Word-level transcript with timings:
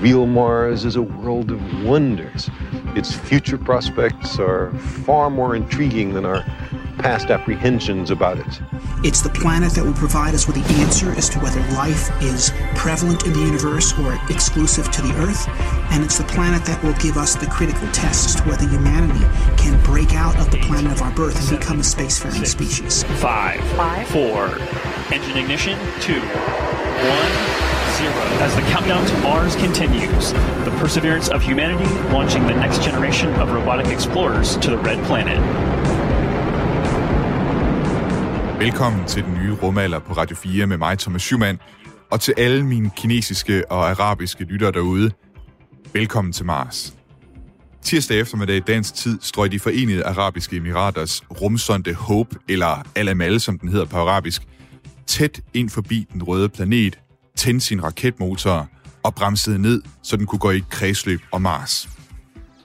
real 0.00 0.26
Mars 0.26 0.84
is 0.84 0.96
a 0.96 1.02
world 1.02 1.50
of 1.50 1.84
wonders. 1.84 2.48
Its 2.96 3.12
future 3.14 3.58
prospects 3.58 4.38
are 4.38 4.72
far 5.04 5.30
more 5.30 5.54
intriguing 5.56 6.14
than 6.14 6.24
our 6.24 6.42
past 6.98 7.30
apprehensions 7.30 8.10
about 8.10 8.38
it. 8.38 8.60
It's 9.02 9.22
the 9.22 9.30
planet 9.30 9.72
that 9.72 9.84
will 9.84 9.94
provide 9.94 10.34
us 10.34 10.46
with 10.46 10.56
the 10.56 10.74
answer 10.82 11.12
as 11.12 11.28
to 11.30 11.38
whether 11.40 11.60
life 11.72 12.10
is 12.22 12.52
prevalent 12.74 13.24
in 13.24 13.32
the 13.32 13.38
universe 13.40 13.98
or 13.98 14.18
exclusive 14.28 14.90
to 14.90 15.02
the 15.02 15.14
Earth. 15.16 15.48
And 15.92 16.04
it's 16.04 16.18
the 16.18 16.24
planet 16.24 16.64
that 16.66 16.82
will 16.82 16.92
give 16.94 17.16
us 17.16 17.34
the 17.36 17.46
critical 17.46 17.88
test 17.92 18.26
as 18.26 18.34
to 18.36 18.48
whether 18.48 18.68
humanity 18.68 19.24
can 19.56 19.82
break 19.84 20.14
out 20.14 20.36
of 20.38 20.50
the 20.50 20.58
planet 20.58 20.92
of 20.92 21.00
our 21.02 21.10
birth 21.12 21.38
and 21.50 21.58
become 21.58 21.78
a 21.78 21.82
spacefaring 21.82 22.44
Six, 22.44 22.50
species. 22.50 23.02
Five, 23.20 23.60
Five. 23.76 24.06
four, 24.08 24.58
engine 25.12 25.38
ignition, 25.38 25.78
two, 26.00 26.20
one, 26.20 27.69
zero. 28.00 28.14
As 28.46 28.52
the 28.58 28.64
countdown 28.72 29.02
to 29.10 29.16
Mars 29.26 29.54
continues, 29.56 30.24
the 30.66 30.74
perseverance 30.80 31.28
of 31.34 31.38
humanity 31.50 31.90
launching 32.16 32.42
the 32.50 32.56
next 32.64 32.78
generation 32.88 33.28
of 33.42 33.46
robotic 33.58 33.88
explorers 33.96 34.48
to 34.64 34.68
the 34.74 34.80
red 34.88 34.98
planet. 35.08 35.40
Velkommen 38.58 39.06
til 39.06 39.24
den 39.24 39.34
nye 39.34 39.52
rumalder 39.52 39.98
på 39.98 40.12
Radio 40.12 40.36
4 40.36 40.66
med 40.66 40.76
mig, 40.76 40.98
Thomas 40.98 41.22
Schumann, 41.22 41.58
og 42.10 42.20
til 42.20 42.34
alle 42.36 42.66
mine 42.66 42.90
kinesiske 42.96 43.70
og 43.70 43.90
arabiske 43.90 44.44
lyttere 44.44 44.72
derude. 44.72 45.10
Velkommen 45.92 46.32
til 46.32 46.46
Mars. 46.46 46.94
Tirsdag 47.82 48.20
eftermiddag 48.20 48.56
i 48.56 48.60
dansk 48.60 48.94
tid 48.94 49.18
strøg 49.20 49.52
de 49.52 49.58
forenede 49.58 50.04
arabiske 50.04 50.56
emiraters 50.56 51.22
rumsonde 51.40 51.94
Hope, 51.94 52.36
eller 52.48 52.82
Al-Amal, 52.96 53.40
som 53.40 53.58
den 53.58 53.68
hedder 53.68 53.84
på 53.86 53.96
arabisk, 53.96 54.42
tæt 55.06 55.40
ind 55.54 55.70
forbi 55.70 56.06
den 56.12 56.22
røde 56.22 56.48
planet, 56.48 56.98
tændte 57.36 57.66
sin 57.66 57.84
raketmotor 57.84 58.68
og 59.02 59.14
bremsede 59.14 59.58
ned, 59.58 59.82
så 60.02 60.16
den 60.16 60.26
kunne 60.26 60.38
gå 60.38 60.50
i 60.50 60.62
kredsløb 60.70 61.20
om 61.32 61.42
Mars. 61.42 61.88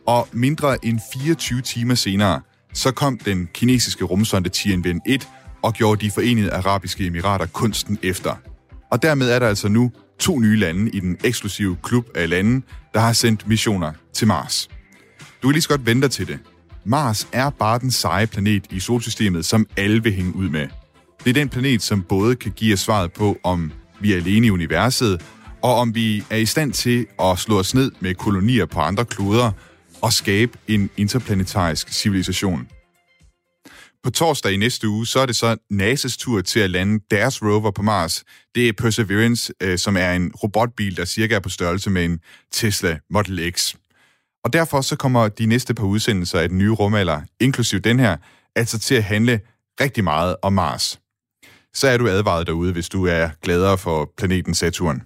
Og 0.08 0.28
mindre 0.32 0.86
end 0.86 1.00
24 1.14 1.62
timer 1.62 1.96
senere, 1.96 2.42
så 2.74 2.92
kom 2.92 3.18
den 3.18 3.50
kinesiske 3.54 4.04
rumsonde 4.04 4.50
Tianwen-1 4.56 5.28
og 5.64 5.74
gjorde 5.74 6.06
de 6.06 6.12
forenede 6.12 6.52
arabiske 6.54 7.06
emirater 7.06 7.46
kunsten 7.46 7.98
efter. 8.04 8.36
Og 8.92 9.02
dermed 9.02 9.30
er 9.30 9.40
der 9.40 9.48
altså 9.48 9.68
nu 9.68 9.92
to 10.20 10.40
nye 10.40 10.60
lande 10.60 10.92
i 10.92 11.00
den 11.00 11.18
eksklusive 11.24 11.78
klub 11.84 12.06
af 12.16 12.30
lande, 12.30 12.66
der 12.94 13.00
har 13.00 13.14
sendt 13.14 13.48
missioner 13.48 13.94
til 14.14 14.28
Mars. 14.28 14.70
Du 15.42 15.48
kan 15.48 15.52
lige 15.52 15.62
så 15.62 15.70
godt 15.70 15.86
vente 15.86 16.08
til 16.08 16.28
det. 16.28 16.40
Mars 16.86 17.28
er 17.32 17.50
bare 17.50 17.80
den 17.80 17.92
seje 17.92 18.28
planet 18.28 18.64
i 18.70 18.80
solsystemet, 18.80 19.46
som 19.46 19.66
alle 19.78 20.04
vil 20.04 20.14
hænge 20.14 20.36
ud 20.36 20.50
med. 20.50 20.68
Det 21.24 21.30
er 21.30 21.34
den 21.34 21.50
planet, 21.50 21.82
som 21.82 22.02
både 22.02 22.36
kan 22.36 22.52
give 22.52 22.74
os 22.74 22.80
svaret 22.80 23.14
på, 23.14 23.38
om 23.44 23.72
vi 24.06 24.14
er 24.14 24.18
alene 24.18 24.48
i 24.48 24.50
universet, 24.50 25.22
og 25.62 25.76
om 25.76 25.96
vi 25.96 26.24
er 26.30 26.38
i 26.38 26.46
stand 26.46 26.74
til 26.74 27.08
at 27.20 27.40
slå 27.40 27.60
os 27.60 27.74
ned 27.74 27.92
med 28.00 28.16
kolonier 28.16 28.66
på 28.66 28.80
andre 28.80 29.06
kloder 29.06 29.52
og 30.02 30.14
skabe 30.14 30.58
en 30.68 30.90
interplanetarisk 30.98 31.90
civilisation. 31.90 32.68
På 34.04 34.10
torsdag 34.10 34.52
i 34.54 34.58
næste 34.58 34.88
uge, 34.88 35.08
så 35.08 35.20
er 35.20 35.26
det 35.26 35.36
så 35.36 35.58
NASA's 35.74 36.18
tur 36.18 36.42
til 36.42 36.60
at 36.60 36.70
lande 36.70 37.04
deres 37.12 37.42
rover 37.42 37.72
på 37.72 37.82
Mars. 37.82 38.24
Det 38.56 38.70
er 38.70 38.74
Perseverance, 38.74 39.54
øh, 39.62 39.78
som 39.78 39.98
er 39.98 40.12
en 40.12 40.32
robotbil, 40.44 40.98
der 40.98 41.06
cirka 41.06 41.36
er 41.36 41.40
på 41.40 41.50
størrelse 41.50 41.90
med 41.90 42.06
en 42.06 42.20
Tesla 42.52 43.00
Model 43.10 43.52
X. 43.52 43.76
Og 44.44 44.54
derfor 44.54 44.82
så 44.82 44.96
kommer 44.96 45.28
de 45.28 45.46
næste 45.46 45.74
par 45.74 45.86
udsendelser 45.86 46.40
af 46.40 46.50
den 46.50 46.58
nye 46.58 46.72
rumalder, 46.72 47.22
inklusiv 47.40 47.80
den 47.80 48.00
her, 48.00 48.18
altså 48.56 48.80
til 48.80 48.96
at 48.96 49.04
handle 49.04 49.40
rigtig 49.82 50.04
meget 50.04 50.36
om 50.42 50.54
Mars. 50.54 51.00
Så 51.76 51.88
er 51.88 51.98
du 51.98 52.08
advaret 52.08 52.48
derude, 52.48 52.72
hvis 52.72 52.90
du 52.90 53.06
er 53.06 53.30
gladere 53.42 53.78
for 53.78 54.12
planeten 54.18 54.54
Saturn. 54.54 55.02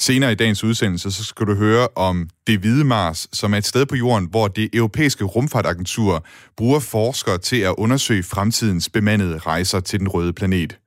Senere 0.00 0.32
i 0.32 0.34
dagens 0.34 0.64
udsendelse, 0.64 1.12
så 1.12 1.24
skal 1.24 1.46
du 1.46 1.54
høre 1.54 1.88
om 1.96 2.28
det 2.46 2.58
hvide 2.60 2.84
Mars, 2.84 3.28
som 3.32 3.54
er 3.54 3.58
et 3.58 3.66
sted 3.66 3.86
på 3.86 3.96
jorden, 3.96 4.28
hvor 4.30 4.48
det 4.48 4.68
europæiske 4.72 5.24
rumfartagentur 5.24 6.26
bruger 6.56 6.80
forskere 6.80 7.38
til 7.38 7.56
at 7.56 7.74
undersøge 7.78 8.22
fremtidens 8.22 8.88
bemandede 8.88 9.38
rejser 9.38 9.80
til 9.80 10.00
den 10.00 10.08
røde 10.08 10.32
planet. 10.32 10.78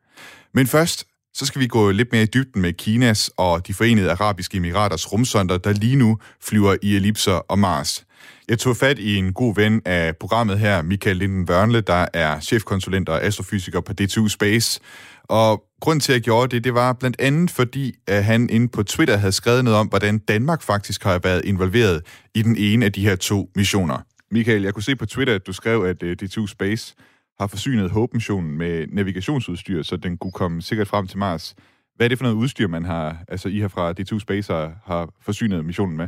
Men 0.54 0.68
først, 0.68 1.06
så 1.34 1.46
skal 1.46 1.62
vi 1.62 1.68
gå 1.68 1.92
lidt 1.92 2.12
mere 2.12 2.24
i 2.24 2.26
dybden 2.34 2.62
med 2.62 2.74
Kinas 2.74 3.32
og 3.38 3.68
de 3.68 3.74
forenede 3.74 4.12
arabiske 4.12 4.58
emiraters 4.58 5.14
rumsonder, 5.14 5.58
der 5.58 5.74
lige 5.74 5.96
nu 5.96 6.18
flyver 6.42 6.76
i 6.82 6.96
ellipser 6.96 7.34
og 7.34 7.60
Mars. 7.60 8.06
Jeg 8.52 8.60
tog 8.60 8.78
fat 8.78 9.00
i 9.00 9.16
en 9.16 9.34
god 9.34 9.56
ven 9.56 9.82
af 9.86 10.18
programmet 10.18 10.60
her, 10.60 10.82
Michael 10.82 11.18
Linden 11.18 11.50
Wørnle, 11.50 11.82
der 11.82 12.06
er 12.14 12.40
chefkonsulent 12.40 13.10
og 13.10 13.24
astrofysiker 13.24 13.82
på 13.82 13.94
DTU 13.94 14.28
Space. 14.28 14.80
Og 15.24 15.64
grund 15.82 16.02
til, 16.02 16.12
at 16.12 16.16
jeg 16.16 16.22
gjorde 16.22 16.56
det, 16.56 16.64
det 16.64 16.74
var 16.74 16.94
blandt 16.94 17.22
andet, 17.22 17.52
fordi 17.52 17.94
at 18.08 18.24
han 18.24 18.50
inde 18.50 18.68
på 18.68 18.84
Twitter 18.84 19.18
havde 19.18 19.32
skrevet 19.32 19.64
noget 19.64 19.80
om, 19.80 19.88
hvordan 19.88 20.20
Danmark 20.20 20.62
faktisk 20.62 21.04
har 21.04 21.20
været 21.24 21.46
involveret 21.46 22.02
i 22.36 22.42
den 22.42 22.56
ene 22.58 22.86
af 22.86 22.92
de 22.92 23.04
her 23.04 23.16
to 23.16 23.50
missioner. 23.56 23.98
Michael, 24.32 24.64
jeg 24.64 24.74
kunne 24.74 24.84
se 24.84 24.96
på 24.96 25.06
Twitter, 25.06 25.36
at 25.36 25.48
du 25.48 25.54
skrev, 25.54 25.84
at 25.84 26.04
øh, 26.04 26.16
DTU 26.16 26.48
Space 26.48 26.96
har 27.40 27.48
forsynet 27.48 27.92
Hope-missionen 27.92 28.58
med 28.58 28.88
navigationsudstyr, 28.88 29.84
så 29.84 29.98
den 29.98 30.18
kunne 30.18 30.32
komme 30.32 30.62
sikkert 30.62 30.88
frem 30.88 31.08
til 31.08 31.18
Mars. 31.18 31.56
Hvad 31.96 32.06
er 32.06 32.10
det 32.10 32.18
for 32.18 32.26
noget 32.26 32.38
udstyr, 32.38 32.68
man 32.68 32.86
har, 32.86 33.18
altså 33.28 33.50
I 33.50 33.60
her 33.60 33.68
fra 33.68 33.94
D2 34.00 34.20
Space 34.20 34.54
har, 34.54 34.74
har 34.86 35.10
forsynet 35.22 35.66
missionen 35.66 35.98
med? 35.98 36.08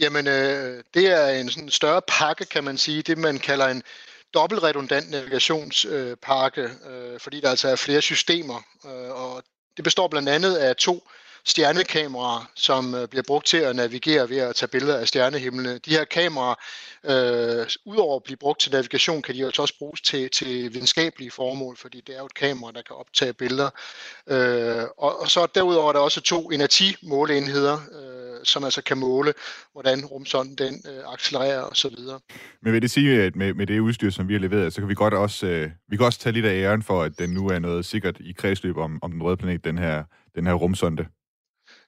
Jamen, 0.00 0.26
øh, 0.26 0.84
det 0.94 1.06
er 1.06 1.28
en 1.28 1.50
sådan 1.50 1.70
større 1.70 2.02
pakke, 2.08 2.44
kan 2.44 2.64
man 2.64 2.78
sige. 2.78 3.02
Det, 3.02 3.18
man 3.18 3.38
kalder 3.38 3.66
en 3.66 3.82
dobbeltredundant 4.34 5.10
navigationspakke, 5.10 6.62
øh, 6.62 7.12
øh, 7.12 7.20
fordi 7.20 7.40
der 7.40 7.50
altså 7.50 7.68
er 7.68 7.76
flere 7.76 8.02
systemer. 8.02 8.62
Øh, 8.86 9.10
og 9.10 9.42
det 9.76 9.84
består 9.84 10.08
blandt 10.08 10.28
andet 10.28 10.56
af 10.56 10.76
to 10.76 11.08
stjernekameraer, 11.44 12.50
som 12.54 12.94
øh, 12.94 13.08
bliver 13.08 13.22
brugt 13.26 13.46
til 13.46 13.56
at 13.56 13.76
navigere 13.76 14.28
ved 14.30 14.38
at 14.38 14.56
tage 14.56 14.68
billeder 14.68 14.98
af 14.98 15.08
stjernehimlene. 15.08 15.78
De 15.78 15.90
her 15.90 16.04
kameraer, 16.04 16.54
øh, 17.04 17.66
udover 17.84 18.16
at 18.16 18.22
blive 18.22 18.36
brugt 18.36 18.60
til 18.60 18.72
navigation, 18.72 19.22
kan 19.22 19.34
de 19.34 19.44
altså 19.44 19.62
også 19.62 19.74
bruges 19.78 20.00
til, 20.00 20.30
til 20.30 20.74
videnskabelige 20.74 21.30
formål, 21.30 21.76
fordi 21.76 22.00
det 22.00 22.14
er 22.14 22.18
jo 22.18 22.26
et 22.26 22.34
kamera, 22.34 22.72
der 22.72 22.82
kan 22.82 22.96
optage 22.96 23.32
billeder. 23.32 23.70
Øh, 24.26 24.84
og, 24.98 25.20
og 25.20 25.30
så 25.30 25.46
derudover 25.54 25.88
er 25.88 25.92
der 25.92 26.00
også 26.00 26.20
to 26.20 26.50
inerti-måleenheder, 26.50 27.78
øh, 27.92 28.19
som 28.44 28.64
altså 28.64 28.82
kan 28.82 28.98
måle, 28.98 29.32
hvordan 29.72 30.04
rumsonden 30.04 30.54
den 30.54 30.82
øh, 30.88 31.12
accelererer 31.12 31.62
osv. 31.62 31.96
Men 32.62 32.72
vil 32.72 32.82
det 32.82 32.90
sige, 32.90 33.22
at 33.22 33.36
med, 33.36 33.54
med 33.54 33.66
det 33.66 33.80
udstyr, 33.80 34.10
som 34.10 34.28
vi 34.28 34.34
har 34.34 34.40
leveret, 34.40 34.72
så 34.72 34.80
kan 34.80 34.88
vi 34.88 34.94
godt 34.94 35.14
også, 35.14 35.46
øh, 35.46 35.70
vi 35.88 35.96
kan 35.96 36.06
også 36.06 36.18
tage 36.18 36.32
lidt 36.32 36.46
af 36.46 36.54
æren 36.54 36.82
for, 36.82 37.02
at 37.02 37.18
den 37.18 37.30
nu 37.30 37.48
er 37.48 37.58
noget 37.58 37.84
sikkert 37.84 38.16
i 38.20 38.32
kredsløb 38.32 38.76
om, 38.76 38.98
om 39.02 39.12
den 39.12 39.22
røde 39.22 39.36
planet, 39.36 39.64
den 39.64 39.78
her, 39.78 40.04
den 40.34 40.46
her 40.46 40.54
rumsonde? 40.54 41.06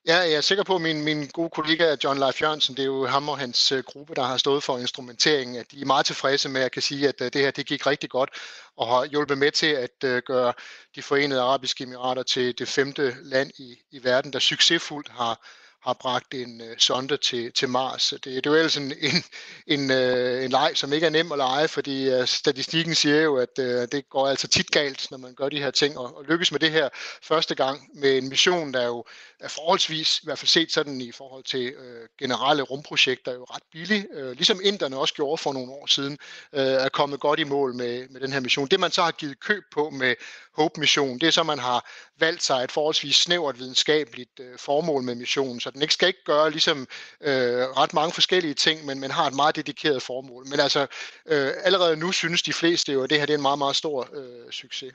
Ja, 0.07 0.17
jeg 0.17 0.33
er 0.33 0.41
sikker 0.41 0.65
på, 0.65 0.75
at 0.75 0.81
min, 0.81 1.05
min 1.05 1.27
gode 1.27 1.51
kollega 1.51 1.97
John 2.05 2.19
Leif 2.19 2.43
Jørgensen, 2.43 2.77
det 2.77 2.83
er 2.83 2.87
jo 2.87 3.07
ham 3.07 3.29
og 3.29 3.39
hans 3.39 3.73
uh, 3.73 3.79
gruppe, 3.79 4.15
der 4.15 4.23
har 4.23 4.37
stået 4.37 4.63
for 4.63 4.79
instrumenteringen, 4.79 5.57
at 5.57 5.71
de 5.71 5.81
er 5.81 5.87
meget 5.87 6.07
tilfredse 6.07 6.49
med, 6.49 6.61
at 6.61 6.63
jeg 6.63 6.73
kan 6.73 6.83
sige, 6.83 7.09
at 7.09 7.21
uh, 7.21 7.27
det 7.27 7.37
her 7.37 7.51
det 7.51 7.67
gik 7.67 7.87
rigtig 7.87 8.11
godt, 8.11 8.31
og 8.77 8.87
har 8.89 9.05
hjulpet 9.05 9.39
med 9.39 9.51
til 9.51 9.67
at 9.67 10.05
uh, 10.05 10.17
gøre 10.27 10.53
de 10.97 11.03
forenede 11.03 11.41
arabiske 11.41 11.85
emirater 11.85 12.23
til 12.23 12.59
det 12.59 12.69
femte 12.69 13.15
land 13.23 13.51
i, 13.59 13.77
i 13.91 14.05
verden, 14.05 14.33
der 14.33 14.39
succesfuldt 14.39 15.09
har 15.09 15.47
har 15.85 15.93
bragt 15.93 16.35
en 16.35 16.61
øh, 16.61 16.79
sonde 16.79 17.17
til, 17.17 17.53
til 17.53 17.69
Mars. 17.69 18.09
Det, 18.09 18.25
det 18.25 18.47
er 18.47 18.51
jo 18.51 18.55
ellers 18.55 18.77
en, 18.77 18.93
en, 19.09 19.25
en, 19.67 19.91
øh, 19.91 20.45
en 20.45 20.51
leg, 20.51 20.71
som 20.75 20.93
ikke 20.93 21.07
er 21.07 21.11
nem 21.11 21.33
at 21.33 21.39
lege, 21.39 21.69
fordi 21.69 22.11
øh, 22.11 22.27
statistikken 22.27 22.95
siger 22.95 23.23
jo, 23.23 23.37
at 23.37 23.59
øh, 23.59 23.89
det 23.93 24.09
går 24.09 24.29
altså 24.29 24.49
tit 24.49 24.71
galt, 24.71 25.11
når 25.11 25.19
man 25.19 25.35
gør 25.35 25.49
de 25.49 25.59
her 25.59 25.71
ting, 25.71 25.99
og, 25.99 26.17
og 26.17 26.25
lykkes 26.25 26.53
med 26.53 26.61
det 26.61 26.71
her 26.71 26.89
første 27.23 27.55
gang 27.55 27.91
med 27.95 28.19
en 28.19 28.29
mission, 28.29 28.75
der 28.75 28.87
jo 28.87 29.05
er 29.41 29.49
forholdsvis, 29.49 30.19
i 30.19 30.23
hvert 30.25 30.39
fald 30.39 30.49
set 30.49 30.73
sådan 30.73 31.01
i 31.01 31.13
forhold 31.13 31.45
til 31.45 31.67
øh, 31.67 32.09
generelle 32.19 32.63
rumprojekter, 32.63 33.33
jo 33.33 33.45
ret 33.45 33.63
billig, 33.73 34.07
øh, 34.15 34.33
ligesom 34.33 34.61
inderne 34.65 34.97
også 34.97 35.15
gjorde 35.15 35.39
for 35.39 35.53
nogle 35.53 35.73
år 35.73 35.87
siden, 35.87 36.19
øh, 36.53 36.61
er 36.61 36.89
kommet 36.89 37.21
godt 37.21 37.41
i 37.41 37.45
mål 37.45 37.75
med, 37.75 38.09
med 38.09 38.21
den 38.21 38.33
her 38.33 38.41
mission. 38.41 38.69
Det 38.69 38.81
man 38.81 38.91
så 38.91 39.03
har 39.03 39.11
givet 39.11 39.41
køb 39.41 39.63
på 39.73 39.91
med 39.91 40.15
Hope-missionen, 40.57 41.21
det 41.21 41.27
er 41.27 41.31
så, 41.31 41.43
man 41.43 41.59
har 41.59 41.91
valgt 42.19 42.43
sig 42.43 42.65
et 42.65 42.73
forholdsvis 42.73 43.17
snævert 43.17 43.59
videnskabeligt 43.59 44.41
øh, 44.41 44.59
formål 44.59 45.03
med 45.03 45.15
missionen, 45.15 45.61
så 45.61 45.72
den 45.73 45.83
ikke 45.83 45.95
skal 45.95 46.09
ikke 46.09 46.25
gøre 46.25 46.51
ligesom 46.51 46.79
øh, 47.21 47.33
ret 47.81 47.95
mange 47.95 48.13
forskellige 48.13 48.55
ting, 48.55 48.87
men 48.87 49.01
man 49.01 49.11
har 49.11 49.27
et 49.27 49.35
meget 49.35 49.57
dedikeret 49.57 50.03
formål. 50.03 50.49
Men 50.49 50.61
altså, 50.61 50.81
øh, 51.29 51.51
allerede 51.65 51.97
nu 51.97 52.13
synes 52.13 52.43
de 52.43 52.53
fleste 52.53 52.93
jo, 52.93 53.03
at 53.03 53.11
det 53.11 53.19
her 53.19 53.27
det 53.27 53.33
er 53.33 53.39
en 53.39 53.43
meget, 53.43 53.59
meget 53.59 53.77
stor 53.77 54.09
øh, 54.15 54.51
succes. 54.51 54.95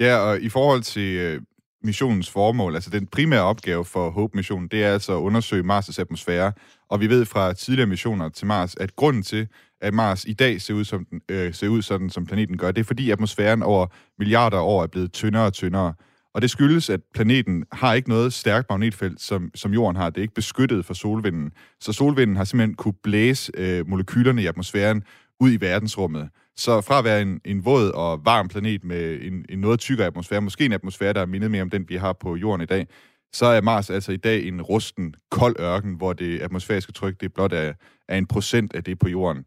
Ja, 0.00 0.16
og 0.16 0.40
i 0.40 0.48
forhold 0.48 0.82
til 0.82 1.16
øh, 1.16 1.42
missionens 1.82 2.30
formål, 2.30 2.74
altså 2.74 2.90
den 2.90 3.06
primære 3.06 3.42
opgave 3.42 3.84
for 3.84 4.10
Hope-missionen, 4.10 4.68
det 4.68 4.84
er 4.84 4.92
altså 4.92 5.12
at 5.12 5.20
undersøge 5.20 5.64
Mars' 5.64 6.00
atmosfære. 6.00 6.52
Og 6.88 7.00
vi 7.00 7.06
ved 7.08 7.26
fra 7.26 7.52
tidligere 7.52 7.88
missioner 7.88 8.28
til 8.28 8.46
Mars, 8.46 8.74
at 8.74 8.96
grunden 8.96 9.22
til, 9.22 9.48
at 9.80 9.94
Mars 9.94 10.24
i 10.24 10.32
dag 10.32 10.60
ser 10.60 10.74
ud, 10.74 10.84
som 10.84 11.04
den, 11.04 11.20
øh, 11.28 11.54
ser 11.54 11.68
ud 11.68 11.82
sådan, 11.82 12.10
som 12.10 12.26
planeten 12.26 12.58
gør, 12.58 12.70
det 12.70 12.80
er 12.80 12.84
fordi 12.84 13.10
atmosfæren 13.10 13.62
over 13.62 13.86
milliarder 14.18 14.58
år 14.58 14.82
er 14.82 14.86
blevet 14.86 15.12
tyndere 15.12 15.46
og 15.46 15.52
tyndere. 15.52 15.94
Og 16.34 16.42
det 16.42 16.50
skyldes, 16.50 16.90
at 16.90 17.00
planeten 17.14 17.64
har 17.72 17.94
ikke 17.94 18.08
noget 18.08 18.32
stærkt 18.32 18.70
magnetfelt, 18.70 19.20
som, 19.20 19.50
som 19.54 19.72
jorden 19.72 19.96
har. 19.96 20.10
Det 20.10 20.18
er 20.18 20.22
ikke 20.22 20.34
beskyttet 20.34 20.84
for 20.84 20.94
solvinden. 20.94 21.50
Så 21.80 21.92
solvinden 21.92 22.36
har 22.36 22.44
simpelthen 22.44 22.74
kunne 22.74 22.94
blæse 23.02 23.52
øh, 23.54 23.88
molekylerne 23.88 24.42
i 24.42 24.46
atmosfæren 24.46 25.02
ud 25.40 25.52
i 25.52 25.60
verdensrummet. 25.60 26.28
Så 26.56 26.80
fra 26.80 26.98
at 26.98 27.04
være 27.04 27.22
en, 27.22 27.40
en 27.44 27.64
våd 27.64 27.90
og 27.90 28.20
varm 28.24 28.48
planet 28.48 28.84
med 28.84 29.18
en, 29.22 29.44
en 29.48 29.58
noget 29.58 29.80
tykkere 29.80 30.06
atmosfære, 30.06 30.40
måske 30.40 30.64
en 30.64 30.72
atmosfære, 30.72 31.12
der 31.12 31.20
er 31.20 31.26
mindet 31.26 31.50
mere 31.50 31.62
om 31.62 31.70
den, 31.70 31.84
vi 31.88 31.96
har 31.96 32.12
på 32.12 32.36
jorden 32.36 32.62
i 32.62 32.66
dag, 32.66 32.86
så 33.32 33.46
er 33.46 33.60
Mars 33.60 33.90
altså 33.90 34.12
i 34.12 34.16
dag 34.16 34.46
en 34.46 34.62
rusten, 34.62 35.14
kold 35.30 35.56
ørken, 35.60 35.94
hvor 35.94 36.12
det 36.12 36.40
atmosfæriske 36.40 36.92
tryk 36.92 37.20
det 37.20 37.34
blot 37.34 37.52
er, 37.52 37.72
er 38.08 38.18
en 38.18 38.26
procent 38.26 38.74
af 38.74 38.84
det 38.84 38.98
på 38.98 39.08
jorden. 39.08 39.44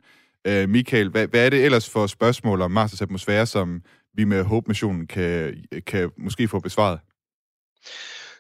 Øh, 0.48 0.70
Michael, 0.70 1.10
hvad, 1.10 1.28
hvad 1.28 1.46
er 1.46 1.50
det 1.50 1.66
ellers 1.66 1.90
for 1.90 2.08
spørgsmål 2.08 2.62
om 2.62 2.78
Mars' 2.78 3.02
atmosfære, 3.02 3.46
som 3.46 3.82
vi 4.14 4.24
med 4.24 4.44
Hope-missionen 4.44 5.08
kan, 5.08 5.66
kan 5.88 6.12
måske 6.18 6.48
få 6.48 6.60
besvaret? 6.60 7.00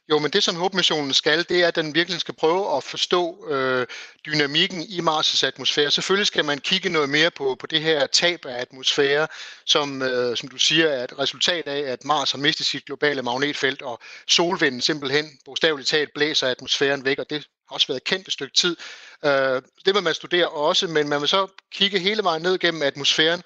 Jo, 0.09 0.19
men 0.19 0.31
det 0.31 0.43
som 0.43 0.55
HOPE-missionen 0.55 1.13
skal, 1.13 1.45
det 1.49 1.63
er, 1.63 1.67
at 1.67 1.75
den 1.75 1.95
virkelig 1.95 2.19
skal 2.19 2.33
prøve 2.33 2.77
at 2.77 2.83
forstå 2.83 3.47
øh, 3.49 3.87
dynamikken 4.25 4.81
i 4.81 4.99
Mars' 4.99 5.45
atmosfære. 5.45 5.91
Selvfølgelig 5.91 6.27
skal 6.27 6.45
man 6.45 6.59
kigge 6.59 6.89
noget 6.89 7.09
mere 7.09 7.31
på, 7.31 7.55
på 7.59 7.67
det 7.67 7.81
her 7.81 8.07
tab 8.07 8.45
af 8.45 8.61
atmosfære, 8.61 9.27
som, 9.65 10.01
øh, 10.01 10.37
som 10.37 10.49
du 10.49 10.57
siger 10.57 10.87
er 10.87 11.03
et 11.03 11.19
resultat 11.19 11.67
af, 11.67 11.91
at 11.91 12.05
Mars 12.05 12.31
har 12.31 12.39
mistet 12.39 12.65
sit 12.65 12.85
globale 12.85 13.21
magnetfelt, 13.21 13.81
og 13.81 13.99
solvinden 14.27 14.81
simpelthen 14.81 15.25
bogstaveligt 15.45 15.89
talt 15.89 16.13
blæser 16.15 16.47
atmosfæren 16.47 17.05
væk, 17.05 17.19
og 17.19 17.29
det 17.29 17.47
har 17.69 17.75
også 17.75 17.87
været 17.87 18.03
kendt 18.03 18.27
et 18.27 18.33
stykke 18.33 18.53
tid. 18.55 18.77
Øh, 19.25 19.61
det 19.85 19.95
vil 19.95 20.03
man 20.03 20.13
studere 20.13 20.49
også, 20.49 20.87
men 20.87 21.09
man 21.09 21.21
vil 21.21 21.29
så 21.29 21.47
kigge 21.71 21.99
hele 21.99 22.23
vejen 22.23 22.41
ned 22.41 22.59
gennem 22.59 22.81
atmosfæren, 22.81 23.43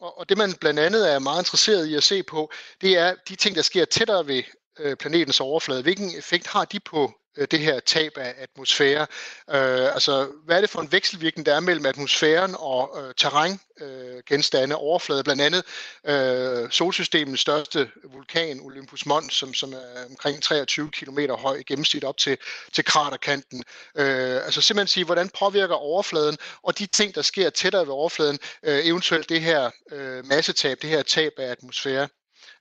og 0.00 0.28
det 0.28 0.38
man 0.38 0.54
blandt 0.60 0.80
andet 0.80 1.12
er 1.12 1.18
meget 1.18 1.40
interesseret 1.40 1.86
i 1.86 1.94
at 1.94 2.02
se 2.02 2.22
på, 2.22 2.52
det 2.80 2.98
er 2.98 3.14
de 3.28 3.36
ting, 3.36 3.56
der 3.56 3.62
sker 3.62 3.84
tættere 3.84 4.26
ved 4.26 4.42
øh, 4.78 4.96
planetens 4.96 5.40
overflade. 5.40 5.82
Hvilken 5.82 6.18
effekt 6.18 6.46
har 6.46 6.64
de 6.64 6.80
på 6.80 7.12
Øh, 7.36 7.46
det 7.50 7.58
her 7.58 7.80
tab 7.80 8.12
af 8.16 8.34
atmosfære? 8.38 9.06
Øh, 9.50 9.94
altså, 9.94 10.28
hvad 10.44 10.56
er 10.56 10.60
det 10.60 10.70
for 10.70 10.80
en 10.80 10.92
vekselvirkning, 10.92 11.46
der 11.46 11.54
er 11.54 11.60
mellem 11.60 11.86
atmosfæren 11.86 12.54
og 12.58 12.98
øh, 13.02 13.14
terræn, 13.16 13.60
øh, 13.80 14.22
genstande, 14.28 14.76
overflade, 14.76 15.24
blandt 15.24 15.42
andet 15.42 15.64
øh, 16.04 16.70
solsystemets 16.70 17.42
største 17.42 17.90
vulkan, 18.12 18.60
Olympus 18.60 19.06
Mons, 19.06 19.34
som, 19.34 19.54
som 19.54 19.72
er 19.72 20.04
omkring 20.10 20.42
23 20.42 20.90
km 20.90 21.18
høj 21.38 21.56
i 21.56 21.62
gennemsnit 21.62 22.04
op 22.04 22.16
til, 22.16 22.38
til 22.72 22.84
kraterkanten. 22.84 23.64
Øh, 23.94 24.44
altså 24.44 24.60
simpelthen 24.60 24.88
sige, 24.88 25.04
hvordan 25.04 25.30
påvirker 25.38 25.74
overfladen, 25.74 26.38
og 26.62 26.78
de 26.78 26.86
ting, 26.86 27.14
der 27.14 27.22
sker 27.22 27.50
tættere 27.50 27.86
ved 27.86 27.92
overfladen, 27.92 28.38
øh, 28.62 28.86
eventuelt 28.86 29.28
det 29.28 29.40
her 29.40 29.70
øh, 29.92 30.26
massetab, 30.26 30.82
det 30.82 30.90
her 30.90 31.02
tab 31.02 31.32
af 31.38 31.50
atmosfære. 31.50 32.08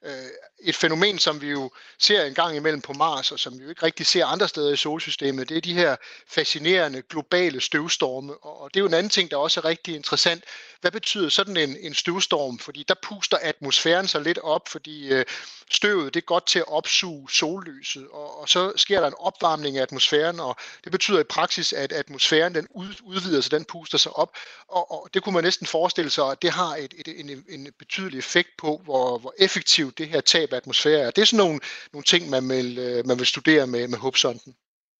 Øh, 0.05 0.13
et 0.61 0.75
fænomen, 0.75 1.19
som 1.19 1.41
vi 1.41 1.49
jo 1.49 1.71
ser 1.99 2.23
en 2.23 2.33
gang 2.33 2.55
imellem 2.55 2.81
på 2.81 2.93
Mars, 2.93 3.31
og 3.31 3.39
som 3.39 3.59
vi 3.59 3.63
jo 3.63 3.69
ikke 3.69 3.85
rigtig 3.85 4.05
ser 4.05 4.25
andre 4.25 4.47
steder 4.47 4.73
i 4.73 4.77
solsystemet, 4.77 5.49
det 5.49 5.57
er 5.57 5.61
de 5.61 5.73
her 5.73 5.95
fascinerende 6.27 7.01
globale 7.01 7.61
støvstorme. 7.61 8.33
Og 8.43 8.73
det 8.73 8.79
er 8.79 8.81
jo 8.81 8.87
en 8.87 8.93
anden 8.93 9.09
ting, 9.09 9.31
der 9.31 9.37
også 9.37 9.59
er 9.59 9.65
rigtig 9.65 9.95
interessant. 9.95 10.43
Hvad 10.81 10.91
betyder 10.91 11.29
sådan 11.29 11.57
en, 11.57 11.77
en 11.79 11.93
støvstorm? 11.93 12.59
Fordi 12.59 12.85
der 12.87 12.95
puster 13.01 13.37
atmosfæren 13.41 14.07
sig 14.07 14.21
lidt 14.21 14.37
op, 14.37 14.67
fordi 14.67 15.07
øh, 15.07 15.25
støvet 15.71 16.13
det 16.13 16.21
er 16.21 16.25
godt 16.25 16.47
til 16.47 16.59
at 16.59 16.67
opsuge 16.67 17.29
sollyset, 17.31 18.07
og, 18.11 18.41
og 18.41 18.49
så 18.49 18.73
sker 18.75 18.99
der 18.99 19.07
en 19.07 19.13
opvarmning 19.17 19.77
af 19.77 19.81
atmosfæren, 19.81 20.39
og 20.39 20.55
det 20.83 20.91
betyder 20.91 21.19
i 21.19 21.23
praksis, 21.23 21.73
at 21.73 21.91
atmosfæren 21.91 22.55
den 22.55 22.67
ud, 22.69 22.87
udvider 23.03 23.41
sig, 23.41 23.51
den 23.51 23.65
puster 23.65 23.97
sig 23.97 24.17
op, 24.17 24.37
og, 24.67 24.91
og 24.91 25.09
det 25.13 25.23
kunne 25.23 25.33
man 25.33 25.43
næsten 25.43 25.67
forestille 25.67 26.11
sig, 26.11 26.31
at 26.31 26.41
det 26.41 26.51
har 26.51 26.75
et, 26.75 26.93
et, 26.97 27.19
en, 27.19 27.45
en 27.49 27.67
betydelig 27.79 28.17
effekt 28.17 28.49
på, 28.57 28.81
hvor, 28.83 29.17
hvor 29.17 29.33
effektivt 29.39 29.97
det 29.97 30.07
her 30.07 30.21
tab 30.21 30.48
skabe 30.49 30.61
atmosfære 30.61 30.99
er. 30.99 31.11
Det 31.11 31.21
er 31.21 31.25
sådan 31.25 31.45
nogle, 31.45 31.59
nogle 31.93 32.03
ting, 32.03 32.29
man 32.29 32.49
vil, 32.49 32.77
øh, 32.77 33.07
man 33.07 33.17
vil 33.17 33.25
studere 33.25 33.67
med, 33.67 33.87
med 33.87 33.97
Hubsonden. 33.97 34.53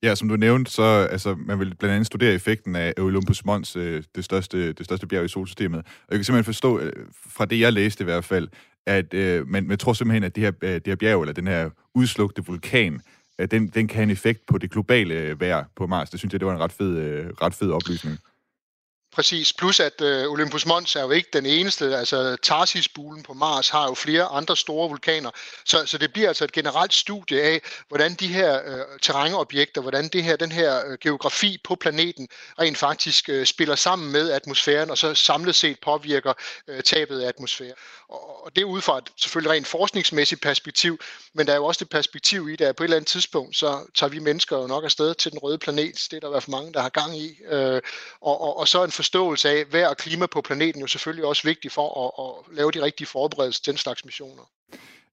Ja, 0.04 0.16
som 0.16 0.30
du 0.30 0.36
nævnte, 0.36 0.72
så 0.72 1.08
altså, 1.12 1.36
man 1.36 1.60
vil 1.60 1.76
blandt 1.76 1.94
andet 1.94 2.08
studere 2.08 2.34
effekten 2.34 2.76
af 2.76 2.94
Olympus 2.98 3.46
Mons, 3.46 3.76
øh, 3.76 4.04
det 4.16 4.26
største, 4.26 4.74
det 4.74 4.86
største 4.86 5.08
bjerg 5.08 5.26
i 5.26 5.28
solsystemet. 5.28 5.80
Og 5.80 6.10
jeg 6.10 6.18
kan 6.18 6.24
simpelthen 6.24 6.54
forstå, 6.54 6.80
øh, 6.80 6.94
fra 7.30 7.46
det 7.46 7.60
jeg 7.60 7.74
læste 7.74 8.02
i 8.02 8.06
hvert 8.06 8.26
fald, 8.26 8.48
at 8.88 9.14
øh, 9.14 9.48
man, 9.48 9.68
man 9.68 9.78
tror 9.78 9.94
simpelthen, 9.94 10.24
at 10.24 10.36
det 10.36 10.44
her, 10.44 10.52
øh, 10.62 10.74
det 10.74 10.88
her 10.88 10.96
bjerg, 10.96 11.22
eller 11.22 11.34
den 11.34 11.48
her 11.48 11.70
udslugte 11.96 12.46
vulkan, 12.46 13.02
at 13.40 13.52
den, 13.52 13.68
den 13.68 13.88
kan 13.88 13.96
have 13.96 14.04
en 14.04 14.10
effekt 14.10 14.46
på 14.48 14.58
det 14.58 14.72
globale 14.72 15.14
øh, 15.14 15.42
vejr 15.42 15.64
på 15.76 15.88
Mars. 15.88 16.10
Det 16.10 16.20
synes 16.20 16.34
jeg, 16.34 16.40
det 16.40 16.48
var 16.48 16.54
en 16.56 16.60
ret 16.60 16.72
fed, 16.72 16.98
øh, 16.98 17.30
ret 17.42 17.54
fed 17.54 17.72
oplysning. 17.72 18.18
Præcis, 19.12 19.54
plus 19.54 19.80
at 19.80 20.02
øh, 20.02 20.32
Olympus 20.32 20.66
Mons 20.66 20.96
er 20.96 21.02
jo 21.02 21.12
ikke 21.12 21.30
den 21.34 21.46
eneste, 21.46 21.98
altså 21.98 22.38
Tarsisbulen 22.44 23.24
på 23.24 23.34
Mars 23.34 23.70
har 23.70 23.88
jo 23.88 23.94
flere 23.94 24.24
andre 24.24 24.58
store 24.58 24.90
vulkaner, 24.90 25.32
så, 25.66 25.86
så 25.86 25.98
det 25.98 26.14
bliver 26.14 26.28
altså 26.28 26.44
et 26.44 26.52
generelt 26.52 26.94
studie 26.94 27.42
af, 27.42 27.62
hvordan 27.88 28.14
de 28.14 28.28
her 28.28 28.62
øh, 28.66 29.00
terrænobjekter, 29.02 29.82
hvordan 29.82 30.08
det 30.08 30.24
her, 30.24 30.36
den 30.36 30.52
her 30.52 30.86
øh, 30.88 30.98
geografi 31.02 31.58
på 31.64 31.76
planeten 31.76 32.28
rent 32.60 32.78
faktisk 32.78 33.30
øh, 33.30 33.46
spiller 33.46 33.76
sammen 33.76 34.12
med 34.12 34.32
atmosfæren, 34.32 34.90
og 34.90 34.98
så 34.98 35.16
samlet 35.16 35.56
set 35.56 35.80
påvirker 35.80 36.34
øh, 36.68 36.84
tabet 36.84 37.22
af 37.22 37.28
atmosfære. 37.28 37.74
Og, 38.10 38.46
og 38.46 38.56
det 38.56 38.62
er 38.62 38.66
ud 38.66 38.82
fra 38.82 38.98
et 38.98 39.10
selvfølgelig 39.18 39.52
rent 39.52 39.68
forskningsmæssigt 39.68 40.42
perspektiv, 40.42 41.00
men 41.34 41.48
der 41.48 41.54
er 41.54 41.58
jo 41.58 41.66
også 41.66 41.80
det 41.80 41.90
perspektiv 41.90 42.50
i 42.50 42.56
det, 42.56 42.66
at 42.66 42.76
på 42.76 42.84
et 42.84 42.86
eller 42.86 42.98
andet 42.98 43.08
tidspunkt, 43.08 43.58
så 43.58 43.92
tager 43.96 44.10
vi 44.10 44.20
mennesker 44.20 44.58
jo 44.58 44.68
nok 44.68 44.84
afsted 44.84 45.16
til 45.16 45.32
den 45.32 45.40
røde 45.40 45.58
planet, 45.58 45.96
det 46.12 46.14
er 46.14 46.20
der 46.20 46.28
i 46.28 46.32
hvert 46.32 46.44
fald 46.44 46.56
mange, 46.56 46.74
der 46.74 46.82
har 46.82 46.90
gang 46.90 47.18
i, 47.18 47.38
øh, 47.46 47.82
og, 48.22 48.42
og, 48.42 48.58
og 48.58 48.68
så 48.68 48.84
en 48.84 48.92
forståelse 49.02 49.50
af 49.50 49.64
vejr 49.72 49.88
og 49.88 49.98
klima 49.98 50.26
på 50.26 50.42
planeten 50.42 50.82
jo 50.82 50.88
selvfølgelig 50.88 51.26
også 51.26 51.44
vigtigt 51.48 51.74
for 51.74 51.88
at, 52.04 52.10
at 52.26 52.56
lave 52.58 52.72
de 52.72 52.82
rigtige 52.82 53.08
forberedelser 53.08 53.62
til 53.64 53.72
den 53.72 53.78
slags 53.78 54.06
missioner. 54.06 54.44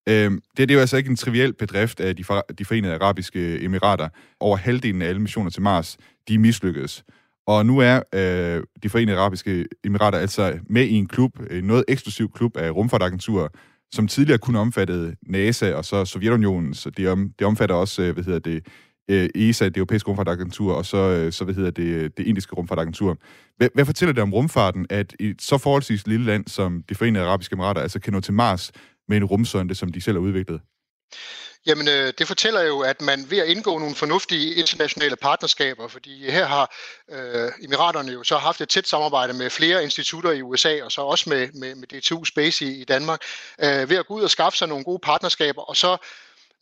Øhm, 0.08 0.42
det, 0.56 0.68
det 0.68 0.70
er 0.70 0.74
jo 0.74 0.80
altså 0.80 0.96
ikke 0.96 1.10
en 1.10 1.16
triviel 1.16 1.52
bedrift 1.52 2.00
af 2.00 2.16
de, 2.16 2.24
de 2.58 2.64
forenede 2.64 2.94
arabiske 2.94 3.64
emirater. 3.64 4.08
Over 4.40 4.56
halvdelen 4.56 5.02
af 5.02 5.08
alle 5.08 5.20
missioner 5.20 5.50
til 5.50 5.62
Mars, 5.62 5.96
de 6.28 6.38
mislykkedes. 6.38 7.04
Og 7.46 7.66
nu 7.66 7.78
er 7.78 7.96
øh, 8.14 8.62
de 8.82 8.88
forenede 8.88 9.16
arabiske 9.18 9.66
emirater 9.84 10.18
altså 10.18 10.58
med 10.70 10.84
i 10.84 10.94
en 10.94 11.08
klub, 11.08 11.32
en 11.50 11.64
noget 11.64 11.84
eksklusiv 11.88 12.32
klub 12.32 12.56
af 12.56 12.70
rumfartagenturer, 12.70 13.48
som 13.92 14.08
tidligere 14.08 14.38
kun 14.38 14.56
omfattede 14.56 15.16
NASA 15.26 15.74
og 15.74 15.84
så 15.84 16.04
Sovjetunionen, 16.04 16.74
så 16.74 16.90
det, 16.90 17.08
om, 17.08 17.30
det 17.38 17.46
omfatter 17.46 17.74
også, 17.74 18.02
øh, 18.02 18.14
hvad 18.14 18.24
hedder 18.24 18.38
det, 18.38 18.66
øh, 19.08 19.28
ESA, 19.34 19.64
det 19.64 19.76
europæiske 19.76 20.08
rumfartagentur, 20.08 20.74
og 20.74 20.86
så, 20.86 20.96
øh, 20.96 21.32
så 21.32 21.44
hvad 21.44 21.54
hedder 21.54 21.70
det, 21.70 22.16
det 22.16 22.26
indiske 22.26 22.54
rumfartagentur. 22.54 23.18
Hvad, 23.56 23.68
hvad 23.74 23.84
fortæller 23.84 24.12
det 24.12 24.22
om 24.22 24.34
rumfarten, 24.34 24.86
at 24.90 25.16
et 25.20 25.42
så 25.42 25.58
forholdsvis 25.58 26.06
lille 26.06 26.26
land 26.26 26.48
som 26.48 26.82
de 26.88 26.94
forenede 26.94 27.24
arabiske 27.24 27.52
emirater, 27.52 27.80
altså 27.80 28.00
kan 28.00 28.12
nå 28.12 28.20
til 28.20 28.34
Mars 28.34 28.72
med 29.08 29.16
en 29.16 29.24
rumsonde, 29.24 29.74
som 29.74 29.92
de 29.92 30.00
selv 30.00 30.16
har 30.16 30.22
udviklet? 30.22 30.60
Jamen, 31.66 31.88
øh, 31.88 32.12
det 32.18 32.26
fortæller 32.26 32.62
jo, 32.62 32.80
at 32.80 33.00
man 33.00 33.26
ved 33.30 33.38
at 33.38 33.46
indgå 33.46 33.78
nogle 33.78 33.94
fornuftige 33.94 34.54
internationale 34.54 35.16
partnerskaber, 35.16 35.88
fordi 35.88 36.30
her 36.30 36.46
har 36.46 36.74
øh, 37.10 37.52
Emiraterne 37.62 38.12
jo 38.12 38.22
så 38.22 38.36
haft 38.36 38.60
et 38.60 38.68
tæt 38.68 38.88
samarbejde 38.88 39.32
med 39.32 39.50
flere 39.50 39.82
institutter 39.82 40.30
i 40.30 40.42
USA, 40.42 40.84
og 40.84 40.92
så 40.92 41.00
også 41.00 41.30
med, 41.30 41.48
med, 41.52 41.74
med 41.74 41.86
DTU 41.86 42.24
Space 42.24 42.64
i, 42.64 42.80
i 42.80 42.84
Danmark, 42.84 43.20
øh, 43.62 43.90
ved 43.90 43.96
at 43.96 44.06
gå 44.06 44.14
ud 44.14 44.22
og 44.22 44.30
skaffe 44.30 44.58
sig 44.58 44.68
nogle 44.68 44.84
gode 44.84 44.98
partnerskaber, 44.98 45.62
og 45.62 45.76
så 45.76 45.96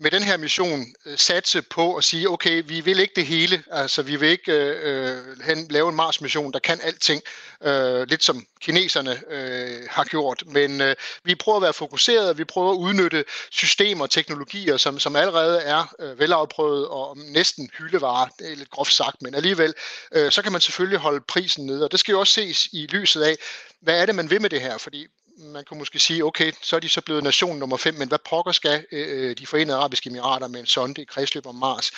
med 0.00 0.10
den 0.10 0.22
her 0.22 0.36
mission 0.36 0.86
øh, 1.06 1.18
satse 1.18 1.62
på 1.62 1.96
at 1.96 2.04
sige, 2.04 2.30
okay, 2.30 2.62
vi 2.66 2.80
vil 2.80 2.98
ikke 2.98 3.12
det 3.16 3.26
hele, 3.26 3.62
altså 3.70 4.02
vi 4.02 4.16
vil 4.16 4.28
ikke 4.28 4.52
øh, 4.52 4.76
øh, 4.82 5.40
hen, 5.40 5.66
lave 5.70 5.88
en 5.88 5.94
Mars-mission, 5.94 6.52
der 6.52 6.58
kan 6.58 6.80
alting, 6.82 7.22
øh, 7.62 8.08
lidt 8.08 8.24
som 8.24 8.46
kineserne 8.60 9.20
øh, 9.30 9.86
har 9.90 10.04
gjort, 10.04 10.42
men 10.46 10.80
øh, 10.80 10.96
vi 11.24 11.34
prøver 11.34 11.56
at 11.56 11.62
være 11.62 11.72
fokuseret, 11.72 12.38
vi 12.38 12.44
prøver 12.44 12.72
at 12.72 12.76
udnytte 12.76 13.24
systemer 13.50 14.04
og 14.04 14.10
teknologier, 14.10 14.76
som, 14.76 14.98
som 14.98 15.16
allerede 15.16 15.60
er 15.60 15.94
øh, 15.98 16.18
velafprøvet 16.18 16.88
og 16.88 17.18
næsten 17.18 17.70
hyldevare, 17.78 18.28
det 18.38 18.52
er 18.52 18.56
lidt 18.56 18.70
groft 18.70 18.92
sagt, 18.92 19.22
men 19.22 19.34
alligevel, 19.34 19.74
øh, 20.12 20.32
så 20.32 20.42
kan 20.42 20.52
man 20.52 20.60
selvfølgelig 20.60 20.98
holde 20.98 21.20
prisen 21.28 21.66
nede, 21.66 21.84
og 21.84 21.92
det 21.92 22.00
skal 22.00 22.12
jo 22.12 22.20
også 22.20 22.32
ses 22.32 22.68
i 22.72 22.86
lyset 22.86 23.22
af, 23.22 23.36
hvad 23.80 24.00
er 24.00 24.06
det, 24.06 24.14
man 24.14 24.30
vil 24.30 24.40
med 24.40 24.50
det 24.50 24.60
her, 24.60 24.78
fordi 24.78 25.06
man 25.38 25.64
kunne 25.64 25.78
måske 25.78 25.98
sige, 25.98 26.24
okay, 26.24 26.52
så 26.62 26.76
er 26.76 26.80
de 26.80 26.88
så 26.88 27.00
blevet 27.00 27.24
nation 27.24 27.58
nummer 27.58 27.76
5, 27.76 27.94
men 27.94 28.08
hvad 28.08 28.18
pokker 28.30 28.52
skal 28.52 28.86
øh, 28.92 29.30
øh, 29.30 29.36
de 29.38 29.46
forenede 29.46 29.76
arabiske 29.76 30.10
emirater 30.10 30.48
med 30.48 30.60
en 30.60 30.66
sonde 30.66 31.02
i 31.02 31.04
kredsløb 31.04 31.46
om 31.46 31.54
Mars? 31.54 31.90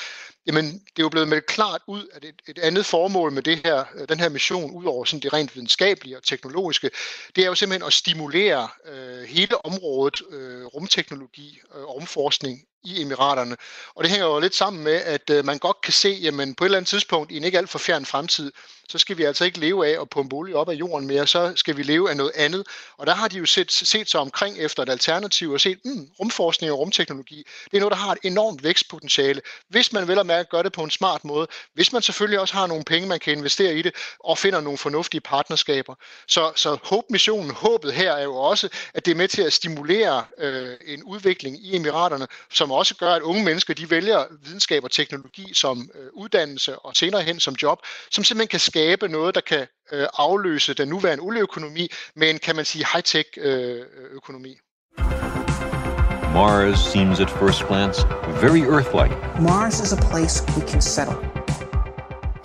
Jamen, 0.47 0.65
det 0.65 0.99
er 0.99 1.03
jo 1.03 1.09
blevet 1.09 1.29
meldt 1.29 1.47
klart 1.47 1.81
ud, 1.87 2.07
at 2.13 2.25
et, 2.25 2.43
et 2.49 2.59
andet 2.59 2.87
formål 2.87 3.33
med 3.33 3.43
det 3.43 3.61
her, 3.65 3.85
øh, 3.95 4.09
den 4.09 4.21
her 4.21 4.29
mission, 4.29 4.71
udover 4.71 5.05
sådan 5.05 5.21
det 5.21 5.33
rent 5.33 5.57
videnskabelige 5.57 6.17
og 6.17 6.23
teknologiske, 6.23 6.91
det 7.37 7.45
er 7.45 7.49
jo 7.49 7.55
simpelthen 7.55 7.87
at 7.87 7.93
stimulere 7.93 8.69
øh, 8.85 9.23
hele 9.23 9.65
området 9.65 10.23
øh, 10.31 10.65
rumteknologi 10.65 11.61
og 11.71 11.81
øh, 11.81 11.87
rumforskning 11.87 12.65
i 12.87 13.03
Emiraterne. 13.03 13.57
Og 13.95 14.05
det 14.05 14.11
hænger 14.11 14.27
jo 14.27 14.41
lidt 14.41 14.55
sammen 14.55 14.85
med, 14.85 14.95
at 14.95 15.31
øh, 15.31 15.45
man 15.45 15.59
godt 15.59 15.81
kan 15.81 15.93
se, 15.93 16.19
jamen 16.23 16.55
på 16.55 16.65
et 16.65 16.67
eller 16.67 16.79
andet 16.79 16.89
tidspunkt 16.89 17.33
i 17.33 17.37
en 17.37 17.45
ikke 17.45 17.59
alt 17.59 17.71
for 17.71 17.79
fjern 17.79 18.07
fremtid, 18.07 18.53
så 18.89 18.99
skal 18.99 19.19
vi 19.19 19.25
altså 19.25 19.45
ikke 19.45 19.61
leve 19.61 19.87
af 19.87 20.01
at 20.01 20.11
pumpe 20.11 20.37
olie 20.37 20.57
op 20.57 20.69
af 20.69 20.75
jorden 20.75 21.07
mere, 21.07 21.27
så 21.27 21.53
skal 21.57 21.77
vi 21.77 21.83
leve 21.83 22.11
af 22.11 22.17
noget 22.17 22.33
andet. 22.35 22.67
Og 22.97 23.07
der 23.07 23.15
har 23.15 23.29
de 23.29 23.39
jo 23.39 23.47
set, 23.47 23.73
set 23.73 24.11
sig 24.11 24.21
omkring 24.21 24.59
efter 24.59 24.83
et 24.83 24.89
alternativ 24.89 25.51
og 25.51 25.61
set, 25.61 25.79
mm, 25.85 26.09
rumforskning 26.21 26.73
og 26.73 26.79
rumteknologi, 26.79 27.47
det 27.65 27.77
er 27.77 27.81
noget, 27.81 27.93
der 27.93 27.99
har 27.99 28.13
et 28.13 28.19
enormt 28.23 28.63
vækstpotentiale, 28.63 29.41
hvis 29.69 29.93
man 29.93 30.09
vel 30.09 30.19
at 30.19 30.27
mærke 30.27 30.49
gør 30.51 30.63
det 30.63 30.73
på 30.73 30.83
en 30.83 30.91
smart 30.91 31.25
måde, 31.25 31.47
hvis 31.75 31.93
man 31.93 32.03
selvfølgelig 32.03 32.41
også 32.41 32.55
har 32.55 32.67
nogle 32.67 32.85
penge, 32.85 33.09
man 33.09 33.21
kan 33.21 33.39
investere 33.39 33.75
i 33.75 33.83
det, 33.83 33.95
og 34.21 34.39
finder 34.39 34.61
nogle 34.61 34.79
fornuftige 34.79 35.21
partnerskaber. 35.21 35.95
Så, 36.27 36.53
så 36.57 36.79
håbmissionen, 36.83 37.51
håbet 37.51 37.93
her 37.93 38.13
er 38.13 38.23
jo 38.23 38.37
også, 38.37 38.69
at 38.95 39.07
det 39.07 39.11
er 39.11 39.17
med 39.17 39.29
til 39.29 39.43
at 39.43 39.53
stimulere 39.53 40.25
øh, 40.39 40.77
en 40.87 41.03
udvikling 41.03 41.67
i 41.67 41.77
Emiraterne, 41.77 42.27
som 42.53 42.73
også 42.77 42.95
gør, 42.95 43.13
at 43.13 43.23
unge 43.23 43.45
mennesker 43.45 43.75
de 43.75 43.91
vælger 43.91 44.25
videnskab 44.45 44.85
og 44.85 44.91
teknologi 44.91 45.55
som 45.55 45.91
øh, 45.95 46.09
uddannelse 46.13 46.79
og 46.79 46.97
senere 46.97 47.23
hen 47.23 47.41
som 47.41 47.55
job, 47.63 47.79
som 48.11 48.25
simpelthen 48.25 48.49
kan 48.49 48.61
skabe 48.61 49.09
noget, 49.09 49.35
der 49.35 49.41
kan 49.41 49.67
øh, 49.93 50.07
afløse 50.19 50.75
den 50.75 50.89
nuværende 50.89 51.23
olieøkonomi 51.23 51.89
med 52.17 52.31
en, 52.31 52.39
kan 52.39 52.57
man 52.57 52.65
sige, 52.65 52.85
high-tech 52.93 53.29
øh, 53.37 53.85
økonomi. 54.13 54.59
Mars 56.33 56.79
seems 56.79 57.21
at 57.21 57.31
first 57.31 57.67
glance 57.69 58.03
very 58.43 58.63
Earth-like. 58.75 59.43
Mars 59.43 59.81
is 59.81 59.93
a 59.93 60.09
place 60.11 60.43
we 60.57 60.69
can 60.71 60.83
settle. 60.83 61.36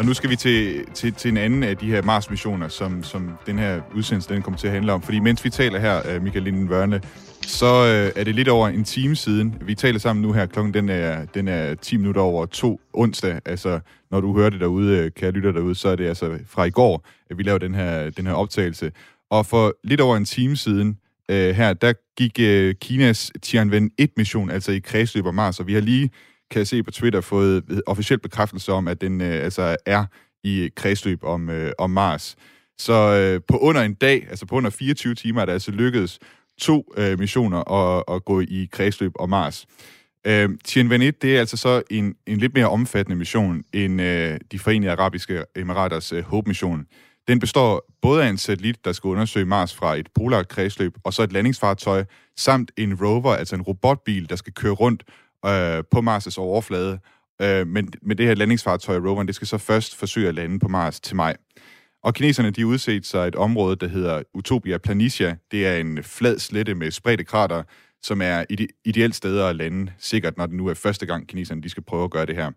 Og 0.01 0.07
nu 0.07 0.13
skal 0.13 0.29
vi 0.29 0.35
til, 0.35 0.85
til, 0.93 1.13
til 1.13 1.31
en 1.31 1.37
anden 1.37 1.63
af 1.63 1.77
de 1.77 1.85
her 1.85 2.01
Mars-missioner, 2.01 2.67
som, 2.67 3.03
som 3.03 3.31
den 3.45 3.59
her 3.59 3.81
udsendelse 3.95 4.33
den 4.33 4.41
kommer 4.41 4.57
til 4.57 4.67
at 4.67 4.73
handle 4.73 4.93
om. 4.93 5.01
Fordi 5.01 5.19
mens 5.19 5.45
vi 5.45 5.49
taler 5.49 5.79
her, 5.79 6.01
øh, 6.09 6.23
Michael 6.23 6.43
Linden 6.43 6.69
Vørne, 6.69 7.01
så 7.41 7.65
øh, 7.65 8.21
er 8.21 8.23
det 8.23 8.35
lidt 8.35 8.47
over 8.47 8.67
en 8.67 8.83
time 8.83 9.15
siden. 9.15 9.55
Vi 9.61 9.75
taler 9.75 9.99
sammen 9.99 10.21
nu 10.21 10.33
her. 10.33 10.45
Klokken 10.45 10.73
den 10.73 10.89
er, 10.89 11.25
den 11.25 11.47
er 11.47 11.75
10 11.75 11.97
minutter 11.97 12.21
over 12.21 12.45
to 12.45 12.81
onsdag. 12.93 13.39
Altså, 13.45 13.79
når 14.11 14.21
du 14.21 14.37
hører 14.37 14.49
det 14.49 14.59
derude, 14.59 14.97
kan 14.97 15.11
kære 15.11 15.31
lytter 15.31 15.51
derude, 15.51 15.75
så 15.75 15.89
er 15.89 15.95
det 15.95 16.07
altså 16.07 16.39
fra 16.47 16.63
i 16.63 16.69
går, 16.69 17.05
at 17.29 17.37
vi 17.37 17.43
laver 17.43 17.57
den 17.57 17.75
her, 17.75 18.09
den 18.09 18.27
her 18.27 18.33
optagelse. 18.33 18.91
Og 19.29 19.45
for 19.45 19.73
lidt 19.83 20.01
over 20.01 20.17
en 20.17 20.25
time 20.25 20.55
siden, 20.55 20.97
øh, 21.29 21.55
her, 21.55 21.73
der 21.73 21.93
gik 22.17 22.39
øh, 22.39 22.75
Kinas 22.81 23.31
Tianwen 23.41 23.91
1-mission, 24.01 24.49
altså 24.49 24.71
i 24.71 24.79
kredsløb 24.79 25.25
om 25.25 25.35
Mars, 25.35 25.59
og 25.59 25.67
vi 25.67 25.73
har 25.73 25.81
lige, 25.81 26.09
kan 26.51 26.59
jeg 26.59 26.67
se 26.67 26.83
på 26.83 26.91
Twitter, 26.91 27.21
fået 27.21 27.81
officiel 27.87 28.19
bekræftelse 28.19 28.71
om, 28.71 28.87
at 28.87 29.01
den 29.01 29.21
øh, 29.21 29.43
altså 29.43 29.77
er 29.85 30.05
i 30.43 30.69
kredsløb 30.75 31.23
om, 31.23 31.49
øh, 31.49 31.71
om 31.77 31.89
Mars. 31.89 32.35
Så 32.77 32.93
øh, 32.93 33.41
på 33.47 33.57
under 33.57 33.81
en 33.81 33.93
dag, 33.93 34.27
altså 34.29 34.45
på 34.45 34.55
under 34.55 34.69
24 34.69 35.15
timer, 35.15 35.41
er 35.41 35.45
det 35.45 35.53
altså 35.53 35.71
lykkedes 35.71 36.19
to 36.61 36.93
øh, 36.97 37.19
missioner 37.19 37.71
at, 37.71 38.03
at 38.15 38.25
gå 38.25 38.41
i 38.41 38.69
kredsløb 38.71 39.11
om 39.19 39.29
Mars. 39.29 39.65
Øh, 40.27 40.49
Tianwen 40.63 41.01
1, 41.01 41.21
det 41.21 41.35
er 41.35 41.39
altså 41.39 41.57
så 41.57 41.81
en, 41.89 42.15
en 42.27 42.37
lidt 42.37 42.53
mere 42.53 42.69
omfattende 42.69 43.17
mission 43.17 43.63
end 43.73 44.01
øh, 44.01 44.39
de 44.51 44.59
forenede 44.59 44.91
arabiske 44.91 45.43
emiraters 45.55 46.13
øh, 46.13 46.23
Hope-mission. 46.23 46.85
Den 47.27 47.39
består 47.39 47.93
både 48.01 48.23
af 48.23 48.29
en 48.29 48.37
satellit, 48.37 48.85
der 48.85 48.91
skal 48.91 49.07
undersøge 49.07 49.45
Mars 49.45 49.75
fra 49.75 49.95
et 49.95 50.07
polart 50.15 50.47
kredsløb, 50.47 50.93
og 51.03 51.13
så 51.13 51.23
et 51.23 51.31
landingsfartøj, 51.31 52.03
samt 52.37 52.71
en 52.77 52.95
rover, 53.01 53.35
altså 53.35 53.55
en 53.55 53.61
robotbil, 53.61 54.29
der 54.29 54.35
skal 54.35 54.53
køre 54.53 54.71
rundt 54.71 55.03
øh, 55.45 55.83
på 55.91 55.99
Mars' 55.99 56.39
overflade. 56.39 56.99
Øh, 57.41 57.67
men, 57.67 57.93
med 58.01 58.15
det 58.15 58.25
her 58.25 58.35
landingsfartøj, 58.35 58.97
roveren, 58.97 59.27
det 59.27 59.35
skal 59.35 59.47
så 59.47 59.57
først 59.57 59.95
forsøge 59.95 60.27
at 60.27 60.35
lande 60.35 60.59
på 60.59 60.67
Mars 60.67 60.99
til 60.99 61.15
maj. 61.15 61.35
Og 62.03 62.13
kineserne, 62.13 62.51
de 62.51 62.67
udset 62.67 63.05
sig 63.05 63.27
et 63.27 63.35
område, 63.35 63.75
der 63.75 63.87
hedder 63.87 64.23
Utopia 64.33 64.77
Planitia. 64.77 65.35
Det 65.51 65.67
er 65.67 65.75
en 65.75 66.03
flad 66.03 66.39
slette 66.39 66.75
med 66.75 66.91
spredte 66.91 67.23
krater, 67.23 67.63
som 68.01 68.21
er 68.21 68.45
ide- 68.49 68.67
ideelt 68.85 69.15
sted 69.15 69.39
at 69.39 69.55
lande, 69.55 69.91
sikkert 69.99 70.37
når 70.37 70.45
det 70.45 70.55
nu 70.55 70.67
er 70.67 70.73
første 70.73 71.05
gang, 71.05 71.27
kineserne 71.27 71.61
de 71.61 71.69
skal 71.69 71.83
prøve 71.83 72.03
at 72.03 72.11
gøre 72.11 72.25
det 72.25 72.35
her. 72.35 72.51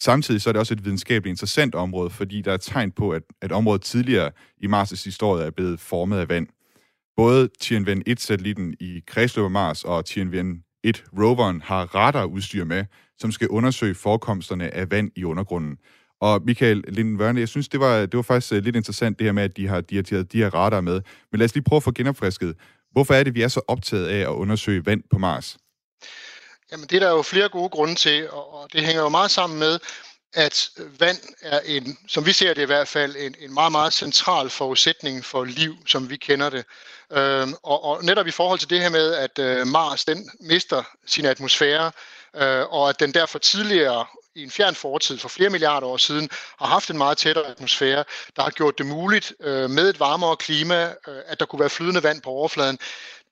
Samtidig 0.00 0.40
så 0.40 0.50
er 0.50 0.52
det 0.52 0.60
også 0.60 0.74
et 0.74 0.84
videnskabeligt 0.84 1.32
interessant 1.32 1.74
område, 1.74 2.10
fordi 2.10 2.42
der 2.42 2.52
er 2.52 2.56
tegn 2.56 2.90
på, 2.90 3.10
at, 3.10 3.22
at 3.42 3.52
området 3.52 3.82
tidligere 3.82 4.30
i 4.58 4.66
Mars' 4.66 5.04
historie 5.04 5.46
er 5.46 5.50
blevet 5.50 5.80
formet 5.80 6.18
af 6.18 6.28
vand. 6.28 6.46
Både 7.16 7.48
Tianwen-1-satellitten 7.62 8.74
i 8.80 9.02
kredsløb 9.06 9.44
af 9.44 9.50
Mars 9.50 9.84
og 9.84 10.04
Tianwen 10.04 10.62
Tianwen-1-roveren 10.86 11.62
har 11.64 11.94
radarudstyr 11.94 12.64
med, 12.64 12.84
som 13.18 13.32
skal 13.32 13.48
undersøge 13.48 13.94
forekomsterne 13.94 14.74
af 14.74 14.90
vand 14.90 15.10
i 15.16 15.24
undergrunden. 15.24 15.78
Og 16.20 16.42
Michael 16.44 16.84
Linden 16.88 17.18
Vørne, 17.18 17.40
jeg 17.40 17.48
synes, 17.48 17.68
det 17.68 17.80
var, 17.80 18.00
det 18.00 18.16
var 18.16 18.22
faktisk 18.22 18.52
øh, 18.52 18.64
lidt 18.64 18.76
interessant 18.76 19.18
det 19.18 19.24
her 19.24 19.32
med, 19.32 19.42
at 19.42 19.56
de 19.56 19.68
har, 19.68 19.80
de 19.80 19.96
har 19.96 20.22
de 20.22 20.38
her 20.38 20.54
radar 20.54 20.80
med. 20.80 21.00
Men 21.32 21.38
lad 21.38 21.44
os 21.44 21.54
lige 21.54 21.64
prøve 21.64 21.76
at 21.76 21.82
få 21.82 21.92
genopfrisket. 21.92 22.56
Hvorfor 22.92 23.14
er 23.14 23.22
det, 23.22 23.34
vi 23.34 23.42
er 23.42 23.48
så 23.48 23.60
optaget 23.68 24.06
af 24.06 24.20
at 24.20 24.26
undersøge 24.26 24.86
vand 24.86 25.02
på 25.10 25.18
Mars? 25.18 25.58
Jamen, 26.72 26.86
det 26.86 26.96
er 26.96 27.00
der 27.00 27.10
jo 27.10 27.22
flere 27.22 27.48
gode 27.48 27.68
grunde 27.68 27.94
til, 27.94 28.30
og 28.30 28.68
det 28.72 28.84
hænger 28.84 29.02
jo 29.02 29.08
meget 29.08 29.30
sammen 29.30 29.58
med, 29.58 29.78
at 30.34 30.70
vand 30.98 31.18
er 31.42 31.60
en, 31.66 31.98
som 32.08 32.26
vi 32.26 32.32
ser 32.32 32.54
det 32.54 32.62
i 32.62 32.64
hvert 32.64 32.88
fald, 32.88 33.16
en, 33.18 33.34
en 33.40 33.54
meget, 33.54 33.72
meget 33.72 33.92
central 33.92 34.50
forudsætning 34.50 35.24
for 35.24 35.44
liv, 35.44 35.76
som 35.86 36.10
vi 36.10 36.16
kender 36.16 36.50
det. 36.50 36.64
Øh, 37.12 37.48
og, 37.62 37.84
og 37.84 38.04
netop 38.04 38.26
i 38.26 38.30
forhold 38.30 38.58
til 38.58 38.70
det 38.70 38.80
her 38.80 38.88
med, 38.88 39.14
at 39.14 39.38
øh, 39.38 39.66
Mars 39.66 40.04
den 40.04 40.30
mister 40.40 40.82
sin 41.06 41.24
atmosfære, 41.24 41.92
øh, 42.36 42.66
og 42.72 42.88
at 42.88 43.00
den 43.00 43.14
derfor 43.14 43.38
tidligere 43.38 44.06
i 44.34 44.42
en 44.42 44.50
fjern 44.50 44.74
fortid 44.74 45.18
for 45.18 45.28
flere 45.28 45.50
milliarder 45.50 45.86
år 45.86 45.96
siden 45.96 46.28
har 46.58 46.66
haft 46.66 46.90
en 46.90 46.98
meget 46.98 47.18
tættere 47.18 47.46
atmosfære, 47.46 48.04
der 48.36 48.42
har 48.42 48.50
gjort 48.50 48.78
det 48.78 48.86
muligt 48.86 49.32
øh, 49.40 49.70
med 49.70 49.90
et 49.90 50.00
varmere 50.00 50.36
klima, 50.36 50.94
øh, 51.08 51.22
at 51.26 51.40
der 51.40 51.46
kunne 51.46 51.60
være 51.60 51.70
flydende 51.70 52.02
vand 52.02 52.22
på 52.22 52.30
overfladen. 52.30 52.78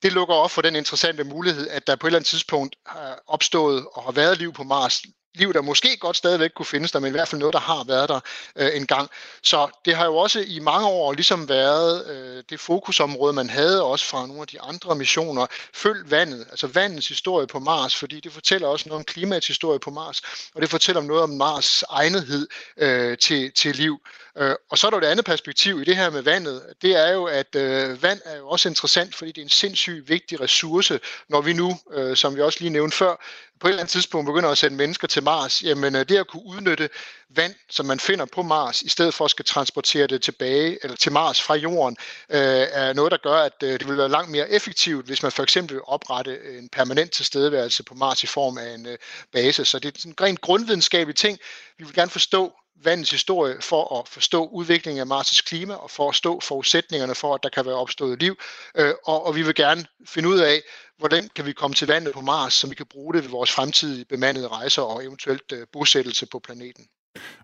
Det 0.02 0.12
lukker 0.12 0.35
op 0.35 0.50
for 0.50 0.62
den 0.62 0.76
interessante 0.76 1.25
mulighed, 1.25 1.68
at 1.68 1.87
der 1.87 1.97
på 1.97 2.06
et 2.06 2.09
eller 2.09 2.18
andet 2.18 2.28
tidspunkt 2.28 2.76
har 2.87 3.23
opstået 3.26 3.87
og 3.92 4.02
har 4.02 4.12
været 4.12 4.38
liv 4.38 4.52
på 4.52 4.64
Mars 4.64 5.02
liv, 5.37 5.52
der 5.52 5.61
måske 5.61 5.97
godt 5.97 6.16
stadigvæk 6.16 6.50
kunne 6.55 6.66
findes 6.66 6.93
der, 6.93 6.99
men 7.00 7.09
i 7.09 7.11
hvert 7.11 7.28
fald 7.28 7.38
noget, 7.38 7.52
der 7.52 7.61
har 7.61 7.85
været 7.85 8.09
der 8.09 8.21
øh, 8.57 8.71
engang. 8.75 9.11
Så 9.43 9.69
det 9.85 9.97
har 9.97 10.05
jo 10.05 10.16
også 10.16 10.45
i 10.47 10.59
mange 10.59 10.88
år 10.88 11.12
ligesom 11.12 11.49
været 11.49 12.07
øh, 12.07 12.43
det 12.50 12.61
fokusområde, 12.61 13.33
man 13.33 13.50
havde 13.50 13.83
også 13.83 14.05
fra 14.05 14.26
nogle 14.26 14.40
af 14.40 14.47
de 14.47 14.61
andre 14.61 14.95
missioner. 14.95 15.47
Følg 15.75 16.11
vandet, 16.11 16.47
altså 16.50 16.66
vandets 16.66 17.09
historie 17.09 17.47
på 17.47 17.59
Mars, 17.59 17.97
fordi 17.97 18.21
det 18.21 18.33
fortæller 18.33 18.69
også 18.69 18.88
noget 18.88 18.99
om 18.99 19.05
klimaets 19.05 19.47
historie 19.47 19.78
på 19.78 19.90
Mars, 19.90 20.23
og 20.55 20.62
det 20.62 20.71
fortæller 20.71 21.02
noget 21.02 21.23
om 21.23 21.31
Mars 21.31 21.83
egnethed 21.83 22.49
øh, 22.76 23.19
til, 23.19 23.52
til 23.52 23.76
liv. 23.76 24.00
Øh, 24.38 24.55
og 24.71 24.78
så 24.78 24.87
er 24.87 24.90
der 24.90 24.97
jo 24.97 25.00
det 25.00 25.07
andet 25.07 25.25
perspektiv 25.25 25.81
i 25.81 25.85
det 25.85 25.97
her 25.97 26.11
med 26.11 26.23
vandet. 26.23 26.62
Det 26.83 26.97
er 26.97 27.12
jo, 27.12 27.25
at 27.25 27.57
øh, 27.57 28.02
vand 28.02 28.21
er 28.25 28.37
jo 28.37 28.49
også 28.49 28.69
interessant, 28.69 29.14
fordi 29.14 29.33
det 29.33 29.38
er 29.38 29.45
en 29.45 29.50
sindssygt 29.50 30.09
vigtig 30.09 30.40
ressource, 30.40 31.00
når 31.28 31.40
vi 31.40 31.52
nu, 31.52 31.78
øh, 31.93 32.16
som 32.16 32.37
vi 32.37 32.40
også 32.40 32.59
lige 32.61 32.71
nævnte 32.71 32.97
før, 32.97 33.16
på 33.61 33.66
et 33.66 33.71
eller 33.71 33.81
andet 33.81 33.93
tidspunkt 33.93 34.26
begynder 34.26 34.50
at 34.50 34.59
sende 34.59 34.76
mennesker 34.76 35.09
til 35.09 35.23
Mars, 35.23 35.62
jamen 35.62 35.97
øh, 35.97 36.09
det 36.09 36.16
at 36.16 36.26
kunne 36.26 36.47
udnytte 36.47 36.88
vand, 37.28 37.55
som 37.71 37.87
man 37.87 38.00
finder 38.00 38.25
på 38.25 38.43
Mars, 38.43 38.83
i 38.83 38.88
stedet 38.88 39.14
for 39.14 39.25
at 39.25 39.31
skal 39.31 39.45
transportere 39.45 40.07
det 40.07 40.23
tilbage 40.23 40.78
eller 40.83 40.97
til 40.97 41.12
Mars 41.12 41.43
fra 41.43 41.55
jorden, 41.55 41.97
øh, 42.28 42.66
er 42.73 42.93
noget, 42.93 43.12
der 43.12 43.19
gør, 43.23 43.37
at 43.37 43.62
øh, 43.62 43.73
det 43.73 43.88
vil 43.88 43.99
være 43.99 44.09
langt 44.09 44.31
mere 44.31 44.50
effektivt, 44.50 45.07
hvis 45.07 45.23
man 45.23 45.33
for 45.33 45.43
eksempel 45.43 45.75
vil 45.75 45.83
oprette 45.87 46.59
en 46.59 46.69
permanent 46.69 47.12
tilstedeværelse 47.12 47.83
på 47.83 47.95
Mars 47.95 48.23
i 48.23 48.26
form 48.26 48.59
af 48.59 48.75
en 48.75 48.87
øh, 48.87 48.99
base. 49.33 49.64
Så 49.64 49.78
det 49.78 50.05
er 50.05 50.09
en 50.09 50.14
rent 50.21 50.40
grundvidenskabelig 50.40 51.16
ting. 51.16 51.38
Vi 51.78 51.85
vil 51.85 51.95
gerne 51.95 52.11
forstå 52.11 52.52
vandets 52.85 53.11
historie 53.11 53.56
for 53.61 54.00
at 54.00 54.09
forstå 54.09 54.47
udviklingen 54.47 55.12
af 55.12 55.21
Mars' 55.21 55.42
klima 55.47 55.75
og 55.75 55.90
for 55.90 56.09
at 56.09 56.14
forstå 56.14 56.40
forudsætningerne 56.40 57.14
for, 57.14 57.35
at 57.35 57.40
der 57.42 57.49
kan 57.49 57.66
være 57.66 57.75
opstået 57.75 58.21
liv. 58.21 58.37
Øh, 58.76 58.95
og, 59.04 59.26
og 59.26 59.37
vi 59.37 59.42
vil 59.42 59.54
gerne 59.54 59.85
finde 60.06 60.28
ud 60.28 60.38
af, 60.38 60.62
hvordan 60.99 61.28
kan 61.37 61.47
vi 61.47 61.52
komme 61.52 61.75
til 61.75 61.88
vandet 61.88 62.14
på 62.14 62.21
Mars, 62.21 62.54
så 62.54 62.68
vi 62.68 62.75
kan 62.75 62.87
bruge 62.87 63.14
det 63.14 63.23
ved 63.23 63.30
vores 63.30 63.52
fremtidige 63.52 64.04
bemandede 64.04 64.49
rejser 64.49 64.83
og 64.83 65.04
eventuelt 65.04 65.52
øh, 65.52 65.66
bosættelse 65.73 66.26
på 66.26 66.38
planeten. 66.38 66.85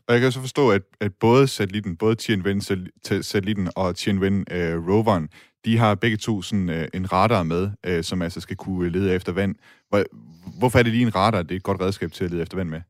Og 0.06 0.14
jeg 0.14 0.20
kan 0.20 0.32
så 0.32 0.40
forstå, 0.40 0.70
at, 0.70 0.82
at 1.00 1.12
både 1.20 1.48
satellitten, 1.48 1.96
både 1.96 2.16
Tianwen-satellitten 2.16 3.70
og 3.76 3.96
Tianwen-roveren, 3.96 5.22
øh, 5.22 5.28
de 5.64 5.78
har 5.78 5.94
begge 5.94 6.16
to 6.16 6.42
sådan, 6.42 6.68
øh, 6.70 6.88
en 6.94 7.12
radar 7.12 7.42
med, 7.42 7.70
øh, 7.86 8.04
som 8.04 8.22
altså 8.22 8.40
skal 8.40 8.56
kunne 8.56 8.90
lede 8.90 9.14
efter 9.14 9.32
vand. 9.32 9.54
Hvor, 9.88 10.04
hvorfor 10.58 10.78
er 10.78 10.82
det 10.82 10.92
lige 10.92 11.06
en 11.06 11.14
radar, 11.14 11.42
det 11.42 11.50
er 11.52 11.56
et 11.56 11.62
godt 11.62 11.80
redskab 11.80 12.12
til 12.12 12.24
at 12.24 12.30
lede 12.30 12.42
efter 12.42 12.56
vand 12.56 12.68
med? 12.68 12.80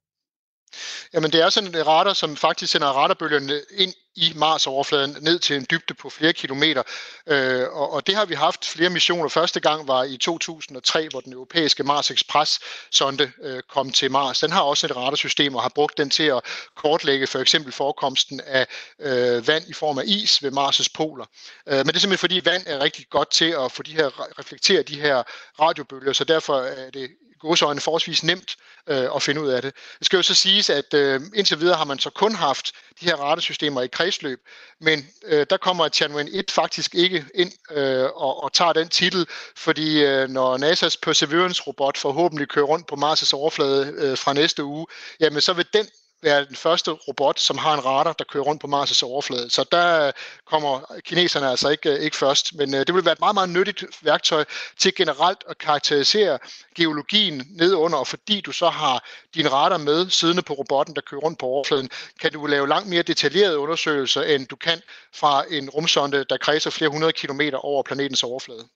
Jamen 1.13 1.33
det 1.33 1.41
er 1.41 1.51
sådan 1.51 1.75
en 1.75 1.87
radar, 1.87 2.13
som 2.13 2.37
faktisk 2.37 2.73
sender 2.73 2.89
radarbølgerne 2.89 3.61
ind 3.71 3.95
i 4.17 4.33
Mars-overfladen 4.37 5.17
ned 5.21 5.39
til 5.39 5.57
en 5.57 5.67
dybde 5.71 5.95
på 5.95 6.11
flere 6.11 6.33
kilometer. 6.33 6.83
Øh, 7.27 7.69
og, 7.69 7.93
og 7.93 8.07
det 8.07 8.15
har 8.15 8.25
vi 8.25 8.35
haft 8.35 8.65
flere 8.65 8.91
missioner. 8.91 9.29
Første 9.29 9.61
gang 9.61 9.89
var 9.89 10.05
i 10.05 10.17
2003, 10.17 11.09
hvor 11.09 11.21
den 11.21 11.33
europæiske 11.33 11.83
Mars 11.83 12.11
Express 12.11 12.61
sonde 12.91 13.33
øh, 13.43 13.63
kom 13.69 13.93
til 13.93 14.11
Mars. 14.11 14.41
Den 14.41 14.53
har 14.53 14.63
også 14.63 14.87
et 14.87 14.97
radarsystem 14.97 15.55
og 15.55 15.63
har 15.63 15.73
brugt 15.75 15.99
den 15.99 16.11
til 16.11 16.23
at 16.23 16.41
kortlægge 16.77 17.27
for 17.27 17.39
eksempel 17.39 17.73
forekomsten 17.73 18.41
af 18.41 18.67
øh, 18.99 19.49
vand 19.49 19.65
i 19.69 19.73
form 19.73 19.99
af 19.99 20.05
is 20.07 20.43
ved 20.43 20.53
Mars' 20.53 20.87
poler. 20.95 21.25
Øh, 21.69 21.77
men 21.77 21.87
det 21.87 21.97
er 21.97 22.01
simpelthen 22.01 22.19
fordi 22.19 22.41
vand 22.45 22.63
er 22.67 22.81
rigtig 22.81 23.07
godt 23.11 23.31
til 23.31 23.55
at 23.65 23.73
få 23.73 23.83
de 23.83 23.93
her 23.93 24.39
reflektere 24.39 24.83
de 24.83 25.01
her 25.01 25.23
radiobølger, 25.61 26.13
så 26.13 26.25
derfor 26.25 26.57
er 26.61 26.91
det 26.91 27.11
godsøjne 27.43 27.81
forholdsvis 27.81 28.25
nemt 28.25 28.57
øh, 28.87 29.09
at 29.17 29.23
finde 29.23 29.41
ud 29.41 29.49
af 29.49 29.63
det. 29.63 29.75
Det 29.99 30.07
skal 30.07 30.17
jo 30.17 30.23
så 30.23 30.35
siges, 30.35 30.71
at 30.71 30.95
øh, 30.95 31.21
indtil 31.35 31.61
videre 31.61 31.77
har 31.77 31.85
man 31.85 31.99
så 31.99 32.11
kun 32.11 32.35
haft 32.35 32.73
de 33.01 33.07
her 33.07 33.17
radarsystemer 33.17 33.83
i 33.83 33.89
kredsløb, 34.03 34.41
men 34.81 35.09
øh, 35.25 35.47
der 35.51 35.57
kommer 35.57 35.89
Tianwen 35.89 36.29
1 36.33 36.51
faktisk 36.51 36.95
ikke 36.95 37.25
ind 37.35 37.53
øh, 37.71 38.05
og, 38.05 38.45
og 38.45 38.53
tager 38.53 38.73
den 38.73 38.89
titel, 38.89 39.27
fordi 39.57 40.05
øh, 40.05 40.29
når 40.29 40.59
NASA's 40.59 40.97
Perseverance-robot 41.03 41.99
forhåbentlig 41.99 42.49
kører 42.49 42.65
rundt 42.65 42.87
på 42.87 42.95
Mars' 42.95 43.35
overflade 43.35 43.95
øh, 43.99 44.19
fra 44.19 44.33
næste 44.33 44.65
uge, 44.65 44.87
jamen 45.21 45.41
så 45.41 45.53
vil 45.53 45.67
den 45.73 45.87
være 46.23 46.45
den 46.45 46.57
første 46.57 46.91
robot, 46.91 47.41
som 47.41 47.59
har 47.59 47.75
en 47.75 47.85
radar, 47.85 48.13
der 48.13 48.25
kører 48.25 48.45
rundt 48.45 48.61
på 48.61 48.67
Mars' 48.67 49.05
overflade. 49.05 49.51
Så 49.51 49.65
der 49.73 50.07
øh, 50.07 50.13
kommer 50.47 51.01
kineserne 51.05 51.49
altså 51.51 51.69
ikke, 51.69 51.91
øh, 51.91 52.01
ikke 52.01 52.17
først. 52.17 52.55
Men 52.55 52.75
øh, 52.75 52.87
det 52.87 52.95
vil 52.95 53.05
være 53.05 53.13
et 53.13 53.21
meget, 53.21 53.35
meget 53.35 53.51
nyttigt 53.51 53.85
værktøj 54.03 54.45
til 54.79 54.95
generelt 54.95 55.45
at 55.49 55.59
karakterisere 55.59 56.39
geologien 56.77 57.47
nedunder, 57.51 57.99
og 57.99 58.07
fordi 58.07 58.41
du 58.41 58.53
så 58.53 58.69
har 58.69 59.05
din 59.35 59.53
radar 59.53 59.79
med 59.79 60.11
siddende 60.11 60.43
på 60.43 60.53
robotten, 60.53 60.95
der 60.95 61.01
kører 61.01 61.21
rundt 61.21 61.39
på 61.39 61.47
overfladen, 61.47 61.91
kan 62.21 62.33
du 62.33 62.47
lave 62.47 62.69
langt 62.69 62.89
mere 62.89 63.03
detaljerede 63.03 63.59
undersøgelser, 63.59 64.23
end 64.23 64.47
du 64.47 64.57
kan 64.57 64.83
fra 65.15 65.45
en 65.51 65.71
rumsonde, 65.71 66.25
der 66.25 66.37
kredser 66.37 66.71
flere 66.71 66.91
hundrede 66.91 67.13
kilometer 67.13 67.59
over 67.59 67.83
planetens 67.83 68.23
overflade. 68.23 68.69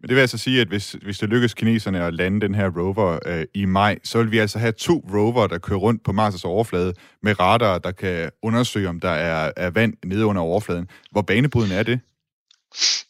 Men 0.00 0.08
det 0.08 0.14
vil 0.14 0.20
altså 0.20 0.38
sige, 0.38 0.60
at 0.60 0.68
hvis, 0.68 0.96
hvis 1.02 1.18
det 1.18 1.28
lykkes 1.28 1.54
kineserne 1.54 2.04
at 2.04 2.14
lande 2.14 2.40
den 2.40 2.54
her 2.54 2.70
rover 2.78 3.18
øh, 3.26 3.44
i 3.54 3.64
maj, 3.64 3.98
så 4.04 4.18
vil 4.18 4.30
vi 4.30 4.38
altså 4.38 4.58
have 4.58 4.72
to 4.72 5.04
rover, 5.14 5.46
der 5.46 5.58
kører 5.58 5.78
rundt 5.78 6.04
på 6.04 6.12
Mars' 6.12 6.44
overflade 6.44 6.94
med 7.22 7.40
radar, 7.40 7.78
der 7.78 7.90
kan 7.90 8.30
undersøge, 8.42 8.88
om 8.88 9.00
der 9.00 9.08
er, 9.08 9.52
er 9.56 9.70
vand 9.70 9.94
nede 10.04 10.26
under 10.26 10.42
overfladen. 10.42 10.88
Hvor 11.10 11.22
banebrydende 11.22 11.76
er 11.76 11.82
det? 11.82 12.00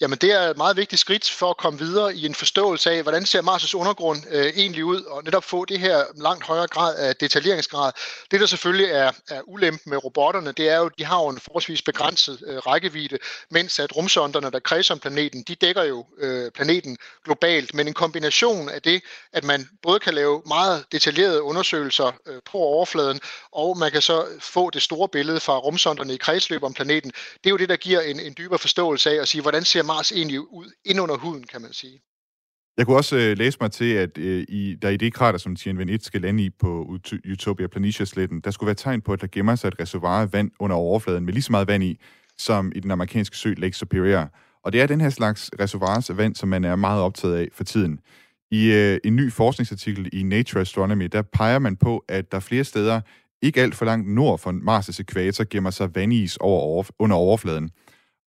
Jamen 0.01 0.19
det 0.19 0.33
er 0.33 0.41
et 0.41 0.57
meget 0.57 0.77
vigtigt 0.77 1.01
skridt 1.01 1.31
for 1.31 1.51
at 1.51 1.57
komme 1.57 1.79
videre 1.79 2.15
i 2.15 2.27
en 2.27 2.35
forståelse 2.35 2.91
af, 2.91 3.03
hvordan 3.03 3.27
ser 3.27 3.43
Mars' 3.43 3.75
undergrund 3.75 4.23
øh, 4.31 4.47
egentlig 4.47 4.85
ud, 4.85 5.03
og 5.03 5.25
netop 5.25 5.45
få 5.45 5.65
det 5.65 5.81
her 5.81 6.05
langt 6.15 6.47
højere 6.47 6.67
grad 6.67 6.97
af 6.97 7.17
detaljeringsgrad. 7.17 7.93
Det 8.31 8.41
der 8.41 8.47
selvfølgelig 8.47 8.87
er, 8.87 9.13
er 9.29 9.41
ulempen 9.47 9.91
med 9.91 10.05
robotterne, 10.05 10.53
det 10.53 10.69
er 10.69 10.77
jo, 10.77 10.87
at 10.87 10.93
de 10.99 11.05
har 11.05 11.23
jo 11.23 11.29
en 11.29 11.41
forholdsvis 11.41 11.83
begrænset 11.83 12.43
øh, 12.47 12.57
rækkevidde, 12.57 13.19
mens 13.51 13.79
at 13.79 13.97
rumsonderne, 13.97 14.51
der 14.51 14.59
kredser 14.59 14.95
om 14.95 15.01
planeten, 15.01 15.43
de 15.43 15.55
dækker 15.55 15.83
jo 15.83 16.07
øh, 16.19 16.51
planeten 16.51 16.99
globalt, 17.25 17.75
men 17.75 17.89
en 17.89 17.95
kombination 17.95 18.69
af 18.69 18.83
det, 18.83 19.03
at 19.33 19.45
man 19.45 19.69
både 19.83 20.01
kan 20.01 20.15
lave 20.15 20.43
meget 20.47 20.85
detaljerede 20.93 21.43
undersøgelser 21.43 22.13
øh, 22.27 22.41
på 22.53 22.59
overfladen, 22.59 23.21
og 23.53 23.79
man 23.79 23.91
kan 23.93 24.03
så 24.03 24.27
få 24.41 24.71
det 24.71 24.83
store 24.83 25.09
billede 25.09 25.41
fra 25.41 25.59
rumsonderne 25.59 26.15
i 26.15 26.17
kredsløb 26.17 26.63
om 26.63 26.75
planeten, 26.75 27.11
det 27.11 27.47
er 27.47 27.51
jo 27.51 27.57
det, 27.57 27.69
der 27.69 27.77
giver 27.77 28.01
en, 28.01 28.21
en 28.21 28.35
dybere 28.39 28.59
forståelse 28.59 29.11
af 29.11 29.23
at 29.23 29.29
sige, 29.29 29.50
hvordan 29.51 29.65
ser 29.65 29.83
Mars 29.83 30.13
egentlig 30.13 30.41
ud 30.41 30.73
ind 30.85 31.01
under 31.01 31.17
huden, 31.17 31.45
kan 31.45 31.63
man 31.63 31.73
sige. 31.73 32.01
Jeg 32.77 32.87
kunne 32.87 32.97
også 32.97 33.17
øh, 33.17 33.39
læse 33.39 33.59
mig 33.61 33.73
til, 33.73 33.93
at 33.93 34.19
øh, 34.19 34.45
i, 34.49 34.77
der 34.83 34.89
i 34.89 34.97
det 34.97 35.15
krater, 35.15 35.39
som 35.39 35.57
Tianwen 35.57 35.89
1 35.89 36.05
skal 36.05 36.21
lande 36.21 36.45
i 36.45 36.51
på 36.51 36.97
Utopia 37.33 37.67
Planitia-sletten, 37.67 38.41
der 38.41 38.51
skulle 38.51 38.67
være 38.67 38.75
tegn 38.75 39.01
på, 39.01 39.13
at 39.13 39.21
der 39.21 39.27
gemmer 39.33 39.55
sig 39.55 39.69
et 39.69 39.81
reservoir 39.81 40.23
af 40.23 40.33
vand 40.33 40.51
under 40.61 40.77
overfladen 40.77 41.25
med 41.25 41.33
lige 41.33 41.43
så 41.43 41.53
meget 41.53 41.69
vand 41.69 41.85
i, 41.85 42.01
som 42.39 42.73
i 42.75 42.81
den 42.81 42.91
amerikanske 42.91 43.37
sø 43.37 43.55
Lake 43.57 43.77
Superior. 43.77 44.29
Og 44.65 44.73
det 44.73 44.81
er 44.81 44.87
den 44.87 45.01
her 45.01 45.11
slags 45.11 45.51
reservoirs 45.61 46.11
af 46.11 46.17
vand, 46.17 46.35
som 46.35 46.49
man 46.49 46.65
er 46.65 46.77
meget 46.77 47.03
optaget 47.03 47.37
af 47.37 47.49
for 47.53 47.65
tiden. 47.65 48.01
I 48.51 48.73
øh, 48.73 48.99
en 49.05 49.17
ny 49.17 49.33
forskningsartikel 49.33 50.09
i 50.13 50.23
Nature 50.23 50.61
Astronomy, 50.61 51.05
der 51.05 51.23
peger 51.23 51.59
man 51.59 51.77
på, 51.77 52.05
at 52.09 52.33
der 52.33 52.41
flere 52.41 52.65
steder, 52.65 53.01
ikke 53.43 53.63
alt 53.63 53.75
for 53.75 53.85
langt 53.85 54.09
nord 54.09 54.39
for 54.39 54.53
Mars' 54.53 55.01
ekvator, 55.01 55.45
gemmer 55.51 55.71
sig 55.71 55.95
vandis 55.95 56.37
over, 56.37 56.85
under 56.99 57.17
overfladen. 57.17 57.71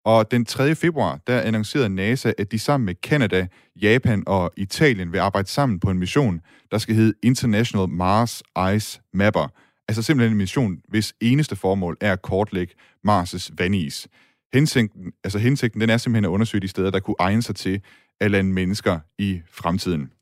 Og 0.06 0.32
den 0.32 0.46
3. 0.46 0.76
februar, 0.76 1.20
der 1.28 1.42
annoncerede 1.42 1.90
NASA, 1.90 2.32
at 2.38 2.52
de 2.52 2.60
sammen 2.60 2.86
med 2.86 2.96
Canada, 3.04 3.48
Japan 3.82 4.24
og 4.28 4.52
Italien 4.58 5.14
vil 5.14 5.20
arbejde 5.20 5.48
sammen 5.48 5.80
på 5.80 5.90
en 5.90 6.00
mission, 6.00 6.42
der 6.72 6.78
skal 6.78 6.96
hedde 6.96 7.14
International 7.24 7.90
Mars 7.90 8.44
Ice 8.76 9.02
Mapper. 9.14 9.48
Altså 9.88 10.02
simpelthen 10.02 10.32
en 10.34 10.38
mission, 10.38 10.78
hvis 10.88 11.14
eneste 11.22 11.56
formål 11.56 11.98
er 12.02 12.12
at 12.12 12.22
kortlægge 12.22 12.74
Mars' 13.08 13.50
vandis. 13.58 14.08
Hensigten, 14.54 15.12
altså 15.24 15.40
hensigten 15.40 15.82
den 15.82 15.90
er 15.90 15.98
simpelthen 15.98 16.26
at 16.26 16.30
undersøge 16.30 16.62
de 16.62 16.68
steder, 16.68 16.92
der 16.92 17.00
kunne 17.00 17.16
egne 17.20 17.42
sig 17.42 17.56
til 17.56 17.82
at 18.22 18.32
lande 18.32 18.54
mennesker 18.54 19.00
i 19.18 19.42
fremtiden. 19.52 20.13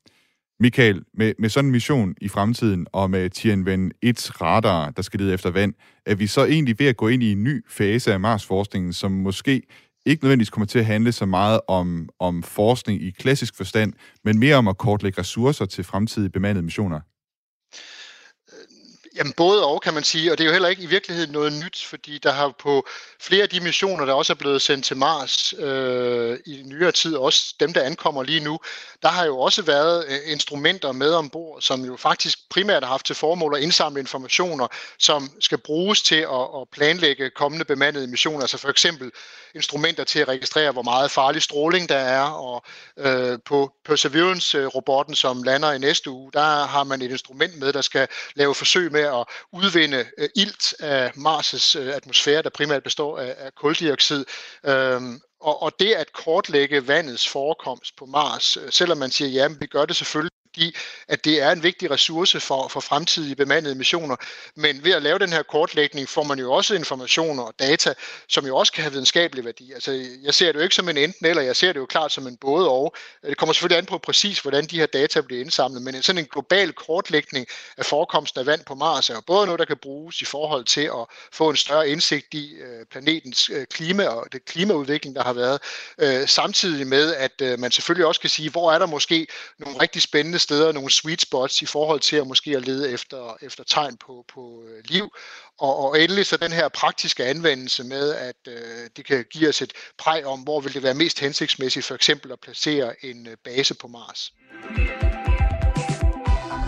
Michael, 0.62 1.04
med, 1.14 1.34
med 1.40 1.50
sådan 1.50 1.68
en 1.68 1.72
mission 1.72 2.16
i 2.22 2.28
fremtiden, 2.28 2.88
og 2.94 3.10
med 3.10 3.30
Tianwen 3.30 3.92
1 4.02 4.42
radar, 4.42 4.90
der 4.90 5.02
skal 5.02 5.20
lede 5.20 5.34
efter 5.34 5.50
vand, 5.50 5.74
er 6.06 6.16
vi 6.16 6.28
så 6.28 6.46
egentlig 6.46 6.80
ved 6.80 6.88
at 6.88 6.98
gå 6.98 7.08
ind 7.08 7.24
i 7.24 7.32
en 7.32 7.44
ny 7.44 7.66
fase 7.70 8.14
af 8.14 8.20
Mars-forskningen, 8.20 8.94
som 8.94 9.12
måske 9.12 9.62
ikke 10.06 10.24
nødvendigvis 10.24 10.50
kommer 10.50 10.68
til 10.68 10.80
at 10.80 10.86
handle 10.86 11.12
så 11.12 11.26
meget 11.26 11.60
om, 11.68 12.10
om 12.20 12.44
forskning 12.44 13.02
i 13.02 13.12
klassisk 13.12 13.56
forstand, 13.56 13.94
men 14.24 14.40
mere 14.40 14.56
om 14.56 14.68
at 14.68 14.78
kortlægge 14.78 15.20
ressourcer 15.20 15.66
til 15.66 15.84
fremtidige 15.84 16.30
bemandede 16.30 16.64
missioner? 16.64 17.00
Jamen 19.22 19.34
både 19.34 19.66
og, 19.66 19.82
kan 19.82 19.94
man 19.94 20.04
sige, 20.04 20.32
og 20.32 20.38
det 20.38 20.44
er 20.44 20.46
jo 20.46 20.52
heller 20.52 20.70
ikke 20.70 20.84
i 20.84 20.86
virkeligheden 20.86 21.32
noget 21.32 21.54
nyt, 21.54 21.84
fordi 21.86 22.18
der 22.18 22.32
har 22.32 22.54
på 22.60 22.88
flere 23.20 23.44
af 23.44 23.50
de 23.50 23.60
missioner, 23.60 24.06
der 24.06 24.14
også 24.14 24.34
er 24.34 24.38
blevet 24.38 24.62
sendt 24.62 24.86
til 24.86 24.98
Mars 24.98 25.54
øh, 25.60 26.40
i 26.46 26.62
nyere 26.66 26.92
tid, 26.92 27.16
også 27.16 27.56
dem, 27.60 27.74
der 27.74 27.82
ankommer 27.82 28.24
lige 28.24 28.40
nu, 28.40 28.60
der 29.02 29.08
har 29.08 29.26
jo 29.26 29.40
også 29.40 29.62
været 29.62 30.06
øh, 30.08 30.32
instrumenter 30.32 30.92
med 30.92 31.14
ombord, 31.14 31.62
som 31.62 31.86
jo 31.86 31.98
faktisk 31.98 32.40
primært 32.50 32.84
har 32.84 32.92
haft 32.92 33.06
til 33.06 33.16
formål 33.16 33.56
at 33.56 33.64
indsamle 33.64 34.00
informationer, 34.00 34.68
som 35.00 35.30
skal 35.40 35.58
bruges 35.58 36.02
til 36.02 36.16
at, 36.16 36.62
at 36.62 36.68
planlægge 36.72 37.30
kommende 37.30 37.66
bemandede 37.66 38.08
missioner, 38.08 38.42
altså 38.42 38.58
for 38.58 38.70
eksempel 38.70 39.12
instrumenter 39.56 40.04
til 40.04 40.20
at 40.20 40.28
registrere, 40.28 40.72
hvor 40.72 40.82
meget 40.82 41.12
farlig 41.12 41.42
stråling 41.42 41.90
der 41.90 41.98
er, 41.98 42.24
og 42.24 42.64
øh, 42.98 43.40
på 43.46 43.72
Perseverance-robotten, 43.86 45.16
som 45.16 45.44
lander 45.44 45.72
i 45.72 45.78
næste 45.78 46.10
uge, 46.10 46.32
der 46.34 46.66
har 46.66 46.84
man 46.84 47.02
et 47.02 47.12
instrument 47.12 47.60
med, 47.60 47.74
der 47.74 47.82
skal 47.82 48.08
lave 48.36 48.56
forsøg 48.56 48.92
med 48.92 49.11
at 49.12 49.26
udvinde 49.54 50.06
øh, 50.18 50.30
ilt 50.36 50.74
af 50.80 51.12
Mars' 51.16 51.80
øh, 51.80 51.96
atmosfære, 51.96 52.42
der 52.42 52.50
primært 52.50 52.84
består 52.84 53.18
af, 53.18 53.36
af 53.38 53.56
koldioxid. 53.56 54.26
Øhm, 54.66 55.22
og, 55.42 55.64
og 55.64 55.72
det 55.80 55.94
at 55.94 56.14
kortlægge 56.14 56.88
vandets 56.88 57.28
forekomst 57.28 57.96
på 57.96 58.06
Mars, 58.06 58.58
øh, 58.58 58.72
selvom 58.72 58.98
man 58.98 59.12
siger, 59.12 59.30
ja, 59.30 59.48
vi 59.60 59.66
gør 59.66 59.86
det 59.86 59.96
selvfølgelig 59.96 60.41
fordi 60.54 60.76
at 61.08 61.26
det 61.26 61.42
er 61.42 61.52
en 61.52 61.64
vigtig 61.64 61.92
ressource 61.92 62.40
for, 62.40 62.68
for 62.68 62.80
fremtidige 62.80 63.36
bemandede 63.36 63.76
missioner. 63.76 64.16
Men 64.56 64.84
ved 64.84 64.92
at 64.92 65.02
lave 65.02 65.20
den 65.20 65.30
her 65.30 65.44
kortlægning 65.44 66.10
får 66.10 66.24
man 66.24 66.40
jo 66.40 66.54
også 66.54 66.76
informationer 66.76 67.44
og 67.44 67.54
data, 67.60 67.94
som 68.28 68.46
jo 68.46 68.58
også 68.58 68.74
kan 68.74 68.84
have 68.84 68.92
videnskabelig 68.92 69.46
værdi. 69.46 69.74
Altså, 69.74 70.06
jeg 70.24 70.34
ser 70.34 70.48
det 70.52 70.60
jo 70.60 70.64
ikke 70.64 70.76
som 70.76 70.90
en 70.90 70.98
enten 70.98 71.26
eller, 71.26 71.42
jeg 71.42 71.56
ser 71.56 71.74
det 71.74 71.80
jo 71.80 71.86
klart 71.86 72.12
som 72.12 72.28
en 72.28 72.38
både 72.38 72.70
og. 72.70 72.96
Det 73.26 73.38
kommer 73.38 73.54
selvfølgelig 73.54 73.78
an 73.78 73.86
på 73.86 73.98
præcis, 73.98 74.40
hvordan 74.40 74.66
de 74.66 74.80
her 74.80 74.86
data 74.86 75.22
bliver 75.22 75.42
indsamlet, 75.42 75.82
men 75.82 76.04
sådan 76.04 76.20
en 76.20 76.28
global 76.32 76.74
kortlægning 76.74 77.48
af 77.78 77.86
forekomsten 77.86 78.40
af 78.40 78.46
vand 78.46 78.62
på 78.66 78.76
Mars 78.76 79.10
er 79.10 79.14
jo 79.14 79.22
både 79.22 79.46
noget, 79.46 79.60
der 79.60 79.66
kan 79.66 79.78
bruges 79.78 80.22
i 80.22 80.26
forhold 80.26 80.66
til 80.66 80.82
at 80.82 81.06
få 81.32 81.50
en 81.50 81.56
større 81.56 81.90
indsigt 81.90 82.34
i 82.34 82.54
øh, 82.54 82.86
planetens 82.86 83.50
øh, 83.50 83.66
klima 83.66 84.08
og 84.08 84.28
det 84.32 84.46
klimaudvikling, 84.46 85.16
der 85.16 85.24
har 85.24 85.34
været, 85.34 85.62
øh, 85.98 86.28
samtidig 86.28 86.88
med, 86.88 87.16
at 87.16 87.60
man 87.60 87.72
selvfølgelig 87.72 88.06
også 88.06 88.22
kan 88.22 88.30
sige, 88.30 88.50
hvor 88.50 88.72
er 88.72 88.80
der 88.80 88.86
måske 88.86 89.28
nogle 89.60 89.82
rigtig 89.82 90.02
spændende 90.02 90.41
steder 90.42 90.72
nogle 90.72 90.92
sweet 90.92 91.22
spots 91.22 91.62
i 91.62 91.66
forhold 91.66 92.00
til 92.00 92.16
at 92.16 92.28
måske 92.28 92.58
at 92.58 92.66
lede 92.66 92.92
efter, 92.92 93.38
efter 93.42 93.64
tegn 93.64 93.98
på, 93.98 94.26
på 94.34 94.64
øh, 94.68 94.84
liv. 94.86 95.10
Og, 95.60 95.78
og 95.80 96.02
endelig 96.02 96.26
så 96.26 96.38
den 96.38 96.52
her 96.52 96.70
praktiske 96.70 97.26
anvendelse 97.26 97.84
med, 97.84 98.16
at 98.16 98.36
øh, 98.48 98.90
det 98.96 99.06
kan 99.06 99.26
give 99.32 99.50
os 99.50 99.62
et 99.62 99.74
præg 99.98 100.26
om, 100.26 100.40
hvor 100.40 100.60
vil 100.60 100.74
det 100.74 100.84
være 100.84 100.94
mest 100.94 101.20
hensigtsmæssigt 101.20 101.86
for 101.86 101.96
eksempel 101.96 102.32
at 102.32 102.40
placere 102.40 103.06
en 103.06 103.28
øh, 103.28 103.38
base 103.44 103.74
på 103.74 103.88
Mars. 103.88 104.32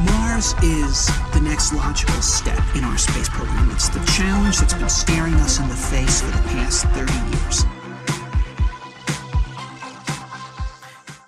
Mars 0.10 0.48
is 0.78 0.98
the 1.36 1.42
next 1.50 1.74
logical 1.74 2.22
step 2.22 2.64
in 2.76 2.84
our 2.84 2.98
space 2.98 3.30
program. 3.30 3.72
It's 3.72 3.90
the 3.90 4.04
challenge 4.18 4.56
that's 4.60 4.78
been 4.82 4.90
staring 4.90 5.36
us 5.46 5.60
in 5.60 5.68
the 5.74 5.82
face 5.92 6.22
for 6.22 6.32
the 6.32 6.44
past 6.50 6.86
30 6.86 7.14
years. 7.34 7.73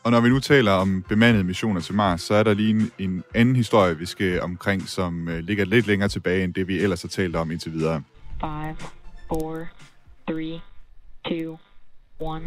Og 0.05 0.11
når 0.11 0.21
vi 0.21 0.29
nu 0.29 0.39
taler 0.39 0.71
om 0.71 1.03
bemandede 1.09 1.43
missioner 1.43 1.81
til 1.81 1.95
Mars, 1.95 2.21
så 2.21 2.33
er 2.33 2.43
der 2.43 2.53
lige 2.53 2.69
en, 2.69 2.91
en 2.99 3.23
anden 3.33 3.55
historie, 3.55 3.97
vi 3.97 4.05
skal 4.05 4.41
omkring, 4.41 4.89
som 4.89 5.27
uh, 5.27 5.33
ligger 5.37 5.65
lidt 5.65 5.87
længere 5.87 6.09
tilbage, 6.09 6.43
end 6.43 6.53
det 6.53 6.67
vi 6.67 6.79
ellers 6.79 7.01
har 7.01 7.09
talt 7.09 7.35
om 7.35 7.51
indtil 7.51 7.73
videre. 7.73 8.03
5, 8.41 8.75
4, 9.29 9.67
3, 10.27 10.61
2, 11.29 11.33
1... 11.33 12.41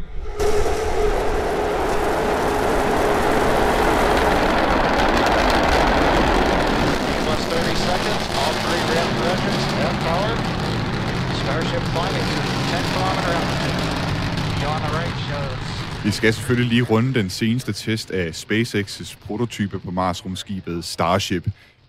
Plus 7.24 7.42
30 7.48 7.76
seconds, 7.88 8.24
all 8.40 8.54
three 8.62 8.82
reactor 8.90 9.26
engines 9.34 9.64
have 9.78 9.96
power. 10.06 10.32
Starship 11.42 11.82
climbing 11.92 12.26
to 12.34 12.40
10 12.70 12.84
kilometer 12.94 13.32
altitude. 13.38 13.82
Beyond 14.60 14.80
the 14.84 14.92
range 14.98 15.20
shows 15.28 15.87
vi 16.04 16.10
skal 16.10 16.34
selvfølgelig 16.34 16.68
lige 16.68 16.82
runde 16.82 17.14
den 17.14 17.30
seneste 17.30 17.72
test 17.72 18.10
af 18.10 18.30
SpaceX's 18.30 19.16
prototype 19.26 19.78
på 19.78 19.90
Mars-rumskibet 19.90 20.84
Starship. 20.84 21.46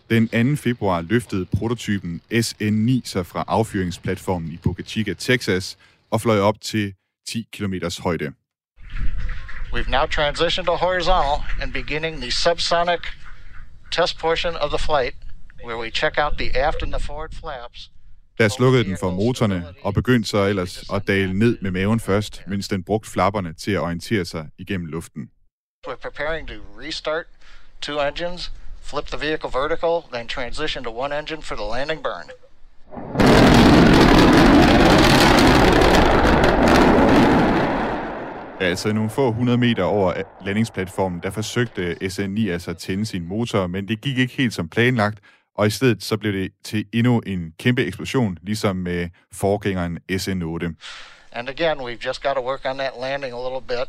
Den 0.10 0.56
2. 0.56 0.62
februar 0.62 1.02
løftede 1.02 1.46
prototypen 1.46 2.22
SN9 2.34 3.02
sig 3.04 3.26
fra 3.26 3.44
affyringsplatformen 3.48 4.52
i 4.52 4.58
Boca 4.58 4.84
Chica, 4.84 5.14
Texas, 5.14 5.78
og 6.12 6.22
fløj 6.22 6.40
op 6.40 6.62
til 6.62 6.94
10 7.28 7.48
km 7.54 7.74
højde. 8.00 8.32
We've 9.74 9.90
now 9.90 10.06
transitioned 10.06 10.66
to 10.68 10.76
horizontal 10.76 11.46
and 11.62 11.74
beginning 11.74 12.22
the 12.22 12.32
subsonic 12.32 13.04
test 13.92 14.18
portion 14.18 14.56
of 14.56 14.70
the 14.70 14.80
flight, 14.80 15.16
where 15.66 15.78
we 15.78 15.90
check 15.90 16.18
out 16.18 16.34
the 16.38 16.58
aft 16.66 16.84
and 16.84 16.92
the 16.92 17.04
forward 17.08 17.34
flaps 17.42 17.92
der 18.40 18.48
slukkede 18.48 18.84
den 18.84 18.98
for 18.98 19.12
motorerne 19.12 19.66
og 19.84 19.94
begyndte 19.94 20.30
så 20.30 20.46
ellers 20.46 20.90
at 20.94 21.08
dale 21.08 21.34
ned 21.34 21.58
med 21.62 21.72
maven 21.72 22.00
først, 22.00 22.44
mens 22.48 22.68
den 22.68 22.84
brugte 22.84 23.10
flapperne 23.10 23.54
til 23.54 23.72
at 23.72 23.80
orientere 23.80 24.26
sig 24.26 24.48
igennem 24.58 24.88
luften. 24.88 25.30
We're 25.88 26.02
preparing 26.02 26.48
to 26.48 26.54
restart 26.82 27.26
two 27.82 28.08
engines, 28.08 28.52
flip 28.82 29.06
the 29.06 29.20
vehicle 29.28 29.50
vertical, 29.54 29.94
then 30.14 30.28
transition 30.28 30.84
to 30.84 31.00
one 31.00 31.20
engine 31.20 31.42
for 31.42 31.56
the 31.56 31.66
landing 31.76 32.04
burn. 32.04 32.30
Altså 38.62 38.94
nogle 38.94 39.10
få 39.10 39.28
100 39.30 39.58
meter 39.58 39.84
over 39.84 40.14
landingsplatformen, 40.46 41.20
der 41.24 41.30
forsøgte 41.30 41.96
SN9 42.04 42.50
altså 42.50 42.72
at 42.72 42.78
tænde 42.78 43.06
sin 43.06 43.28
motor, 43.28 43.68
men 43.68 43.88
det 43.88 44.02
gik 44.02 44.18
ikke 44.18 44.34
helt 44.34 44.54
som 44.54 44.70
planlagt, 44.70 45.20
og 45.60 45.68
i 45.68 45.70
stedet 45.70 46.04
så 46.04 46.18
blev 46.18 46.34
det 46.34 46.52
til 46.64 46.86
endnu 46.94 47.20
en 47.20 47.54
kæmpe 47.60 47.86
eksplosion, 47.86 48.38
ligesom 48.42 48.76
med 48.76 49.10
forgængeren 49.32 50.00
SN8. 50.12 50.74
And 51.32 51.50
again, 51.50 51.80
we've 51.80 52.08
just 52.08 52.24
got 52.24 52.36
to 52.36 52.46
work 52.46 52.62
on 52.66 52.78
that 52.78 52.92
landing 53.02 53.34
a 53.34 53.42
little 53.46 53.62
bit, 53.68 53.88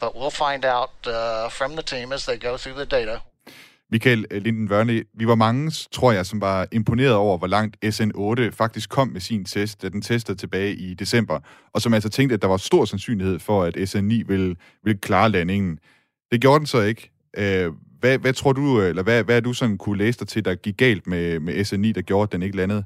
but 0.00 0.10
we'll 0.14 0.36
find 0.50 0.64
out 0.64 0.94
uh, 1.06 1.50
from 1.58 1.70
the 1.70 1.82
team 1.82 2.12
as 2.12 2.24
they 2.24 2.38
go 2.48 2.56
through 2.56 2.76
the 2.76 2.84
data. 2.84 3.18
Michael 3.90 4.26
Linden 4.30 4.70
Vørne, 4.70 5.02
vi 5.14 5.26
var 5.26 5.34
mange, 5.34 5.70
tror 5.92 6.12
jeg, 6.12 6.26
som 6.26 6.40
var 6.40 6.66
imponeret 6.72 7.14
over, 7.14 7.38
hvor 7.38 7.46
langt 7.46 7.76
SN8 7.84 8.50
faktisk 8.50 8.90
kom 8.90 9.08
med 9.08 9.20
sin 9.20 9.44
test, 9.44 9.82
da 9.82 9.88
den 9.88 10.02
testede 10.02 10.38
tilbage 10.38 10.74
i 10.74 10.94
december, 10.94 11.40
og 11.72 11.82
som 11.82 11.94
altså 11.94 12.08
tænkte, 12.08 12.34
at 12.34 12.42
der 12.42 12.48
var 12.48 12.56
stor 12.56 12.84
sandsynlighed 12.84 13.38
for, 13.38 13.62
at 13.64 13.76
SN9 13.76 14.26
ville, 14.26 14.56
ville 14.84 14.98
klare 14.98 15.30
landingen. 15.30 15.78
Det 16.32 16.40
gjorde 16.40 16.58
den 16.58 16.66
så 16.66 16.80
ikke. 16.80 17.10
Øh, 17.36 17.72
hvad, 18.00 18.18
hvad 18.18 18.32
tror 18.32 18.52
du, 18.52 18.80
øh, 18.80 18.88
eller 18.88 19.02
hvad, 19.02 19.24
hvad 19.24 19.36
er 19.36 19.40
du 19.40 19.52
sådan 19.52 19.78
kunne 19.78 19.98
læse 19.98 20.18
dig 20.18 20.28
til, 20.28 20.44
der 20.44 20.54
gik 20.54 20.76
galt 20.76 21.06
med, 21.06 21.40
med 21.40 21.54
SN9, 21.54 21.92
der 21.92 22.02
gjorde, 22.02 22.22
at 22.22 22.32
den 22.32 22.42
ikke 22.42 22.56
landede? 22.56 22.84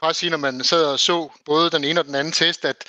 bare 0.00 0.14
sige, 0.14 0.30
når 0.30 0.36
man 0.36 0.64
sad 0.64 0.84
og 0.84 1.00
så 1.00 1.28
både 1.44 1.70
den 1.70 1.84
ene 1.84 2.00
og 2.00 2.06
den 2.06 2.14
anden 2.14 2.32
test, 2.32 2.64
at 2.64 2.84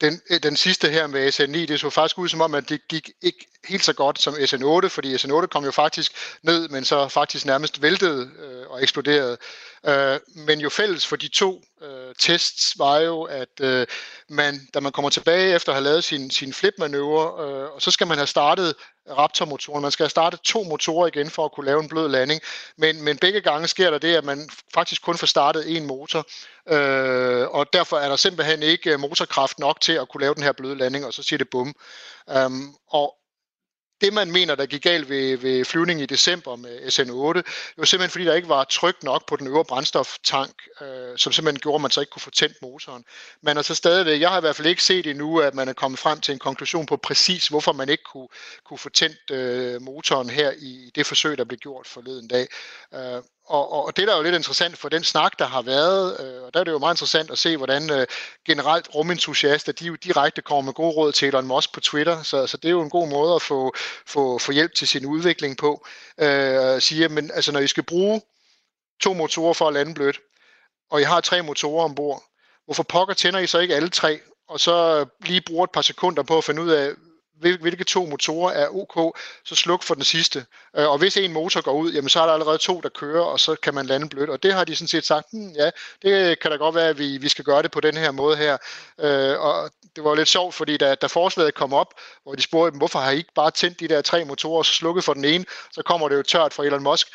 den, 0.00 0.20
øh, 0.30 0.42
den 0.42 0.56
sidste 0.56 0.88
her 0.88 1.06
med 1.06 1.28
SN9, 1.28 1.66
det 1.66 1.80
så 1.80 1.90
faktisk 1.90 2.18
ud 2.18 2.28
som 2.28 2.40
om, 2.40 2.54
at 2.54 2.68
det 2.68 2.88
gik 2.88 3.10
ikke 3.22 3.46
helt 3.64 3.84
så 3.84 3.92
godt 3.92 4.20
som 4.20 4.34
SN8, 4.34 4.86
fordi 4.86 5.14
SN8 5.14 5.46
kom 5.46 5.64
jo 5.64 5.70
faktisk 5.70 6.12
ned, 6.42 6.68
men 6.68 6.84
så 6.84 7.08
faktisk 7.08 7.46
nærmest 7.46 7.82
væltede 7.82 8.30
øh, 8.38 8.70
og 8.70 8.82
eksploderede. 8.82 9.36
Øh, 9.86 10.20
men 10.34 10.60
jo 10.60 10.68
fælles 10.68 11.06
for 11.06 11.16
de 11.16 11.28
to 11.28 11.62
øh, 11.82 12.14
tests 12.18 12.78
var 12.78 12.98
jo, 12.98 13.22
at 13.22 13.60
øh, 13.60 13.86
man, 14.28 14.68
da 14.74 14.80
man 14.80 14.92
kommer 14.92 15.10
tilbage 15.10 15.54
efter 15.54 15.72
at 15.72 15.76
have 15.76 15.84
lavet 15.84 16.04
sin, 16.04 16.30
sin 16.30 16.52
flipmanøvre, 16.52 17.46
øh, 17.46 17.70
og 17.74 17.82
så 17.82 17.90
skal 17.90 18.06
man 18.06 18.16
have 18.16 18.26
startet 18.26 18.74
Raptor-motoren. 19.10 19.82
Man 19.82 19.90
skal 19.90 20.04
have 20.04 20.10
startet 20.10 20.40
to 20.40 20.62
motorer 20.62 21.06
igen 21.06 21.30
for 21.30 21.44
at 21.44 21.52
kunne 21.52 21.66
lave 21.66 21.80
en 21.82 21.88
blød 21.88 22.08
landing. 22.08 22.40
Men, 22.76 23.02
men 23.02 23.18
begge 23.18 23.40
gange 23.40 23.68
sker 23.68 23.90
der 23.90 23.98
det, 23.98 24.16
at 24.16 24.24
man 24.24 24.48
faktisk 24.74 25.02
kun 25.02 25.18
får 25.18 25.26
startet 25.26 25.76
en 25.76 25.86
motor. 25.86 26.26
Øh, 26.68 27.48
og 27.48 27.72
derfor 27.72 27.96
er 27.96 28.08
der 28.08 28.16
simpelthen 28.16 28.62
ikke 28.62 28.98
motorkraft 28.98 29.58
nok 29.58 29.80
til 29.80 29.92
at 29.92 30.08
kunne 30.08 30.20
lave 30.20 30.34
den 30.34 30.42
her 30.42 30.52
bløde 30.52 30.74
landing, 30.74 31.06
og 31.06 31.12
så 31.12 31.22
siger 31.22 31.38
det 31.38 31.50
bum. 31.50 31.74
Um, 32.46 32.76
og 32.90 33.14
det, 34.04 34.12
man 34.12 34.32
mener, 34.32 34.54
der 34.54 34.66
gik 34.66 34.82
galt 34.82 35.08
ved, 35.08 35.36
ved 35.36 35.64
flyvningen 35.64 36.02
i 36.02 36.06
december 36.06 36.56
med 36.56 36.78
SN8, 36.78 37.38
det 37.38 37.44
var 37.76 37.84
simpelthen, 37.84 38.10
fordi 38.10 38.24
der 38.24 38.34
ikke 38.34 38.48
var 38.48 38.64
tryk 38.64 39.02
nok 39.02 39.28
på 39.28 39.36
den 39.36 39.46
øvre 39.46 39.64
brændstoftank, 39.64 40.62
øh, 40.80 41.18
som 41.18 41.32
simpelthen 41.32 41.60
gjorde, 41.60 41.74
at 41.74 41.80
man 41.80 41.90
så 41.90 42.00
ikke 42.00 42.10
kunne 42.10 42.22
få 42.22 42.30
tændt 42.30 42.62
motoren. 42.62 43.04
Men 43.42 43.56
altså 43.56 43.74
stadigvæk, 43.74 44.20
jeg 44.20 44.30
har 44.30 44.38
i 44.38 44.40
hvert 44.40 44.56
fald 44.56 44.68
ikke 44.68 44.82
set 44.82 45.06
endnu, 45.06 45.40
at 45.40 45.54
man 45.54 45.68
er 45.68 45.72
kommet 45.72 46.00
frem 46.00 46.20
til 46.20 46.32
en 46.32 46.38
konklusion 46.38 46.86
på 46.86 46.96
præcis, 46.96 47.48
hvorfor 47.48 47.72
man 47.72 47.88
ikke 47.88 48.04
kunne, 48.12 48.28
kunne 48.64 48.78
få 48.78 48.88
tændt 48.88 49.30
øh, 49.30 49.82
motoren 49.82 50.30
her 50.30 50.52
i 50.58 50.90
det 50.94 51.06
forsøg, 51.06 51.38
der 51.38 51.44
blev 51.44 51.58
gjort 51.58 51.86
forleden 51.86 52.28
dag. 52.28 52.46
Øh, 52.94 53.22
og, 53.46 53.84
og 53.84 53.96
det, 53.96 54.06
der 54.08 54.12
er 54.12 54.16
jo 54.16 54.22
lidt 54.22 54.34
interessant 54.34 54.78
for 54.78 54.88
den 54.88 55.04
snak, 55.04 55.38
der 55.38 55.44
har 55.46 55.62
været, 55.62 56.20
øh, 56.20 56.42
og 56.42 56.54
der 56.54 56.60
er 56.60 56.64
det 56.64 56.72
jo 56.72 56.78
meget 56.78 56.94
interessant 56.94 57.30
at 57.30 57.38
se, 57.38 57.56
hvordan 57.56 57.90
øh, 57.90 58.06
generelt 58.46 58.94
rumentusiaster, 58.94 59.72
de 59.72 59.84
jo 59.86 59.94
direkte 59.94 60.42
kommer 60.42 60.62
med 60.62 60.72
gode 60.72 60.94
råd 60.96 61.12
til 61.12 61.28
Elon 61.28 61.46
Musk 61.46 61.72
på 61.72 61.80
Twitter, 61.80 62.22
så, 62.22 62.46
så 62.46 62.56
det 62.56 62.64
er 62.64 62.72
jo 62.72 62.82
en 62.82 62.90
god 62.90 63.08
måde 63.08 63.34
at 63.34 63.42
få, 63.42 63.74
få, 64.06 64.38
få 64.38 64.52
hjælp 64.52 64.74
til 64.74 64.88
sin 64.88 65.06
udvikling 65.06 65.56
på. 65.56 65.86
Øh, 66.18 66.80
siger, 66.80 67.08
men 67.08 67.30
altså 67.34 67.52
når 67.52 67.60
I 67.60 67.66
skal 67.66 67.82
bruge 67.82 68.22
to 69.00 69.12
motorer 69.12 69.54
for 69.54 69.68
at 69.68 69.74
lande 69.74 69.94
blødt, 69.94 70.20
og 70.90 71.00
I 71.00 71.04
har 71.04 71.20
tre 71.20 71.42
motorer 71.42 71.84
ombord, 71.84 72.22
hvorfor 72.64 72.82
pokker 72.82 73.14
tænder 73.14 73.38
I 73.38 73.46
så 73.46 73.58
ikke 73.58 73.74
alle 73.74 73.88
tre, 73.88 74.20
og 74.48 74.60
så 74.60 75.06
lige 75.20 75.40
bruger 75.40 75.64
et 75.64 75.70
par 75.70 75.82
sekunder 75.82 76.22
på 76.22 76.38
at 76.38 76.44
finde 76.44 76.62
ud 76.62 76.70
af, 76.70 76.90
hvilke 77.60 77.84
to 77.84 78.06
motorer 78.06 78.52
er 78.52 78.68
ok, 78.68 79.18
så 79.44 79.54
sluk 79.54 79.82
for 79.82 79.94
den 79.94 80.04
sidste. 80.04 80.46
Øh, 80.76 80.90
og 80.90 80.98
hvis 80.98 81.16
en 81.16 81.32
motor 81.32 81.60
går 81.60 81.72
ud, 81.72 81.92
jamen 81.92 82.08
så 82.08 82.20
er 82.20 82.26
der 82.26 82.32
allerede 82.32 82.58
to, 82.58 82.80
der 82.80 82.88
kører, 82.88 83.24
og 83.24 83.40
så 83.40 83.56
kan 83.62 83.74
man 83.74 83.86
lande 83.86 84.08
blødt. 84.08 84.30
Og 84.30 84.42
det 84.42 84.52
har 84.52 84.64
de 84.64 84.76
sådan 84.76 84.88
set 84.88 85.06
sagt, 85.06 85.26
hmm, 85.32 85.50
ja, 85.50 85.70
det 86.02 86.38
kan 86.38 86.50
da 86.50 86.56
godt 86.56 86.74
være, 86.74 86.88
at 86.88 86.98
vi, 86.98 87.18
vi 87.18 87.28
skal 87.28 87.44
gøre 87.44 87.62
det 87.62 87.70
på 87.70 87.80
den 87.80 87.96
her 87.96 88.10
måde 88.10 88.36
her. 88.36 88.56
Øh, 89.00 89.40
og 89.40 89.70
det 89.96 90.04
var 90.04 90.14
lidt 90.14 90.28
sjovt, 90.28 90.54
fordi 90.54 90.76
da, 90.76 90.94
da 90.94 91.06
forslaget 91.06 91.54
kom 91.54 91.72
op, 91.72 91.94
hvor 92.22 92.34
de 92.34 92.42
spurgte 92.42 92.70
dem, 92.70 92.78
hvorfor 92.78 92.98
har 92.98 93.10
I 93.10 93.16
ikke 93.16 93.34
bare 93.34 93.50
tændt 93.50 93.80
de 93.80 93.88
der 93.88 94.02
tre 94.02 94.24
motorer, 94.24 94.58
og 94.58 94.66
så 94.66 94.72
slukket 94.72 95.04
for 95.04 95.14
den 95.14 95.24
ene, 95.24 95.44
så 95.72 95.82
kommer 95.82 96.08
det 96.08 96.16
jo 96.16 96.22
tørt 96.22 96.54
fra 96.54 96.64
Elon 96.64 96.82
Musk 96.82 97.08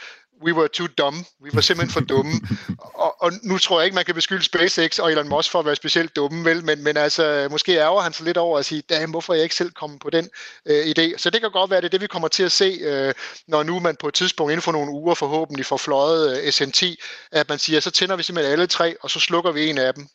we 0.45 0.53
were 0.53 0.67
too 0.67 0.87
dumb. 0.87 1.25
Vi 1.43 1.49
var 1.53 1.61
simpelthen 1.61 1.93
for 1.93 1.99
dumme. 1.99 2.31
og, 3.05 3.21
og 3.21 3.31
nu 3.43 3.57
tror 3.57 3.79
jeg 3.79 3.85
ikke, 3.85 3.95
man 3.95 4.05
kan 4.05 4.15
beskylde 4.15 4.43
SpaceX 4.43 4.99
og 4.99 5.11
Elon 5.11 5.29
Musk 5.29 5.51
for 5.51 5.59
at 5.59 5.65
være 5.65 5.75
specielt 5.75 6.15
dumme, 6.15 6.45
vel? 6.45 6.65
Men, 6.65 6.83
men 6.83 6.97
altså, 6.97 7.47
måske 7.51 7.77
ærger 7.77 8.01
han 8.01 8.13
sig 8.13 8.25
lidt 8.25 8.37
over 8.37 8.59
at 8.59 8.65
sige, 8.65 8.81
damn, 8.89 9.11
hvorfor 9.11 9.33
er 9.33 9.37
jeg 9.37 9.43
ikke 9.43 9.55
selv 9.55 9.71
kommet 9.71 9.99
på 9.99 10.09
den 10.09 10.29
øh, 10.65 10.83
idé? 10.85 11.17
Så 11.17 11.29
det 11.29 11.41
kan 11.41 11.51
godt 11.51 11.71
være, 11.71 11.81
det 11.81 11.85
er 11.85 11.89
det, 11.89 12.01
vi 12.01 12.07
kommer 12.07 12.27
til 12.27 12.43
at 12.43 12.51
se, 12.51 12.79
øh, 12.81 13.13
når 13.47 13.63
nu 13.63 13.79
man 13.79 13.95
på 13.99 14.07
et 14.07 14.13
tidspunkt 14.13 14.51
inden 14.51 14.61
for 14.61 14.71
nogle 14.71 14.91
uger 14.91 15.15
forhåbentlig 15.15 15.65
får 15.65 15.77
fløjet 15.77 16.41
øh, 16.41 16.47
SN10, 16.47 16.95
at 17.31 17.49
man 17.49 17.59
siger, 17.59 17.79
så 17.79 17.91
tænder 17.91 18.15
vi 18.15 18.23
simpelthen 18.23 18.51
alle 18.51 18.67
tre, 18.67 18.95
og 19.01 19.09
så 19.09 19.19
slukker 19.19 19.51
vi 19.51 19.69
en 19.69 19.77
af 19.77 19.93
dem. 19.93 20.07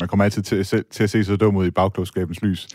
Man 0.00 0.08
kommer 0.08 0.24
altid 0.24 0.42
til, 0.42 0.84
til 0.90 1.02
at 1.02 1.10
se 1.10 1.24
så 1.24 1.36
dum 1.36 1.56
ud 1.56 1.66
i 1.66 1.70
bagklogskabens 1.70 2.42
lys. 2.42 2.68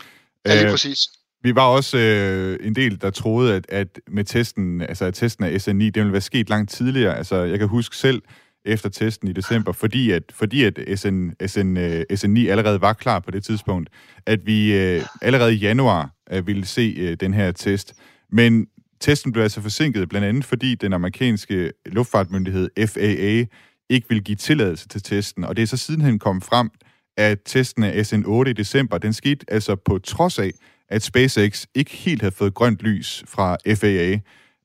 Ja, 0.46 0.54
lige 0.54 0.64
øh, 0.64 0.70
præcis. 0.70 0.98
Vi 1.46 1.54
var 1.54 1.66
også 1.66 1.98
øh, 1.98 2.66
en 2.66 2.74
del, 2.74 3.00
der 3.00 3.10
troede, 3.10 3.54
at, 3.54 3.66
at 3.68 4.00
med 4.08 4.24
testen, 4.24 4.80
altså 4.80 5.04
at 5.04 5.14
testen 5.14 5.44
af 5.44 5.68
SN9, 5.68 5.70
det 5.72 5.96
ville 5.96 6.12
være 6.12 6.20
sket 6.20 6.48
langt 6.48 6.70
tidligere. 6.70 7.16
Altså, 7.16 7.36
jeg 7.36 7.58
kan 7.58 7.68
huske 7.68 7.96
selv 7.96 8.22
efter 8.64 8.88
testen 8.88 9.28
i 9.28 9.32
december, 9.32 9.72
fordi 9.72 10.10
at, 10.10 10.22
fordi 10.34 10.64
at 10.64 10.78
SN, 10.94 11.30
SN, 11.46 11.76
uh, 11.76 11.82
øh, 11.82 12.04
SN9 12.12 12.48
allerede 12.48 12.80
var 12.80 12.92
klar 12.92 13.20
på 13.20 13.30
det 13.30 13.44
tidspunkt, 13.44 13.90
at 14.26 14.46
vi 14.46 14.70
uh, 14.96 15.02
allerede 15.22 15.54
i 15.54 15.56
januar 15.56 16.10
uh, 16.36 16.46
ville 16.46 16.66
se 16.66 17.08
uh, 17.08 17.14
den 17.20 17.34
her 17.34 17.52
test. 17.52 17.94
Men 18.32 18.66
testen 19.00 19.32
blev 19.32 19.42
altså 19.42 19.60
forsinket, 19.60 20.08
blandt 20.08 20.26
andet 20.26 20.44
fordi 20.44 20.74
den 20.74 20.92
amerikanske 20.92 21.72
luftfartmyndighed 21.86 22.70
FAA 22.86 23.44
ikke 23.90 24.08
ville 24.08 24.22
give 24.22 24.36
tilladelse 24.36 24.88
til 24.88 25.02
testen, 25.02 25.44
og 25.44 25.56
det 25.56 25.62
er 25.62 25.66
så 25.66 25.76
sidenhen 25.76 26.18
kommet 26.18 26.44
frem, 26.44 26.70
at 27.16 27.38
testen 27.44 27.84
af 27.84 28.12
SN8 28.12 28.48
i 28.48 28.52
december, 28.52 28.98
den 28.98 29.12
skete 29.12 29.46
altså 29.48 29.76
på 29.76 29.98
trods 29.98 30.38
af, 30.38 30.50
at 30.88 31.02
SpaceX 31.02 31.66
ikke 31.74 31.90
helt 31.90 32.22
havde 32.22 32.34
fået 32.34 32.54
grønt 32.54 32.80
lys 32.80 33.24
fra 33.26 33.56
FAA. 33.74 34.18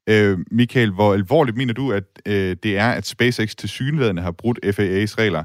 Øh, 0.10 0.38
Michael, 0.52 0.92
hvor 0.92 1.14
alvorligt 1.14 1.58
mener 1.58 1.74
du, 1.74 1.92
at 1.92 2.04
øh, 2.26 2.56
det 2.64 2.78
er, 2.78 2.92
at 2.92 3.08
SpaceX 3.08 3.56
til 3.56 3.70
synligheden 3.70 4.18
har 4.18 4.32
brudt 4.32 4.60
FAA's 4.66 5.16
regler? 5.18 5.44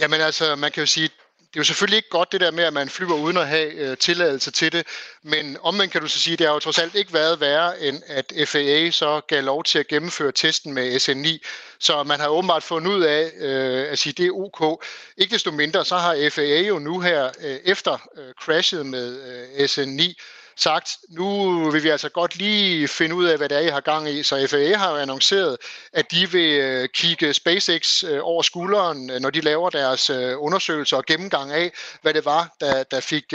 Jamen 0.00 0.20
altså, 0.20 0.56
man 0.56 0.72
kan 0.72 0.80
jo 0.82 0.86
sige, 0.86 1.10
det 1.48 1.56
er 1.56 1.60
jo 1.60 1.64
selvfølgelig 1.64 1.96
ikke 1.96 2.08
godt 2.08 2.32
det 2.32 2.40
der 2.40 2.50
med, 2.50 2.64
at 2.64 2.72
man 2.72 2.88
flyver 2.88 3.14
uden 3.14 3.36
at 3.36 3.48
have 3.48 3.72
øh, 3.72 3.96
tilladelse 3.96 4.50
til 4.50 4.72
det, 4.72 4.86
men 5.22 5.56
omvendt 5.60 5.92
kan 5.92 6.00
du 6.00 6.08
så 6.08 6.20
sige, 6.20 6.36
det 6.36 6.46
har 6.46 6.54
jo 6.54 6.58
trods 6.60 6.78
alt 6.78 6.94
ikke 6.94 7.12
været 7.12 7.40
værre, 7.40 7.80
end 7.80 8.02
at 8.06 8.32
FAA 8.48 8.90
så 8.90 9.20
gav 9.28 9.42
lov 9.42 9.64
til 9.64 9.78
at 9.78 9.86
gennemføre 9.86 10.32
testen 10.32 10.72
med 10.72 10.96
SN9. 10.96 11.48
Så 11.78 12.02
man 12.02 12.20
har 12.20 12.28
åbenbart 12.28 12.62
fundet 12.62 12.92
ud 12.92 13.02
af 13.02 13.30
øh, 13.38 13.92
at 13.92 13.98
sige, 13.98 14.12
det 14.12 14.26
er 14.26 14.30
ok. 14.32 14.84
Ikke 15.16 15.34
desto 15.34 15.50
mindre, 15.50 15.84
så 15.84 15.96
har 15.96 16.28
FAA 16.30 16.60
jo 16.60 16.78
nu 16.78 17.00
her 17.00 17.30
øh, 17.40 17.58
efter 17.64 17.98
øh, 18.16 18.34
crashet 18.40 18.86
med 18.86 19.20
øh, 19.22 19.64
SN9 19.64 20.14
sagt, 20.56 20.88
nu 21.10 21.58
vil 21.70 21.82
vi 21.82 21.88
altså 21.88 22.08
godt 22.08 22.36
lige 22.36 22.88
finde 22.88 23.14
ud 23.14 23.24
af, 23.24 23.36
hvad 23.36 23.48
det 23.48 23.56
er, 23.56 23.60
I 23.60 23.68
har 23.68 23.80
gang 23.80 24.08
i. 24.08 24.22
Så 24.22 24.46
FAA 24.50 24.76
har 24.76 24.90
jo 24.90 24.96
annonceret, 24.96 25.56
at 25.92 26.10
de 26.10 26.30
vil 26.30 26.60
øh, 26.60 26.88
kigge 26.94 27.32
SpaceX 27.32 28.04
øh, 28.04 28.18
over 28.22 28.42
skulderen, 28.42 29.10
øh, 29.10 29.20
når 29.20 29.30
de 29.30 29.40
laver 29.40 29.70
deres 29.70 30.10
undersøgelser 30.38 30.96
og 30.96 31.04
gennemgang 31.04 31.52
af, 31.52 31.72
hvad 32.02 32.14
det 32.14 32.24
var, 32.24 32.56
der, 32.60 32.82
der, 32.82 33.00
fik, 33.00 33.30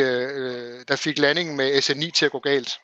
der 0.88 0.95
fik 0.95 1.19
landingen 1.19 1.57
med 1.57 1.77
SN9 1.77 2.12
til 2.12 2.25
at 2.25 2.31
gå 2.31 2.39
galt. 2.39 2.79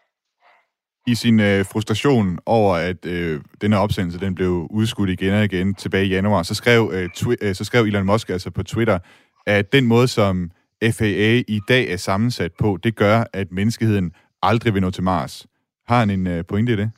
I 1.07 1.15
sin 1.15 1.39
øh, 1.39 1.65
frustration 1.65 2.39
over, 2.45 2.75
at 2.75 3.05
øh, 3.05 3.41
denne 3.61 3.77
opsendelse 3.77 4.19
den 4.19 4.35
blev 4.35 4.67
udskudt 4.69 5.09
igen 5.09 5.33
og 5.33 5.43
igen 5.43 5.75
tilbage 5.75 6.05
i 6.05 6.09
januar, 6.09 6.43
så 6.43 6.55
skrev, 6.55 6.91
øh, 6.93 7.09
twi- 7.17 7.35
øh, 7.41 7.55
så 7.55 7.63
skrev 7.63 7.83
Elon 7.83 8.05
Musk 8.05 8.29
altså 8.29 8.51
på 8.51 8.63
Twitter, 8.63 8.99
at 9.45 9.73
den 9.73 9.85
måde, 9.85 10.07
som 10.07 10.51
FAA 10.83 11.43
i 11.47 11.59
dag 11.67 11.89
er 11.89 11.97
sammensat 11.97 12.51
på, 12.59 12.77
det 12.83 12.95
gør, 12.95 13.23
at 13.33 13.51
menneskeheden 13.51 14.11
aldrig 14.41 14.73
vil 14.73 14.81
nå 14.81 14.91
til 14.91 15.03
Mars. 15.03 15.45
Har 15.87 15.99
han 15.99 16.09
en 16.09 16.27
øh, 16.27 16.45
pointe 16.45 16.73
i 16.73 16.75
det? 16.75 16.91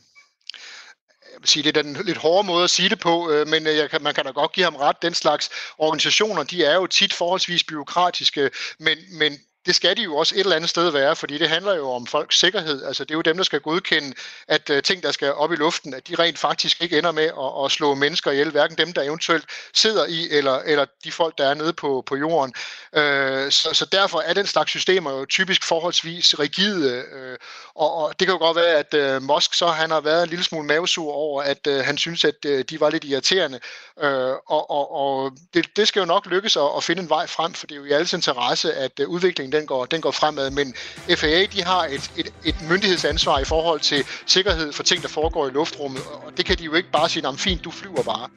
jeg 1.39 1.43
vil 1.43 1.49
sige, 1.49 1.63
det 1.63 1.77
er 1.77 1.81
den 1.81 2.05
lidt 2.05 2.17
hårde 2.17 2.47
måde 2.47 2.63
at 2.63 2.69
sige 2.69 2.89
det 2.89 2.99
på, 2.99 3.31
øh, 3.31 3.47
men 3.47 3.67
øh, 3.67 3.75
jeg 3.75 3.89
kan, 3.89 4.03
man 4.03 4.13
kan 4.13 4.25
da 4.25 4.31
godt 4.31 4.51
give 4.51 4.63
ham 4.63 4.75
ret. 4.75 5.01
Den 5.01 5.13
slags 5.13 5.49
organisationer, 5.77 6.43
de 6.43 6.65
er 6.65 6.75
jo 6.75 6.87
tit 6.87 7.13
forholdsvis 7.13 7.63
byråkratiske, 7.63 8.49
men, 8.79 8.97
men 9.11 9.39
det 9.69 9.75
skal 9.75 9.97
de 9.97 10.01
jo 10.01 10.15
også 10.15 10.35
et 10.35 10.39
eller 10.39 10.55
andet 10.55 10.69
sted 10.69 10.89
være, 10.89 11.15
fordi 11.15 11.37
det 11.37 11.49
handler 11.49 11.75
jo 11.75 11.91
om 11.91 12.05
folks 12.05 12.39
sikkerhed. 12.39 12.83
Altså 12.83 13.03
det 13.03 13.11
er 13.11 13.15
jo 13.15 13.21
dem, 13.21 13.37
der 13.37 13.43
skal 13.43 13.59
godkende, 13.59 14.13
at 14.47 14.69
øh, 14.69 14.83
ting, 14.83 15.03
der 15.03 15.11
skal 15.11 15.33
op 15.33 15.51
i 15.51 15.55
luften, 15.55 15.93
at 15.93 16.07
de 16.07 16.15
rent 16.15 16.39
faktisk 16.39 16.81
ikke 16.81 16.97
ender 16.97 17.11
med 17.11 17.23
at, 17.23 17.65
at 17.65 17.71
slå 17.71 17.93
mennesker 17.93 18.31
ihjel, 18.31 18.51
hverken 18.51 18.77
dem, 18.77 18.93
der 18.93 19.01
eventuelt 19.01 19.45
sidder 19.73 20.05
i, 20.05 20.29
eller, 20.31 20.59
eller 20.65 20.85
de 21.03 21.11
folk, 21.11 21.37
der 21.37 21.49
er 21.49 21.53
nede 21.53 21.73
på, 21.73 22.03
på 22.05 22.15
jorden. 22.15 22.53
Øh, 22.95 23.51
så, 23.51 23.69
så 23.73 23.85
derfor 23.91 24.19
er 24.19 24.33
den 24.33 24.45
slags 24.45 24.69
systemer 24.69 25.11
jo 25.11 25.25
typisk 25.25 25.63
forholdsvis 25.63 26.39
rigide, 26.39 27.05
øh, 27.11 27.37
og, 27.75 27.93
og 27.93 28.19
det 28.19 28.27
kan 28.27 28.33
jo 28.33 28.39
godt 28.39 28.55
være, 28.55 28.75
at 28.75 28.93
øh, 28.93 29.21
Musk 29.21 29.53
så 29.53 29.67
han 29.67 29.91
har 29.91 30.01
været 30.01 30.23
en 30.23 30.29
lille 30.29 30.45
smule 30.45 30.67
mavesur 30.67 31.13
over, 31.13 31.43
at 31.43 31.67
øh, 31.67 31.79
han 31.85 31.97
synes, 31.97 32.25
at 32.25 32.45
øh, 32.45 32.63
de 32.69 32.79
var 32.79 32.89
lidt 32.89 33.03
irriterende, 33.03 33.59
øh, 34.01 34.33
og, 34.47 34.71
og, 34.71 34.91
og 34.91 35.31
det, 35.53 35.77
det 35.77 35.87
skal 35.87 35.99
jo 35.99 36.05
nok 36.05 36.25
lykkes 36.25 36.57
at, 36.57 36.69
at 36.77 36.83
finde 36.83 37.01
en 37.01 37.09
vej 37.09 37.27
frem, 37.27 37.53
for 37.53 37.67
det 37.67 37.75
er 37.75 37.79
jo 37.79 37.85
i 37.85 37.91
alles 37.91 38.13
interesse, 38.13 38.73
at 38.73 38.99
øh, 38.99 39.09
udviklingen 39.09 39.58
den 39.59 39.67
går, 39.67 39.85
den 39.85 40.01
går 40.01 40.11
fremad, 40.11 40.51
men 40.51 40.73
FAA 41.17 41.45
de 41.55 41.63
har 41.63 41.83
et, 41.95 42.11
et, 42.17 42.33
et 42.45 42.55
myndighedsansvar 42.69 43.39
i 43.39 43.45
forhold 43.45 43.79
til 43.79 44.03
sikkerhed 44.25 44.73
for 44.73 44.83
ting, 44.83 45.01
der 45.01 45.07
foregår 45.07 45.47
i 45.47 45.51
luftrummet, 45.51 46.01
og 46.25 46.37
det 46.37 46.45
kan 46.45 46.57
de 46.57 46.63
jo 46.63 46.73
ikke 46.73 46.91
bare 46.91 47.09
sige, 47.09 47.23
fint, 47.37 47.63
du 47.63 47.71
flyver 47.71 48.03
bare. 48.03 48.27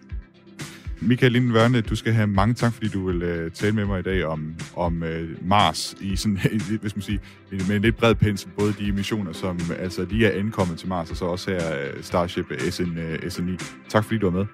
Michael 1.04 1.32
Linden 1.32 1.82
du 1.82 1.96
skal 1.96 2.12
have 2.12 2.26
mange 2.26 2.54
tak, 2.54 2.72
fordi 2.72 2.88
du 2.88 3.06
vil 3.06 3.44
uh, 3.46 3.52
tale 3.52 3.72
med 3.72 3.84
mig 3.84 4.00
i 4.00 4.02
dag 4.02 4.24
om, 4.24 4.54
om 4.76 5.02
uh, 5.02 5.48
Mars 5.48 5.94
i 6.00 6.16
sådan, 6.16 6.38
hvis 6.82 6.96
man 6.96 7.02
siger, 7.02 7.18
med 7.50 7.76
en 7.76 7.82
lidt 7.82 7.96
bred 7.96 8.14
pensel, 8.14 8.50
både 8.58 8.74
de 8.78 8.92
missioner, 8.92 9.32
som 9.32 9.60
altså 9.78 10.06
lige 10.10 10.26
er 10.26 10.38
ankommet 10.38 10.78
til 10.78 10.88
Mars, 10.88 11.10
og 11.10 11.16
så 11.16 11.24
også 11.24 11.50
her 11.50 11.92
uh, 11.96 12.02
Starship 12.02 12.46
SN, 12.70 12.82
uh, 12.82 13.14
SN9. 13.14 13.64
Tak 13.88 14.04
fordi 14.04 14.18
du 14.18 14.30
var 14.30 14.38
med. 14.38 14.46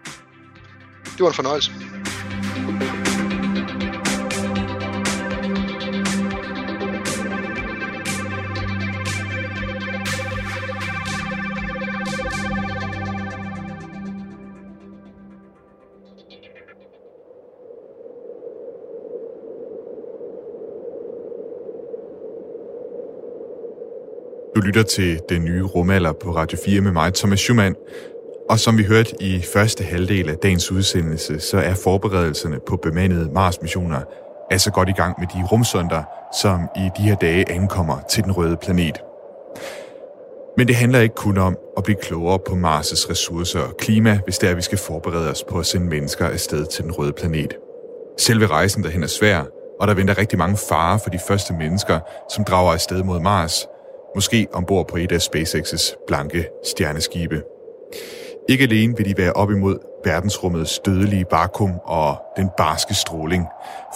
Det 1.04 1.20
var 1.20 1.28
en 1.28 1.35
fornøjelse. 1.35 1.72
Lytter 24.68 24.83
til 24.83 25.20
den 25.28 25.44
nye 25.44 25.62
rumalder 25.62 26.12
på 26.12 26.37
Radio 26.37 26.59
4 26.64 26.81
med 26.81 26.92
mig, 26.92 27.14
Thomas 27.14 27.40
Schumann. 27.40 27.74
Og 28.50 28.59
som 28.59 28.78
vi 28.78 28.85
hørte 28.85 29.22
i 29.22 29.42
første 29.54 29.85
halvdel 29.85 30.31
af 30.31 30.37
dagens 30.37 30.72
udsendelse, 30.72 31.40
så 31.40 31.59
er 31.59 31.74
forberedelserne 31.74 32.59
på 32.66 32.76
bemandede 32.76 33.31
Mars-missioner 33.33 34.00
altså 34.50 34.70
godt 34.70 34.88
i 34.88 34.92
gang 34.92 35.14
med 35.18 35.26
de 35.35 35.46
rumsonder, 35.52 36.02
som 36.42 36.61
i 36.76 36.88
de 36.96 37.02
her 37.02 37.14
dage 37.14 37.50
ankommer 37.50 37.98
til 38.11 38.24
den 38.24 38.33
røde 38.33 38.57
planet. 38.57 39.00
Men 40.57 40.68
det 40.68 40.76
handler 40.76 41.00
ikke 41.00 41.14
kun 41.14 41.38
om 41.38 41.57
at 41.76 41.85
blive 41.85 41.98
klogere 42.02 42.38
på 42.38 42.52
Mars' 42.52 43.11
ressourcer 43.11 43.61
og 43.61 43.76
klima, 43.78 44.20
hvis 44.24 44.38
det 44.38 44.46
er, 44.46 44.50
at 44.50 44.57
vi 44.57 44.62
skal 44.62 44.78
forberede 44.78 45.31
os 45.31 45.44
på 45.50 45.59
at 45.59 45.66
sende 45.66 45.87
mennesker 45.87 46.26
afsted 46.26 46.66
til 46.66 46.85
den 46.85 46.92
røde 46.92 47.12
planet. 47.12 47.57
Selve 48.18 48.46
rejsen 48.46 48.83
derhen 48.83 49.02
er 49.02 49.07
svær, 49.07 49.42
og 49.81 49.88
der 49.88 49.94
venter 49.94 50.18
rigtig 50.18 50.38
mange 50.38 50.57
farer 50.68 50.98
for 50.98 51.11
de 51.11 51.18
første 51.28 51.52
mennesker, 51.52 52.00
som 52.31 52.44
drager 52.44 52.72
afsted 52.72 53.02
mod 53.02 53.20
Mars– 53.20 53.66
måske 54.18 54.46
ombord 54.52 54.88
på 54.88 54.96
et 54.96 55.12
af 55.12 55.18
SpaceX's 55.18 56.04
blanke 56.07 56.48
stjerneskibe. 56.64 57.42
Ikke 58.48 58.64
alene 58.64 58.96
vil 58.96 59.07
de 59.09 59.22
være 59.22 59.33
op 59.33 59.50
imod 59.50 59.78
verdensrummets 60.04 60.78
dødelige 60.78 61.24
vakuum 61.31 61.81
og 61.85 62.16
den 62.37 62.50
barske 62.57 62.94
stråling, 62.94 63.46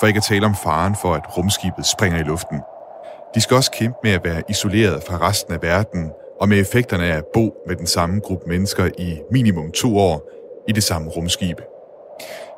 for 0.00 0.06
ikke 0.06 0.16
at 0.16 0.22
tale 0.22 0.46
om 0.46 0.54
faren 0.54 0.96
for, 1.02 1.14
at 1.14 1.37
rumskibet 1.37 1.87
springer 1.87 2.18
i 2.20 2.22
luften. 2.22 2.61
De 3.35 3.40
skal 3.40 3.56
også 3.56 3.70
kæmpe 3.70 3.98
med 4.02 4.12
at 4.12 4.24
være 4.24 4.42
isoleret 4.48 5.02
fra 5.02 5.28
resten 5.28 5.54
af 5.54 5.62
verden, 5.62 6.11
og 6.40 6.48
med 6.48 6.58
effekterne 6.58 7.04
af 7.04 7.16
at 7.16 7.24
bo 7.35 7.54
med 7.66 7.76
den 7.76 7.87
samme 7.87 8.20
gruppe 8.20 8.48
mennesker 8.48 8.90
i 8.98 9.20
minimum 9.30 9.72
to 9.72 9.98
år 9.98 10.30
i 10.68 10.72
det 10.72 10.82
samme 10.82 11.11
rumskib. 11.11 11.61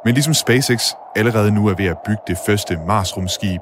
Men 0.05 0.15
ligesom 0.15 0.35
SpaceX 0.35 0.93
allerede 1.17 1.51
nu 1.51 1.69
er 1.69 1.75
ved 1.75 1.87
at 1.87 1.99
bygge 2.07 2.23
det 2.27 2.39
første 2.47 2.79
Mars-rumskib, 2.87 3.61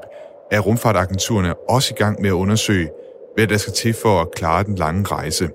er 0.51 0.61
rumfartagenturerne 0.61 1.55
også 1.69 1.95
i 1.95 1.99
gang 1.99 2.21
med 2.21 2.31
at 2.31 2.35
undersøge, 2.35 2.91
hvad 3.35 3.47
der 3.47 3.57
skal 3.57 3.73
til 3.73 3.95
for 3.95 4.21
at 4.21 4.31
klare 4.35 4.65
den 4.65 4.75
lange 4.75 5.05
rejse. 5.05 5.49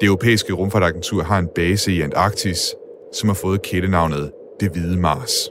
Det 0.00 0.06
europæiske 0.06 0.52
rumfartagentur 0.52 1.22
har 1.22 1.38
en 1.38 1.48
base 1.54 1.92
i 1.92 2.00
Antarktis, 2.00 2.74
som 3.12 3.28
har 3.28 3.34
fået 3.34 3.62
kælenavnet 3.62 4.32
Det 4.60 4.70
Hvide 4.70 4.96
Mars. 4.96 5.50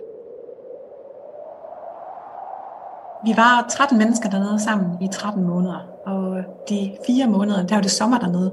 Vi 3.26 3.34
var 3.38 3.68
13 3.70 3.98
mennesker 3.98 4.30
dernede 4.30 4.64
sammen 4.64 4.88
i 5.02 5.08
13 5.12 5.44
måneder, 5.44 5.88
og 6.06 6.44
de 6.70 6.98
fire 7.08 7.28
måneder, 7.28 7.68
der 7.68 7.76
var 7.76 7.82
det 7.82 7.92
sommer 7.92 8.20
dernede, 8.20 8.52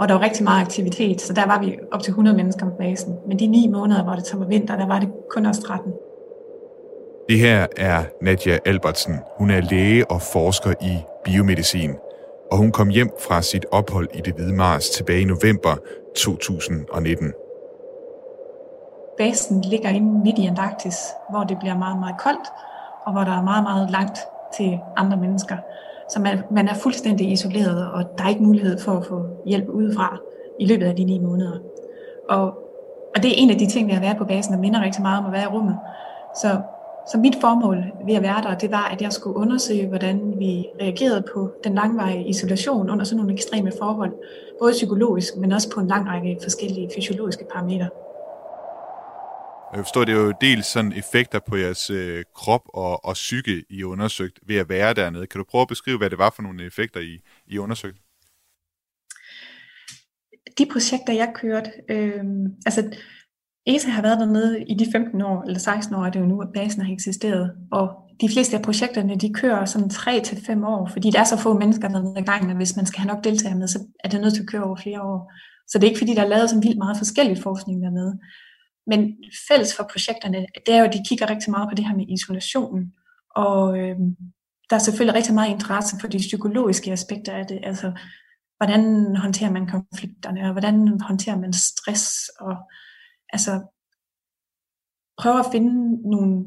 og 0.00 0.08
der 0.08 0.14
var 0.14 0.20
rigtig 0.20 0.44
meget 0.44 0.64
aktivitet, 0.64 1.20
så 1.20 1.32
der 1.32 1.46
var 1.46 1.62
vi 1.62 1.78
op 1.92 2.02
til 2.02 2.10
100 2.10 2.36
mennesker 2.36 2.66
på 2.66 2.72
basen. 2.78 3.18
Men 3.26 3.38
de 3.38 3.46
ni 3.46 3.68
måneder, 3.68 4.04
hvor 4.04 4.12
det 4.12 4.26
så 4.26 4.36
var 4.36 4.46
vinter, 4.46 4.76
der 4.76 4.86
var 4.86 4.98
det 5.00 5.08
kun 5.30 5.46
os 5.46 5.58
13. 5.58 5.92
Det 7.28 7.38
her 7.38 7.66
er 7.76 8.02
Nadia 8.22 8.58
Albertsen. 8.64 9.14
Hun 9.38 9.50
er 9.50 9.60
læge 9.60 10.10
og 10.10 10.22
forsker 10.22 10.72
i 10.82 10.96
biomedicin 11.24 11.90
og 12.50 12.58
hun 12.58 12.72
kom 12.72 12.88
hjem 12.88 13.10
fra 13.20 13.42
sit 13.42 13.66
ophold 13.70 14.08
i 14.14 14.20
det 14.20 14.34
Hvide 14.34 14.54
Mars 14.54 14.90
tilbage 14.90 15.20
i 15.20 15.24
november 15.24 15.76
2019. 16.16 17.32
Basen 19.18 19.60
ligger 19.60 19.88
inde 19.88 20.20
midt 20.24 20.38
i 20.38 20.46
Antarktis, 20.46 20.96
hvor 21.30 21.44
det 21.44 21.58
bliver 21.58 21.78
meget, 21.78 21.98
meget 21.98 22.18
koldt, 22.18 22.48
og 23.06 23.12
hvor 23.12 23.24
der 23.24 23.38
er 23.38 23.42
meget, 23.42 23.62
meget 23.62 23.90
langt 23.90 24.18
til 24.56 24.78
andre 24.96 25.16
mennesker. 25.16 25.56
Så 26.10 26.20
man, 26.20 26.38
man 26.50 26.68
er 26.68 26.74
fuldstændig 26.74 27.32
isoleret, 27.32 27.92
og 27.92 28.04
der 28.18 28.24
er 28.24 28.28
ikke 28.28 28.42
mulighed 28.42 28.78
for 28.78 28.92
at 28.92 29.06
få 29.06 29.26
hjælp 29.46 29.68
udefra 29.68 30.18
i 30.60 30.66
løbet 30.66 30.86
af 30.86 30.96
de 30.96 31.04
ni 31.04 31.18
måneder. 31.18 31.58
Og, 32.28 32.46
og 33.14 33.22
det 33.22 33.30
er 33.30 33.34
en 33.36 33.50
af 33.50 33.58
de 33.58 33.66
ting, 33.66 33.90
der 33.90 33.96
at 33.96 34.02
være 34.02 34.14
på 34.14 34.24
basen, 34.24 34.54
der 34.54 34.60
minder 34.60 34.82
rigtig 34.82 35.02
meget 35.02 35.18
om 35.18 35.26
at 35.26 35.32
være 35.32 35.42
i 35.42 35.46
rummet. 35.46 35.78
Så 36.36 36.60
så 37.12 37.18
mit 37.18 37.36
formål 37.40 37.76
ved 38.06 38.14
at 38.14 38.22
være 38.22 38.42
der, 38.42 38.58
det 38.58 38.70
var, 38.70 38.84
at 38.88 39.02
jeg 39.02 39.12
skulle 39.12 39.36
undersøge, 39.36 39.86
hvordan 39.88 40.34
vi 40.38 40.66
reagerede 40.80 41.24
på 41.34 41.52
den 41.64 41.74
langvarige 41.74 42.28
isolation 42.28 42.90
under 42.90 43.04
sådan 43.04 43.16
nogle 43.16 43.32
ekstreme 43.32 43.72
forhold, 43.78 44.12
både 44.60 44.72
psykologisk, 44.72 45.36
men 45.36 45.52
også 45.52 45.70
på 45.70 45.80
en 45.80 45.86
lang 45.86 46.08
række 46.08 46.38
forskellige 46.42 46.90
fysiologiske 46.96 47.44
parametre. 47.52 47.88
Jeg 49.74 49.84
forstår, 49.84 50.04
det 50.04 50.14
er 50.14 50.20
jo 50.20 50.32
dels 50.40 50.66
sådan 50.66 50.92
effekter 50.92 51.40
på 51.48 51.56
jeres 51.56 51.90
øh, 51.90 52.24
krop 52.34 52.62
og, 52.74 53.04
og 53.04 53.14
psyke, 53.14 53.64
I 53.70 53.84
undersøgt 53.84 54.40
ved 54.46 54.56
at 54.56 54.68
være 54.68 54.94
dernede. 54.94 55.26
Kan 55.26 55.38
du 55.38 55.44
prøve 55.50 55.62
at 55.62 55.68
beskrive, 55.68 55.98
hvad 55.98 56.10
det 56.10 56.18
var 56.18 56.32
for 56.36 56.42
nogle 56.42 56.66
effekter, 56.66 57.00
I, 57.00 57.20
I 57.46 57.58
undersøgte? 57.58 58.00
De 60.58 60.66
projekter, 60.72 61.12
jeg 61.12 61.32
kørte, 61.34 61.70
øh, 61.88 62.24
altså 62.66 62.90
ESA 63.66 63.88
har 63.88 64.02
været 64.02 64.20
dernede 64.20 64.64
i 64.64 64.74
de 64.74 64.86
15 64.92 65.22
år, 65.22 65.42
eller 65.42 65.58
16 65.58 65.94
år 65.94 66.04
er 66.04 66.10
det 66.10 66.20
jo 66.20 66.26
nu, 66.26 66.40
at 66.40 66.48
basen 66.54 66.82
har 66.82 66.92
eksisteret. 66.92 67.52
Og 67.72 67.88
de 68.20 68.28
fleste 68.28 68.56
af 68.56 68.62
projekterne, 68.62 69.16
de 69.16 69.32
kører 69.32 69.64
sådan 69.64 69.88
3-5 69.88 70.66
år, 70.66 70.86
fordi 70.92 71.10
der 71.10 71.20
er 71.20 71.24
så 71.24 71.38
få 71.38 71.58
mennesker 71.58 71.88
dernede 71.88 72.14
ad 72.18 72.22
gangen, 72.22 72.50
og 72.50 72.56
hvis 72.56 72.76
man 72.76 72.86
skal 72.86 73.00
have 73.00 73.14
nok 73.14 73.24
deltagere 73.24 73.58
med, 73.58 73.68
så 73.68 73.78
er 74.04 74.08
det 74.08 74.20
nødt 74.20 74.34
til 74.34 74.42
at 74.42 74.48
køre 74.48 74.64
over 74.64 74.76
flere 74.76 75.02
år. 75.02 75.32
Så 75.68 75.78
det 75.78 75.84
er 75.84 75.88
ikke 75.88 75.98
fordi, 75.98 76.14
der 76.14 76.22
er 76.22 76.28
lavet 76.28 76.50
så 76.50 76.60
vildt 76.60 76.78
meget 76.78 76.98
forskellig 76.98 77.38
forskning 77.38 77.82
dernede. 77.82 78.18
Men 78.86 79.16
fælles 79.48 79.76
for 79.76 79.88
projekterne, 79.92 80.46
det 80.66 80.74
er 80.74 80.78
jo, 80.78 80.84
at 80.84 80.92
de 80.92 81.04
kigger 81.08 81.30
rigtig 81.30 81.50
meget 81.50 81.68
på 81.68 81.74
det 81.74 81.86
her 81.86 81.96
med 81.96 82.08
isolationen. 82.08 82.92
Og 83.36 83.78
øh, 83.78 83.96
der 84.70 84.76
er 84.76 84.78
selvfølgelig 84.78 85.16
rigtig 85.16 85.34
meget 85.34 85.50
interesse 85.50 85.96
for 86.00 86.08
de 86.08 86.18
psykologiske 86.18 86.92
aspekter 86.92 87.32
af 87.32 87.46
det. 87.46 87.58
Altså, 87.62 87.92
hvordan 88.56 89.16
håndterer 89.16 89.50
man 89.50 89.66
konflikterne, 89.66 90.40
og 90.46 90.52
hvordan 90.52 91.00
håndterer 91.00 91.38
man 91.38 91.52
stress, 91.52 92.28
og 92.40 92.56
altså 93.36 93.52
prøve 95.18 95.38
at 95.38 95.50
finde 95.52 95.72
nogle, 96.10 96.44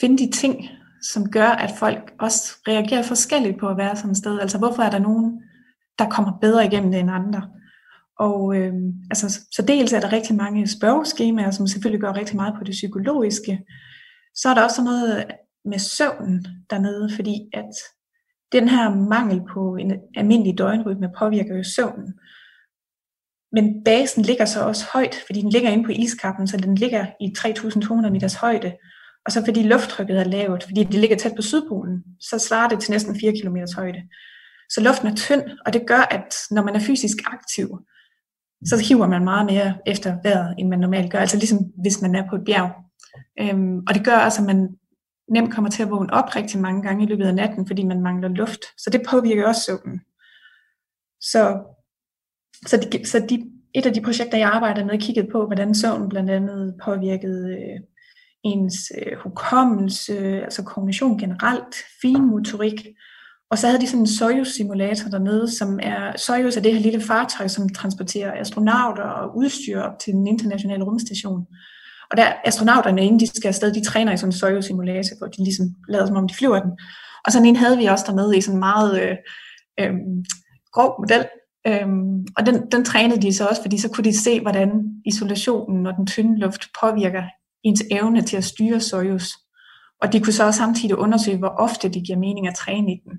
finde 0.00 0.18
de 0.18 0.30
ting, 0.30 0.68
som 1.02 1.30
gør, 1.30 1.48
at 1.48 1.70
folk 1.78 2.14
også 2.20 2.42
reagerer 2.68 3.02
forskelligt 3.02 3.60
på 3.60 3.68
at 3.68 3.76
være 3.76 3.96
sådan 3.96 4.10
et 4.10 4.16
sted. 4.16 4.40
Altså 4.40 4.58
hvorfor 4.58 4.82
er 4.82 4.90
der 4.90 4.98
nogen, 4.98 5.42
der 5.98 6.10
kommer 6.10 6.38
bedre 6.40 6.66
igennem 6.66 6.90
det 6.90 7.00
end 7.00 7.10
andre? 7.10 7.42
Og 8.18 8.56
øh, 8.56 8.74
altså, 9.10 9.40
så 9.52 9.62
dels 9.68 9.92
er 9.92 10.00
der 10.00 10.12
rigtig 10.12 10.36
mange 10.36 10.66
spørgeskemaer, 10.66 11.50
som 11.50 11.66
selvfølgelig 11.66 12.00
gør 12.00 12.16
rigtig 12.16 12.36
meget 12.36 12.54
på 12.58 12.64
det 12.64 12.72
psykologiske. 12.72 13.64
Så 14.34 14.48
er 14.48 14.54
der 14.54 14.62
også 14.62 14.84
noget 14.84 15.26
med 15.64 15.78
søvnen 15.78 16.46
dernede, 16.70 17.10
fordi 17.16 17.50
at 17.52 17.74
den 18.52 18.68
her 18.68 18.94
mangel 18.94 19.42
på 19.54 19.76
en 19.76 19.92
almindelig 20.16 20.58
døgnrytme 20.58 21.10
påvirker 21.18 21.56
jo 21.56 21.62
søvnen. 21.62 22.14
Men 23.52 23.84
basen 23.84 24.22
ligger 24.22 24.44
så 24.44 24.60
også 24.60 24.84
højt, 24.92 25.16
fordi 25.26 25.40
den 25.40 25.50
ligger 25.50 25.70
inde 25.70 25.84
på 25.84 25.90
iskappen, 25.90 26.46
så 26.48 26.56
den 26.56 26.74
ligger 26.74 27.06
i 27.20 27.32
3.200 27.38 28.10
meters 28.10 28.34
højde. 28.34 28.72
Og 29.26 29.32
så 29.32 29.44
fordi 29.44 29.62
lufttrykket 29.62 30.20
er 30.20 30.24
lavt, 30.24 30.64
fordi 30.64 30.84
det 30.84 30.94
ligger 30.94 31.16
tæt 31.16 31.32
på 31.36 31.42
Sydpolen, 31.42 32.04
så 32.20 32.38
svarer 32.38 32.68
det 32.68 32.80
til 32.80 32.90
næsten 32.90 33.20
4 33.20 33.32
km 33.42 33.56
højde. 33.76 34.02
Så 34.70 34.80
luften 34.80 35.08
er 35.08 35.14
tynd, 35.14 35.42
og 35.66 35.72
det 35.72 35.82
gør, 35.86 36.00
at 36.10 36.34
når 36.50 36.62
man 36.62 36.74
er 36.76 36.80
fysisk 36.80 37.16
aktiv, 37.26 37.68
så 38.66 38.84
hiver 38.88 39.06
man 39.06 39.24
meget 39.24 39.46
mere 39.46 39.74
efter 39.86 40.16
vejret, 40.22 40.54
end 40.58 40.68
man 40.68 40.78
normalt 40.78 41.12
gør. 41.12 41.18
Altså 41.18 41.36
ligesom 41.36 41.58
hvis 41.82 42.02
man 42.02 42.14
er 42.14 42.28
på 42.30 42.36
et 42.36 42.44
bjerg. 42.44 42.70
Øhm, 43.40 43.78
og 43.88 43.94
det 43.94 44.04
gør 44.04 44.16
også, 44.16 44.42
at 44.42 44.46
man 44.46 44.68
nemt 45.30 45.54
kommer 45.54 45.70
til 45.70 45.82
at 45.82 45.90
vågne 45.90 46.12
op 46.12 46.36
rigtig 46.36 46.60
mange 46.60 46.82
gange 46.82 47.04
i 47.04 47.06
løbet 47.06 47.26
af 47.26 47.34
natten, 47.34 47.66
fordi 47.66 47.84
man 47.84 48.00
mangler 48.00 48.28
luft. 48.28 48.60
Så 48.78 48.90
det 48.90 49.02
påvirker 49.08 49.48
også 49.48 49.62
søvnen. 49.62 50.00
Så 51.20 51.60
så, 52.66 52.76
de, 52.76 53.06
så 53.06 53.26
de, 53.30 53.44
et 53.74 53.86
af 53.86 53.94
de 53.94 54.00
projekter, 54.00 54.38
jeg 54.38 54.48
arbejder 54.48 54.84
med, 54.84 54.98
kiggede 54.98 55.28
på, 55.32 55.46
hvordan 55.46 55.74
søvn 55.74 56.08
blandt 56.08 56.30
andet 56.30 56.74
påvirkede 56.84 57.52
øh, 57.52 57.80
ens 58.44 58.74
øh, 58.98 59.18
hukommelse, 59.18 60.42
altså 60.42 60.62
kognition 60.62 61.18
generelt, 61.18 61.74
finmotorik. 62.00 62.86
Og 63.50 63.58
så 63.58 63.66
havde 63.66 63.80
de 63.80 63.86
sådan 63.86 64.00
en 64.00 64.06
Soyuz-simulator 64.06 65.10
dernede, 65.10 65.56
som 65.56 65.78
er, 65.82 66.16
Soyuz 66.16 66.56
er 66.56 66.60
det 66.60 66.74
her 66.74 66.80
lille 66.80 67.00
fartøj, 67.00 67.48
som 67.48 67.68
transporterer 67.68 68.40
astronauter 68.40 69.02
og 69.02 69.36
udstyr 69.36 69.80
op 69.80 69.98
til 69.98 70.12
den 70.12 70.26
internationale 70.26 70.84
rumstation. 70.84 71.46
Og 72.10 72.16
der 72.16 72.32
astronauterne, 72.44 73.04
inden 73.04 73.20
de 73.20 73.26
skal 73.26 73.48
afsted, 73.48 73.74
de 73.74 73.84
træner 73.84 74.12
i 74.12 74.16
sådan 74.16 74.28
en 74.28 74.32
Soyuz-simulator, 74.32 75.18
hvor 75.18 75.26
de 75.26 75.44
ligesom 75.44 75.66
lader 75.88 76.06
som 76.06 76.16
om 76.16 76.28
de 76.28 76.34
flyver 76.34 76.60
den. 76.60 76.70
Og 77.24 77.32
sådan 77.32 77.46
en 77.46 77.56
havde 77.56 77.78
vi 77.78 77.84
også 77.84 78.04
dernede 78.08 78.36
i 78.36 78.40
sådan 78.40 78.56
en 78.56 78.60
meget 78.60 79.02
øh, 79.02 79.16
øh, 79.80 79.94
grov 80.72 80.94
model, 81.00 81.24
Øhm, 81.66 82.26
og 82.36 82.46
den, 82.46 82.70
den 82.72 82.84
trænede 82.84 83.22
de 83.22 83.32
så 83.32 83.46
også, 83.48 83.62
fordi 83.62 83.78
så 83.78 83.90
kunne 83.90 84.04
de 84.04 84.18
se, 84.18 84.40
hvordan 84.40 84.82
isolationen 85.04 85.86
og 85.86 85.94
den 85.96 86.06
tynde 86.06 86.38
luft 86.38 86.68
påvirker 86.80 87.22
ens 87.62 87.82
evne 87.90 88.22
til 88.22 88.36
at 88.36 88.44
styre 88.44 88.80
Soyuz. 88.80 89.28
Og 90.00 90.12
de 90.12 90.20
kunne 90.20 90.32
så 90.32 90.46
også 90.46 90.58
samtidig 90.58 90.98
undersøge, 90.98 91.38
hvor 91.38 91.48
ofte 91.48 91.88
det 91.88 92.04
giver 92.06 92.18
mening 92.18 92.48
at 92.48 92.54
træne 92.54 92.92
i 92.92 93.00
den. 93.04 93.18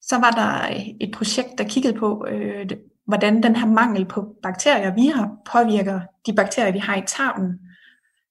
Så 0.00 0.18
var 0.18 0.30
der 0.30 0.82
et 1.00 1.14
projekt, 1.14 1.58
der 1.58 1.64
kiggede 1.64 1.98
på, 1.98 2.26
øh, 2.30 2.70
hvordan 3.06 3.42
den 3.42 3.56
her 3.56 3.66
mangel 3.66 4.04
på 4.04 4.36
bakterier, 4.42 4.94
vi 4.94 5.06
har, 5.06 5.30
påvirker 5.52 6.00
de 6.26 6.32
bakterier, 6.32 6.72
vi 6.72 6.78
har 6.78 6.96
i 6.96 7.02
tarmen. 7.06 7.58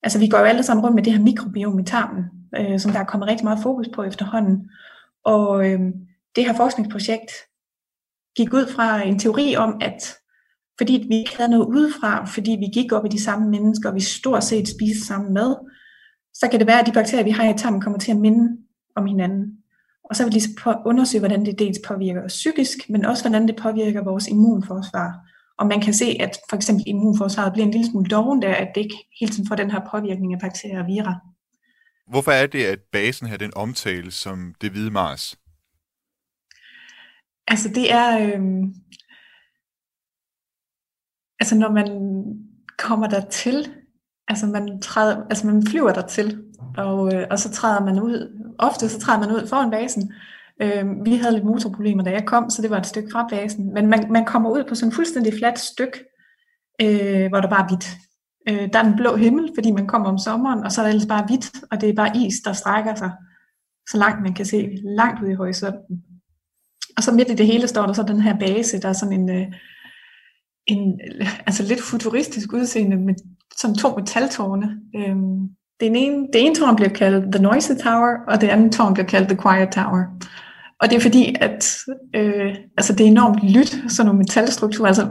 Altså 0.03 0.19
vi 0.19 0.27
går 0.27 0.37
jo 0.37 0.43
alle 0.43 0.63
sammen 0.63 0.83
rundt 0.85 0.95
med 0.95 1.03
det 1.03 1.13
her 1.13 1.21
mikrobiom 1.21 1.79
i 1.79 1.83
tarmen, 1.83 2.23
øh, 2.57 2.79
som 2.79 2.91
der 2.91 2.99
er 2.99 3.03
kommet 3.05 3.29
rigtig 3.29 3.43
meget 3.43 3.63
fokus 3.63 3.87
på 3.95 4.03
efterhånden. 4.03 4.69
Og 5.25 5.69
øh, 5.69 5.79
det 6.35 6.45
her 6.45 6.53
forskningsprojekt 6.53 7.31
gik 8.37 8.53
ud 8.53 8.67
fra 8.67 9.01
en 9.03 9.19
teori 9.19 9.55
om, 9.55 9.77
at 9.81 10.15
fordi 10.77 11.05
vi 11.09 11.15
ikke 11.15 11.37
havde 11.37 11.51
noget 11.51 11.65
udefra, 11.65 12.25
fordi 12.25 12.51
vi 12.51 12.81
gik 12.81 12.91
op 12.91 13.05
i 13.05 13.09
de 13.09 13.23
samme 13.23 13.49
mennesker, 13.49 13.89
og 13.89 13.95
vi 13.95 14.01
stort 14.01 14.43
set 14.43 14.67
spiste 14.67 15.05
sammen 15.05 15.33
med, 15.33 15.55
så 16.33 16.47
kan 16.51 16.59
det 16.59 16.67
være, 16.67 16.79
at 16.79 16.85
de 16.85 16.91
bakterier, 16.91 17.23
vi 17.23 17.31
har 17.31 17.53
i 17.53 17.57
tarmen, 17.57 17.81
kommer 17.81 17.99
til 17.99 18.11
at 18.11 18.17
minde 18.17 18.57
om 18.95 19.05
hinanden. 19.05 19.57
Og 20.09 20.15
så 20.15 20.23
vil 20.23 20.33
de 20.33 20.41
undersøge, 20.85 21.19
hvordan 21.19 21.45
det 21.45 21.59
dels 21.59 21.79
påvirker 21.87 22.23
os 22.23 22.33
psykisk, 22.33 22.89
men 22.89 23.05
også 23.05 23.23
hvordan 23.23 23.47
det 23.47 23.55
påvirker 23.55 24.03
vores 24.03 24.27
immunforsvar. 24.27 25.11
Og 25.59 25.67
man 25.67 25.81
kan 25.81 25.93
se, 25.93 26.17
at 26.19 26.37
for 26.49 26.55
eksempel 26.55 26.83
immunforsvaret 26.87 27.53
bliver 27.53 27.65
en 27.65 27.71
lille 27.71 27.87
smule 27.91 28.09
doven 28.09 28.41
der, 28.41 28.53
at 28.53 28.67
det 28.75 28.81
ikke 28.81 28.97
hele 29.19 29.31
tiden 29.31 29.47
får 29.47 29.55
den 29.55 29.71
her 29.71 29.81
påvirkning 29.91 30.33
af 30.33 30.39
bakterier 30.39 30.79
og 30.79 30.87
vira. 30.87 31.15
Hvorfor 32.07 32.31
er 32.31 32.47
det, 32.47 32.63
at 32.63 32.79
basen 32.91 33.27
her 33.27 33.37
den 33.37 33.51
omtales 33.55 34.13
som 34.13 34.53
det 34.61 34.71
hvide 34.71 34.91
Mars? 34.91 35.35
Altså 37.47 37.69
det 37.69 37.93
er, 37.93 38.19
øh, 38.19 38.41
altså 41.39 41.55
når 41.55 41.71
man 41.71 41.87
kommer 42.77 43.07
der 43.07 43.21
til, 43.29 43.67
altså 44.27 44.45
man, 44.45 44.81
træder, 44.81 45.23
altså 45.29 45.47
man 45.47 45.67
flyver 45.67 45.93
der 45.93 46.07
til, 46.07 46.43
og, 46.77 47.13
øh, 47.15 47.27
og 47.31 47.39
så 47.39 47.51
træder 47.51 47.85
man 47.85 47.99
ud, 47.99 48.45
ofte 48.59 48.89
så 48.89 48.99
træder 48.99 49.19
man 49.19 49.31
ud 49.31 49.47
foran 49.47 49.71
basen. 49.71 50.13
Øh, 50.61 50.85
vi 51.05 51.15
havde 51.15 51.33
lidt 51.33 51.45
motorproblemer, 51.45 52.03
da 52.03 52.11
jeg 52.11 52.25
kom, 52.25 52.49
så 52.49 52.61
det 52.61 52.69
var 52.69 52.77
et 52.77 52.85
stykke 52.85 53.09
fra 53.11 53.27
basen. 53.29 53.73
Men 53.73 53.87
man, 53.87 54.11
man 54.11 54.25
kommer 54.25 54.49
ud 54.49 54.63
på 54.69 54.75
sådan 54.75 54.87
en 54.87 54.95
fuldstændig 54.95 55.33
fladt 55.33 55.59
stykke, 55.59 55.99
øh, 56.81 57.29
hvor 57.29 57.41
der 57.41 57.49
bare 57.49 57.63
er 57.63 57.67
hvidt. 57.67 57.87
Øh, 58.49 58.73
der 58.73 58.79
er 58.79 58.83
en 58.83 58.95
blå 58.95 59.15
himmel, 59.15 59.51
fordi 59.55 59.71
man 59.71 59.87
kommer 59.87 60.09
om 60.09 60.17
sommeren, 60.17 60.63
og 60.63 60.71
så 60.71 60.81
er 60.81 60.85
der 60.85 60.89
ellers 60.89 61.07
bare 61.07 61.25
hvidt, 61.25 61.51
og 61.71 61.81
det 61.81 61.89
er 61.89 61.93
bare 61.93 62.17
is, 62.17 62.35
der 62.45 62.53
strækker 62.53 62.95
sig 62.95 63.11
så 63.89 63.97
langt 63.97 64.21
man 64.21 64.33
kan 64.33 64.45
se, 64.45 64.77
langt 64.83 65.23
ud 65.23 65.29
i 65.29 65.33
horisonten. 65.33 66.03
Og 67.01 67.05
så 67.05 67.11
midt 67.11 67.31
i 67.31 67.35
det 67.35 67.45
hele 67.45 67.67
står 67.67 67.85
der 67.85 67.93
så 67.93 68.03
den 68.03 68.21
her 68.21 68.37
base, 68.39 68.81
der 68.81 68.89
er 68.89 68.93
sådan 68.93 69.19
en, 69.19 69.29
øh, 69.29 69.45
en 70.67 70.99
altså 71.47 71.63
lidt 71.63 71.81
futuristisk 71.81 72.53
udseende 72.53 72.97
med 72.97 73.13
sådan 73.57 73.75
to 73.75 73.95
metaltårne. 73.97 74.67
Øhm, 74.95 75.39
den 75.79 75.95
ene, 75.95 76.27
det 76.33 76.45
ene 76.45 76.55
tårn 76.55 76.75
bliver 76.75 76.89
kaldt 76.89 77.33
The 77.33 77.43
Noisy 77.43 77.71
Tower, 77.83 78.13
og 78.27 78.41
det 78.41 78.49
andet 78.49 78.71
tårn 78.73 78.93
bliver 78.93 79.07
kaldt 79.07 79.27
The 79.27 79.37
Quiet 79.43 79.71
Tower. 79.71 80.03
Og 80.81 80.89
det 80.89 80.95
er 80.95 81.01
fordi, 81.01 81.35
at 81.41 81.77
øh, 82.15 82.55
altså 82.77 82.93
det 82.93 83.03
er 83.05 83.11
enormt 83.11 83.43
lyt, 83.55 83.71
sådan 83.87 84.05
nogle 84.05 84.17
metalstrukturer. 84.17 84.87
Altså, 84.87 85.07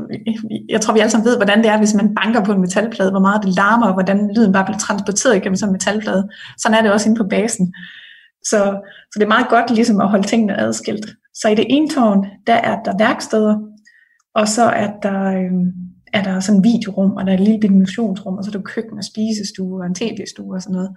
jeg 0.68 0.80
tror, 0.80 0.94
vi 0.94 1.00
alle 1.00 1.10
sammen 1.10 1.28
ved, 1.28 1.36
hvordan 1.36 1.58
det 1.58 1.68
er, 1.70 1.78
hvis 1.78 1.94
man 1.94 2.14
banker 2.14 2.44
på 2.44 2.52
en 2.52 2.60
metalplade, 2.60 3.10
hvor 3.10 3.20
meget 3.20 3.42
det 3.42 3.56
larmer, 3.56 3.86
og 3.86 3.92
hvordan 3.92 4.30
lyden 4.36 4.52
bare 4.52 4.64
bliver 4.64 4.78
transporteret 4.78 5.42
gennem 5.42 5.56
sådan 5.56 5.70
en 5.70 5.72
metalplade. 5.72 6.28
Sådan 6.58 6.78
er 6.78 6.82
det 6.82 6.92
også 6.92 7.08
inde 7.08 7.18
på 7.18 7.28
basen. 7.30 7.74
Så, 8.50 8.58
så 9.10 9.14
det 9.14 9.22
er 9.22 9.34
meget 9.36 9.48
godt 9.48 9.70
ligesom 9.70 10.00
at 10.00 10.08
holde 10.08 10.28
tingene 10.28 10.60
adskilt. 10.60 11.06
Så 11.42 11.48
i 11.48 11.54
det 11.54 11.66
ene 11.68 11.88
tårn, 11.88 12.26
der 12.46 12.54
er 12.54 12.82
der 12.82 12.98
værksteder, 12.98 13.56
og 14.34 14.48
så 14.48 14.62
er 14.62 14.90
der, 15.02 15.20
øh, 15.24 15.52
er 16.12 16.22
der 16.22 16.40
sådan 16.40 16.58
en 16.58 16.64
videorum, 16.64 17.12
og 17.12 17.26
der 17.26 17.32
er 17.32 17.36
et 17.36 17.44
lille 17.48 17.62
dimensionsrum, 17.62 18.36
og 18.36 18.44
så 18.44 18.50
er 18.50 18.52
der 18.52 18.62
køkken 18.62 18.98
og 18.98 19.04
spisestue 19.04 19.80
og 19.80 19.86
en 19.86 19.94
tv-stue 19.94 20.54
og 20.54 20.62
sådan 20.62 20.74
noget. 20.74 20.90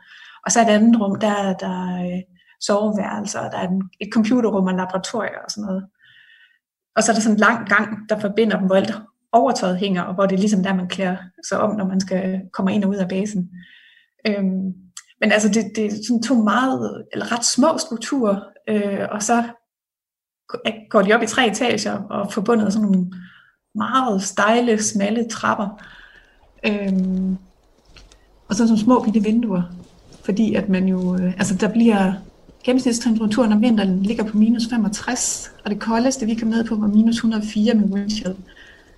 Og 0.45 0.51
så 0.51 0.59
er 0.59 0.63
det 0.63 0.71
andet 0.71 1.01
rum, 1.01 1.19
der 1.19 1.33
er 1.47 1.53
der 1.53 1.77
øh, 2.05 2.21
soveværelser, 2.61 3.39
og 3.39 3.51
der 3.51 3.57
er 3.57 3.69
et 3.99 4.09
computerrum 4.13 4.65
og 4.65 4.71
en 4.71 4.77
laboratorium 4.77 5.43
og 5.45 5.51
sådan 5.51 5.65
noget. 5.67 5.85
Og 6.95 7.03
så 7.03 7.11
er 7.11 7.13
der 7.13 7.21
sådan 7.21 7.35
en 7.35 7.39
lang 7.39 7.69
gang, 7.69 8.09
der 8.09 8.19
forbinder 8.19 8.57
dem, 8.57 8.65
hvor 8.67 8.75
alt 8.75 8.93
overtøjet 9.31 9.77
hænger, 9.77 10.01
og 10.01 10.13
hvor 10.13 10.25
det 10.25 10.35
er 10.35 10.39
ligesom 10.39 10.63
der, 10.63 10.73
man 10.73 10.87
klæder 10.87 11.17
sig 11.49 11.59
om, 11.59 11.75
når 11.75 11.87
man 11.87 11.99
skal 11.99 12.29
øh, 12.29 12.39
komme 12.53 12.73
ind 12.73 12.83
og 12.83 12.89
ud 12.89 12.95
af 12.95 13.07
basen. 13.07 13.49
Øhm, 14.27 14.73
men 15.21 15.31
altså, 15.31 15.49
det, 15.49 15.63
det 15.75 15.85
er 15.85 15.89
sådan 16.07 16.23
to 16.23 16.35
meget, 16.35 17.03
eller 17.11 17.31
ret 17.31 17.45
små 17.45 17.77
strukturer, 17.77 18.39
øh, 18.69 19.07
og 19.11 19.23
så 19.23 19.43
går 20.89 21.01
de 21.01 21.13
op 21.13 21.23
i 21.23 21.27
tre 21.27 21.47
etager 21.47 21.93
og 21.93 22.33
forbundet 22.33 22.73
sådan 22.73 22.89
nogle 22.89 23.07
meget 23.75 24.23
stejle, 24.23 24.83
smalle 24.83 25.29
trapper. 25.29 25.81
Øhm, 26.65 27.37
og 28.47 28.55
så 28.55 28.63
nogle 28.63 28.79
små 28.79 29.03
bitte 29.03 29.23
vinduer, 29.23 29.61
fordi 30.25 30.55
at 30.55 30.69
man 30.69 30.87
jo, 30.87 31.15
øh, 31.15 31.33
altså 31.33 31.55
der 31.55 31.67
bliver 31.67 32.13
gennemsnitstemperaturen 32.63 33.53
om 33.53 33.61
vinteren 33.61 34.03
ligger 34.03 34.23
på 34.23 34.37
minus 34.37 34.63
65, 34.69 35.51
og 35.65 35.71
det 35.71 35.79
koldeste 35.79 36.25
vi 36.25 36.35
kom 36.35 36.47
ned 36.47 36.63
på 36.63 36.75
var 36.75 36.87
minus 36.87 37.15
104 37.15 37.73
med 37.73 37.89
windshield. 37.89 38.35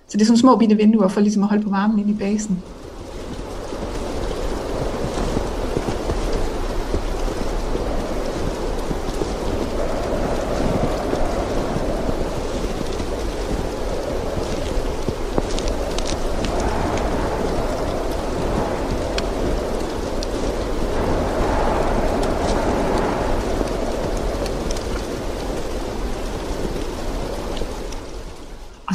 Så 0.08 0.12
det 0.12 0.20
er 0.20 0.26
sådan 0.26 0.38
små 0.38 0.56
bitte 0.56 0.76
vinduer 0.76 1.08
for 1.08 1.20
ligesom 1.20 1.42
at 1.42 1.48
holde 1.48 1.62
på 1.64 1.70
varmen 1.70 1.98
inde 1.98 2.10
i 2.10 2.14
basen. 2.14 2.62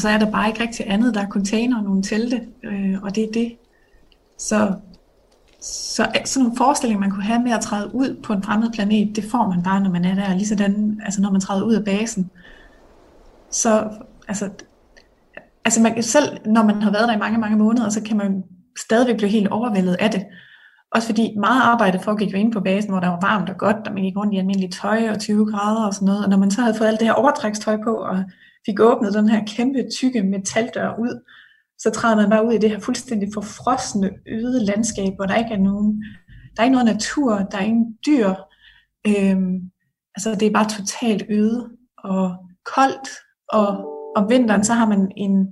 Så 0.01 0.09
er 0.09 0.17
der 0.17 0.31
bare 0.31 0.47
ikke 0.47 0.63
rigtig 0.63 0.85
andet. 0.89 1.13
Der 1.13 1.21
er 1.21 1.27
container 1.27 1.77
og 1.77 1.83
nogle 1.83 2.03
telte, 2.03 2.41
øh, 2.63 3.03
og 3.03 3.15
det 3.15 3.23
er 3.23 3.31
det. 3.33 3.57
Så, 4.37 4.73
så 5.61 6.03
øh, 6.03 6.25
sådan 6.25 6.43
nogle 6.43 6.57
forestillinger, 6.57 6.99
man 6.99 7.11
kunne 7.11 7.23
have 7.23 7.43
med 7.43 7.51
at 7.51 7.61
træde 7.61 7.95
ud 7.95 8.21
på 8.23 8.33
en 8.33 8.43
fremmed 8.43 8.71
planet, 8.71 9.15
det 9.15 9.23
får 9.23 9.47
man 9.47 9.63
bare, 9.63 9.81
når 9.81 9.89
man 9.89 10.05
er 10.05 10.15
der. 10.15 10.35
Ligesådan, 10.35 11.01
altså 11.05 11.21
når 11.21 11.31
man 11.31 11.41
træder 11.41 11.63
ud 11.63 11.73
af 11.73 11.85
basen. 11.85 12.29
Så 13.51 13.89
altså, 14.27 14.49
altså 15.65 15.81
man, 15.81 16.03
selv 16.03 16.37
når 16.45 16.63
man 16.63 16.81
har 16.81 16.91
været 16.91 17.07
der 17.07 17.15
i 17.15 17.19
mange, 17.19 17.37
mange 17.37 17.57
måneder, 17.57 17.89
så 17.89 18.01
kan 18.01 18.17
man 18.17 18.43
stadigvæk 18.79 19.17
blive 19.17 19.29
helt 19.29 19.47
overvældet 19.47 19.97
af 19.99 20.11
det. 20.11 20.25
Også 20.95 21.07
fordi 21.07 21.35
meget 21.39 21.61
arbejde 21.61 21.99
foregik 21.99 22.33
jo 22.33 22.37
inde 22.37 22.51
på 22.51 22.59
basen, 22.59 22.91
hvor 22.91 22.99
der 22.99 23.07
var 23.07 23.19
varmt 23.21 23.49
og 23.49 23.57
godt, 23.57 23.87
og 23.87 23.93
man 23.93 24.03
gik 24.03 24.17
rundt 24.17 24.33
i 24.33 24.37
almindelige 24.37 24.71
tøj 24.71 25.09
og 25.09 25.19
20 25.19 25.45
grader 25.51 25.85
og 25.85 25.93
sådan 25.93 26.05
noget. 26.05 26.23
Og 26.23 26.29
når 26.29 26.37
man 26.37 26.51
så 26.51 26.61
havde 26.61 26.77
fået 26.77 26.87
alt 26.87 26.99
det 26.99 27.07
her 27.07 27.13
overtrækstøj 27.13 27.77
på, 27.83 27.95
og 27.95 28.23
fik 28.65 28.79
åbnet 28.79 29.13
den 29.13 29.29
her 29.29 29.45
kæmpe 29.45 29.83
tykke 29.97 30.23
metaldør 30.23 30.95
ud, 30.99 31.23
så 31.79 31.89
træder 31.89 32.15
man 32.15 32.29
bare 32.29 32.47
ud 32.47 32.53
i 32.53 32.57
det 32.57 32.69
her 32.69 32.79
fuldstændig 32.79 33.29
forfrosne, 33.33 34.09
øde 34.27 34.65
landskab, 34.65 35.13
hvor 35.15 35.25
der 35.25 35.35
ikke 35.35 35.53
er 35.53 35.59
nogen, 35.59 36.03
der 36.55 36.61
er 36.61 36.63
ikke 36.63 36.77
noget 36.77 36.93
natur, 36.93 37.37
der 37.37 37.57
er 37.57 37.61
ingen 37.61 37.97
dyr. 38.05 38.29
Øhm, 39.07 39.71
altså 40.15 40.35
det 40.39 40.47
er 40.47 40.51
bare 40.51 40.69
totalt 40.69 41.23
øde 41.29 41.69
og 41.97 42.35
koldt, 42.75 43.09
og 43.49 43.67
om 44.15 44.29
vinteren 44.29 44.63
så 44.63 44.73
har 44.73 44.87
man 44.87 45.11
en, 45.17 45.47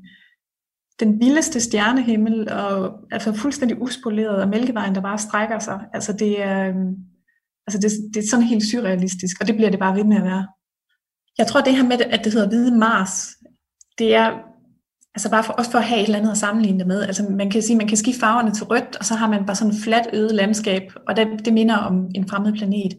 den 0.99 1.19
vildeste 1.19 1.59
stjernehimmel, 1.61 2.51
og 2.51 2.99
altså 3.11 3.33
fuldstændig 3.33 3.81
uspoleret, 3.81 4.41
og 4.41 4.49
mælkevejen, 4.49 4.95
der 4.95 5.01
bare 5.01 5.17
strækker 5.17 5.59
sig. 5.59 5.79
Altså 5.93 6.13
det 6.13 6.41
er, 6.41 6.67
øhm, 6.69 6.95
altså 7.67 7.79
det, 7.81 7.91
det 8.13 8.23
er 8.23 8.27
sådan 8.29 8.45
helt 8.45 8.71
surrealistisk, 8.71 9.41
og 9.41 9.47
det 9.47 9.55
bliver 9.55 9.69
det 9.69 9.79
bare 9.79 9.95
ved 9.95 10.03
med 10.03 10.17
at 10.17 10.23
være. 10.23 10.47
Jeg 11.39 11.47
tror, 11.47 11.61
det 11.61 11.75
her 11.75 11.83
med, 11.83 12.01
at 12.01 12.23
det 12.23 12.33
hedder 12.33 12.47
Hvide 12.47 12.77
Mars, 12.77 13.27
det 13.97 14.15
er 14.15 14.27
altså 15.15 15.29
bare 15.29 15.43
for, 15.43 15.53
også 15.53 15.71
for 15.71 15.77
at 15.77 15.85
have 15.85 16.01
et 16.01 16.05
eller 16.05 16.19
andet 16.19 16.31
at 16.31 16.37
sammenligne 16.37 16.79
det 16.79 16.87
med. 16.87 17.01
Altså 17.01 17.23
man 17.23 17.49
kan 17.49 17.61
sige, 17.61 17.77
man 17.77 17.87
kan 17.87 17.97
skifte 17.97 18.19
farverne 18.19 18.51
til 18.51 18.65
rødt, 18.65 18.95
og 18.99 19.05
så 19.05 19.13
har 19.15 19.29
man 19.29 19.45
bare 19.45 19.55
sådan 19.55 19.73
et 19.73 19.83
fladt 19.83 20.07
øde 20.13 20.35
landskab, 20.35 20.83
og 21.07 21.15
det, 21.15 21.27
det 21.45 21.53
minder 21.53 21.77
om 21.77 22.07
en 22.15 22.29
fremmed 22.29 22.53
planet. 22.53 22.93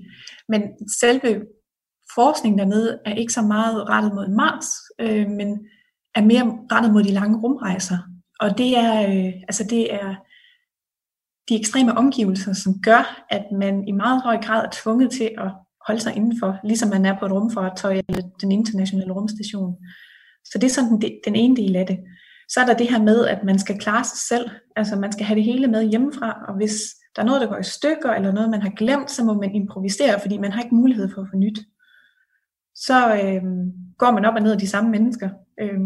Men 0.48 0.62
selve 1.00 1.42
forskningen 2.14 2.58
dernede 2.58 2.98
er 3.06 3.14
ikke 3.14 3.32
så 3.32 3.42
meget 3.42 3.88
rettet 3.88 4.14
mod 4.14 4.28
Mars, 4.28 4.66
øh, 5.00 5.28
men 5.28 5.48
er 6.14 6.22
mere 6.22 6.58
rettet 6.72 6.92
mod 6.92 7.02
de 7.02 7.12
lange 7.12 7.38
rumrejser. 7.38 7.98
Og 8.40 8.58
det 8.58 8.78
er, 8.78 9.02
øh, 9.02 9.32
altså 9.48 9.64
det 9.70 9.94
er 9.94 10.14
de 11.48 11.58
ekstreme 11.58 11.98
omgivelser, 11.98 12.52
som 12.52 12.72
gør, 12.82 13.24
at 13.30 13.44
man 13.52 13.88
i 13.88 13.92
meget 13.92 14.22
høj 14.22 14.36
grad 14.42 14.64
er 14.64 14.70
tvunget 14.72 15.10
til 15.10 15.30
at 15.38 15.50
holde 15.86 16.00
sig 16.00 16.16
indenfor, 16.16 16.58
ligesom 16.64 16.88
man 16.88 17.06
er 17.06 17.18
på 17.18 17.26
et 17.26 17.32
rumfartøj 17.32 18.00
eller 18.08 18.22
den 18.40 18.52
internationale 18.52 19.12
rumstation. 19.12 19.76
Så 20.44 20.58
det 20.58 20.64
er 20.64 20.70
sådan 20.70 21.00
den, 21.00 21.12
den 21.24 21.36
ene 21.36 21.56
del 21.56 21.76
af 21.76 21.86
det. 21.86 21.98
Så 22.48 22.60
er 22.60 22.66
der 22.66 22.74
det 22.74 22.90
her 22.90 23.02
med, 23.02 23.26
at 23.26 23.44
man 23.44 23.58
skal 23.58 23.78
klare 23.78 24.04
sig 24.04 24.18
selv. 24.18 24.50
Altså 24.76 24.96
man 24.96 25.12
skal 25.12 25.26
have 25.26 25.36
det 25.36 25.44
hele 25.44 25.66
med 25.66 25.90
hjemmefra, 25.90 26.44
og 26.48 26.56
hvis 26.56 26.72
der 27.16 27.22
er 27.22 27.26
noget, 27.26 27.40
der 27.40 27.46
går 27.46 27.58
i 27.58 27.62
stykker, 27.62 28.10
eller 28.10 28.32
noget, 28.32 28.50
man 28.50 28.62
har 28.62 28.70
glemt, 28.70 29.10
så 29.10 29.24
må 29.24 29.34
man 29.34 29.54
improvisere, 29.54 30.20
fordi 30.20 30.38
man 30.38 30.52
har 30.52 30.62
ikke 30.62 30.74
mulighed 30.74 31.08
for 31.14 31.22
at 31.22 31.28
få 31.30 31.36
nyt. 31.36 31.58
Så 32.74 33.14
øh, 33.14 33.42
går 33.98 34.10
man 34.10 34.24
op 34.24 34.34
og 34.34 34.42
ned 34.42 34.52
af 34.52 34.58
de 34.58 34.68
samme 34.68 34.90
mennesker. 34.90 35.28
Øh, 35.60 35.80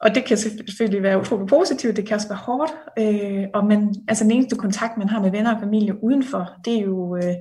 og 0.00 0.14
det 0.14 0.24
kan 0.24 0.36
selvfølgelig 0.36 1.02
være 1.02 1.20
utroligt 1.20 1.50
positivt, 1.50 1.96
det 1.96 2.06
kan 2.06 2.14
også 2.14 2.28
være 2.28 2.38
hårdt, 2.38 2.72
øh, 2.98 3.44
og 3.54 3.66
man, 3.66 3.94
altså 4.08 4.24
den 4.24 4.32
eneste 4.32 4.56
kontakt, 4.56 4.96
man 4.98 5.08
har 5.08 5.20
med 5.20 5.30
venner 5.30 5.54
og 5.54 5.60
familie 5.60 6.04
udenfor, 6.04 6.50
det 6.64 6.74
er 6.74 6.80
jo 6.80 7.16
øh, 7.16 7.34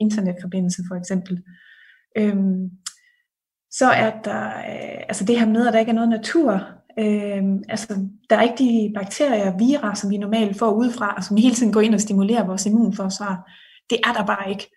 internetforbindelse 0.00 0.82
for 0.88 0.94
eksempel. 0.94 1.42
Øhm, 2.18 2.70
så 3.70 3.86
er 3.86 4.10
der 4.24 4.46
øh, 4.46 5.04
altså 5.08 5.24
det 5.24 5.38
her 5.40 5.46
med, 5.46 5.66
at 5.66 5.72
der 5.72 5.78
ikke 5.78 5.90
er 5.90 5.94
noget 5.94 6.08
natur. 6.08 6.60
Øhm, 6.98 7.62
altså, 7.68 8.08
der 8.30 8.36
er 8.36 8.42
ikke 8.42 8.64
de 8.64 8.92
bakterier 8.94 9.52
og 9.52 9.58
virer, 9.58 9.94
som 9.94 10.10
vi 10.10 10.16
normalt 10.16 10.58
får 10.58 10.70
udefra, 10.70 11.14
og 11.16 11.24
som 11.24 11.36
hele 11.36 11.54
tiden 11.54 11.72
går 11.72 11.80
ind 11.80 11.94
og 11.94 12.00
stimulerer 12.00 12.46
vores 12.46 12.66
immunforsvar. 12.66 13.50
Det 13.90 13.98
er 14.04 14.12
der 14.12 14.26
bare 14.26 14.50
ikke. 14.50 14.70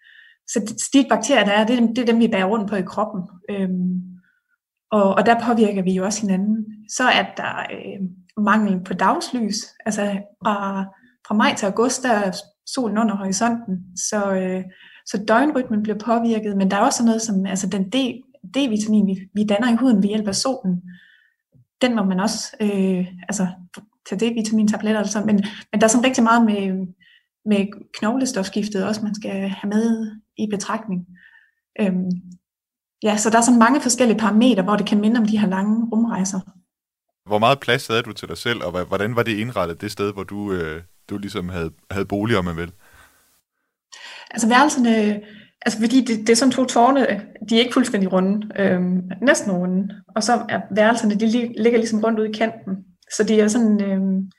Så 0.47 0.89
de 0.93 1.05
bakterier, 1.09 1.45
der 1.45 1.51
er, 1.51 1.65
det 1.65 1.73
er, 1.75 1.79
dem, 1.79 1.95
det 1.95 2.01
er 2.01 2.05
dem, 2.05 2.19
vi 2.19 2.27
bærer 2.27 2.45
rundt 2.45 2.69
på 2.69 2.75
i 2.75 2.81
kroppen. 2.81 3.21
Øhm, 3.49 4.01
og, 4.91 5.13
og 5.15 5.25
der 5.25 5.45
påvirker 5.45 5.81
vi 5.81 5.91
jo 5.91 6.05
også 6.05 6.21
hinanden. 6.21 6.65
Så 6.89 7.03
er 7.03 7.25
der 7.37 7.59
øh, 7.59 7.99
mangel 8.43 8.83
på 8.83 8.93
dagslys. 8.93 9.55
Altså 9.85 10.01
fra, 10.43 10.85
fra 11.27 11.35
maj 11.35 11.55
til 11.55 11.65
august, 11.65 12.03
der 12.03 12.11
er 12.11 12.31
solen 12.65 12.97
under 12.97 13.15
horisonten. 13.15 13.97
Så, 14.09 14.33
øh, 14.33 14.63
så 15.07 15.23
døgnrytmen 15.27 15.83
bliver 15.83 15.97
påvirket, 15.97 16.57
men 16.57 16.71
der 16.71 16.77
er 16.77 16.81
også 16.81 17.05
noget 17.05 17.21
som 17.21 17.45
altså 17.45 17.67
den 17.67 17.89
D, 17.89 17.95
D-vitamin, 18.57 19.05
vi, 19.05 19.29
vi 19.33 19.43
danner 19.43 19.73
i 19.73 19.75
huden 19.75 20.03
ved 20.03 20.09
hjælp 20.09 20.27
af 20.27 20.35
solen. 20.35 20.81
Den 21.81 21.95
må 21.95 22.03
man 22.03 22.19
også 22.19 22.55
øh, 22.61 23.07
altså, 23.29 23.47
tage 24.09 24.19
D-vitamin-tabletter 24.19 25.01
og 25.01 25.07
sådan, 25.07 25.25
men, 25.25 25.35
men 25.71 25.81
der 25.81 25.87
er 25.87 25.91
sådan 25.91 26.05
rigtig 26.05 26.23
meget 26.23 26.45
med, 26.45 26.87
med 27.45 27.67
knoglestofskiftet 27.97 28.85
også, 28.85 29.01
man 29.03 29.15
skal 29.15 29.31
have 29.31 29.69
med 29.69 30.11
i 30.37 30.47
betragtning. 30.51 31.05
Øhm, 31.79 32.09
ja, 33.03 33.17
så 33.17 33.29
der 33.29 33.37
er 33.37 33.41
sådan 33.41 33.59
mange 33.59 33.81
forskellige 33.81 34.19
parametre, 34.19 34.63
hvor 34.63 34.75
det 34.75 34.87
kan 34.87 35.01
minde 35.01 35.19
om 35.19 35.25
de 35.25 35.39
her 35.39 35.47
lange 35.47 35.89
rumrejser. 35.91 36.39
Hvor 37.25 37.39
meget 37.39 37.59
plads 37.59 37.87
havde 37.87 38.03
du 38.03 38.13
til 38.13 38.27
dig 38.27 38.37
selv, 38.37 38.63
og 38.63 38.85
hvordan 38.85 39.15
var 39.15 39.23
det 39.23 39.37
indrettet 39.37 39.81
det 39.81 39.91
sted, 39.91 40.13
hvor 40.13 40.23
du, 40.23 40.53
øh, 40.53 40.81
du 41.09 41.17
ligesom 41.17 41.49
havde, 41.49 41.71
havde 41.91 42.05
bolig, 42.05 42.37
om 42.37 42.45
man 42.45 42.57
vil? 42.57 42.71
Altså 44.31 44.47
værelserne, 44.47 45.21
altså 45.65 45.79
fordi 45.79 46.01
det, 46.01 46.19
det 46.19 46.29
er 46.29 46.35
sådan 46.35 46.51
to 46.51 46.65
tårne, 46.65 46.99
de 47.49 47.55
er 47.55 47.59
ikke 47.59 47.73
fuldstændig 47.73 48.13
runde, 48.13 48.47
øhm, 48.59 49.01
næsten 49.21 49.51
runde, 49.51 49.95
og 50.15 50.23
så 50.23 50.33
er 50.49 50.61
værelserne, 50.71 51.15
de 51.15 51.27
ligger 51.63 51.79
ligesom 51.79 52.03
rundt 52.03 52.19
ude 52.19 52.29
i 52.29 52.33
kanten, 52.33 52.75
så 53.15 53.23
de 53.23 53.41
er 53.41 53.47
sådan, 53.47 53.81
øhm, 53.83 54.31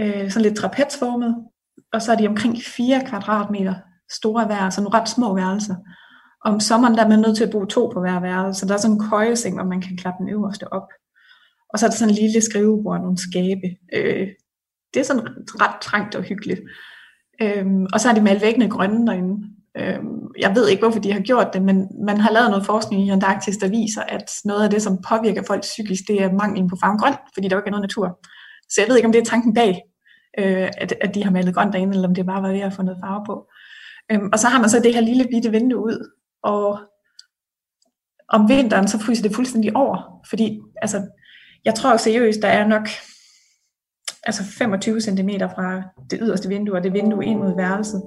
øh, 0.00 0.30
sådan 0.30 0.42
lidt 0.42 0.56
trapezformet, 0.56 1.34
og 1.92 2.02
så 2.02 2.12
er 2.12 2.16
de 2.16 2.28
omkring 2.28 2.56
4 2.62 3.02
kvadratmeter 3.06 3.74
store 4.10 4.46
hver, 4.46 4.70
så 4.70 4.80
nogle 4.80 4.98
ret 4.98 5.08
små 5.08 5.34
værelser. 5.34 5.74
Om 6.44 6.60
sommeren 6.60 6.94
der 6.94 7.04
er 7.04 7.08
man 7.08 7.18
nødt 7.18 7.36
til 7.36 7.44
at 7.44 7.50
bo 7.50 7.64
to 7.64 7.90
på 7.94 8.00
hver 8.00 8.20
værelse, 8.20 8.60
så 8.60 8.66
der 8.66 8.74
er 8.74 8.78
sådan 8.78 8.96
en 8.96 9.10
køjeseng, 9.10 9.54
hvor 9.56 9.64
man 9.64 9.80
kan 9.80 9.96
klappe 9.96 10.18
den 10.22 10.28
øverste 10.28 10.72
op. 10.72 10.88
Og 11.72 11.78
så 11.78 11.86
er 11.86 11.90
der 11.90 11.96
sådan 11.96 12.14
en 12.14 12.20
lille 12.22 12.40
skrivebord 12.40 12.96
og 12.96 13.02
nogle 13.02 13.18
skabe. 13.18 13.68
Øh, 13.94 14.28
det 14.94 15.00
er 15.00 15.04
sådan 15.04 15.26
ret 15.62 15.76
trængt 15.82 16.14
og 16.14 16.22
hyggeligt. 16.22 16.60
Øhm, 17.42 17.86
og 17.92 18.00
så 18.00 18.08
har 18.08 18.14
de 18.14 18.20
malet 18.20 18.42
væggene 18.42 18.70
grønne 18.70 19.06
derinde. 19.06 19.48
Øhm, 19.76 20.26
jeg 20.38 20.54
ved 20.54 20.68
ikke, 20.68 20.82
hvorfor 20.82 21.00
de 21.00 21.12
har 21.12 21.20
gjort 21.20 21.48
det, 21.52 21.62
men 21.62 21.88
man 22.06 22.16
har 22.16 22.32
lavet 22.32 22.50
noget 22.50 22.66
forskning 22.66 23.06
i 23.06 23.10
Antarktis, 23.10 23.56
der 23.56 23.68
viser, 23.68 24.02
at 24.02 24.30
noget 24.44 24.64
af 24.64 24.70
det, 24.70 24.82
som 24.82 25.02
påvirker 25.08 25.42
folk 25.46 25.60
psykisk, 25.60 26.02
det 26.08 26.22
er 26.22 26.32
manglen 26.32 26.68
på 26.68 26.76
farven 26.80 26.98
grøn, 26.98 27.14
fordi 27.34 27.48
der 27.48 27.56
jo 27.56 27.60
ikke 27.60 27.68
er 27.68 27.70
noget 27.70 27.82
natur. 27.82 28.18
Så 28.68 28.80
jeg 28.80 28.88
ved 28.88 28.96
ikke, 28.96 29.06
om 29.06 29.12
det 29.12 29.20
er 29.20 29.24
tanken 29.24 29.54
bag, 29.54 29.82
øh, 30.38 30.68
at, 30.78 30.94
at 31.00 31.14
de 31.14 31.24
har 31.24 31.30
malet 31.30 31.54
grønt 31.54 31.72
derinde, 31.72 31.94
eller 31.94 32.08
om 32.08 32.14
det 32.14 32.26
bare 32.26 32.42
var 32.42 32.52
ved 32.52 32.60
at 32.60 32.72
få 32.72 32.82
noget 32.82 33.00
farve 33.04 33.24
på. 33.26 33.46
Øhm, 34.12 34.28
og 34.32 34.38
så 34.38 34.48
har 34.48 34.60
man 34.60 34.70
så 34.70 34.80
det 34.80 34.94
her 34.94 35.00
lille 35.00 35.28
bitte 35.32 35.50
vindue 35.50 35.84
ud, 35.84 36.10
og 36.42 36.78
om 38.28 38.48
vinteren, 38.48 38.88
så 38.88 38.98
fryser 38.98 39.22
det 39.22 39.34
fuldstændig 39.34 39.76
over, 39.76 40.20
fordi 40.28 40.60
altså, 40.82 41.02
jeg 41.64 41.74
tror 41.74 41.96
seriøst, 41.96 42.42
der 42.42 42.48
er 42.48 42.68
nok 42.68 42.88
altså 44.22 44.42
25 44.58 45.00
cm 45.00 45.28
fra 45.54 45.82
det 46.10 46.18
yderste 46.22 46.48
vindue 46.48 46.76
og 46.76 46.82
det 46.82 46.92
vindue 46.92 47.24
ind 47.24 47.38
mod 47.38 47.56
værelset. 47.56 48.02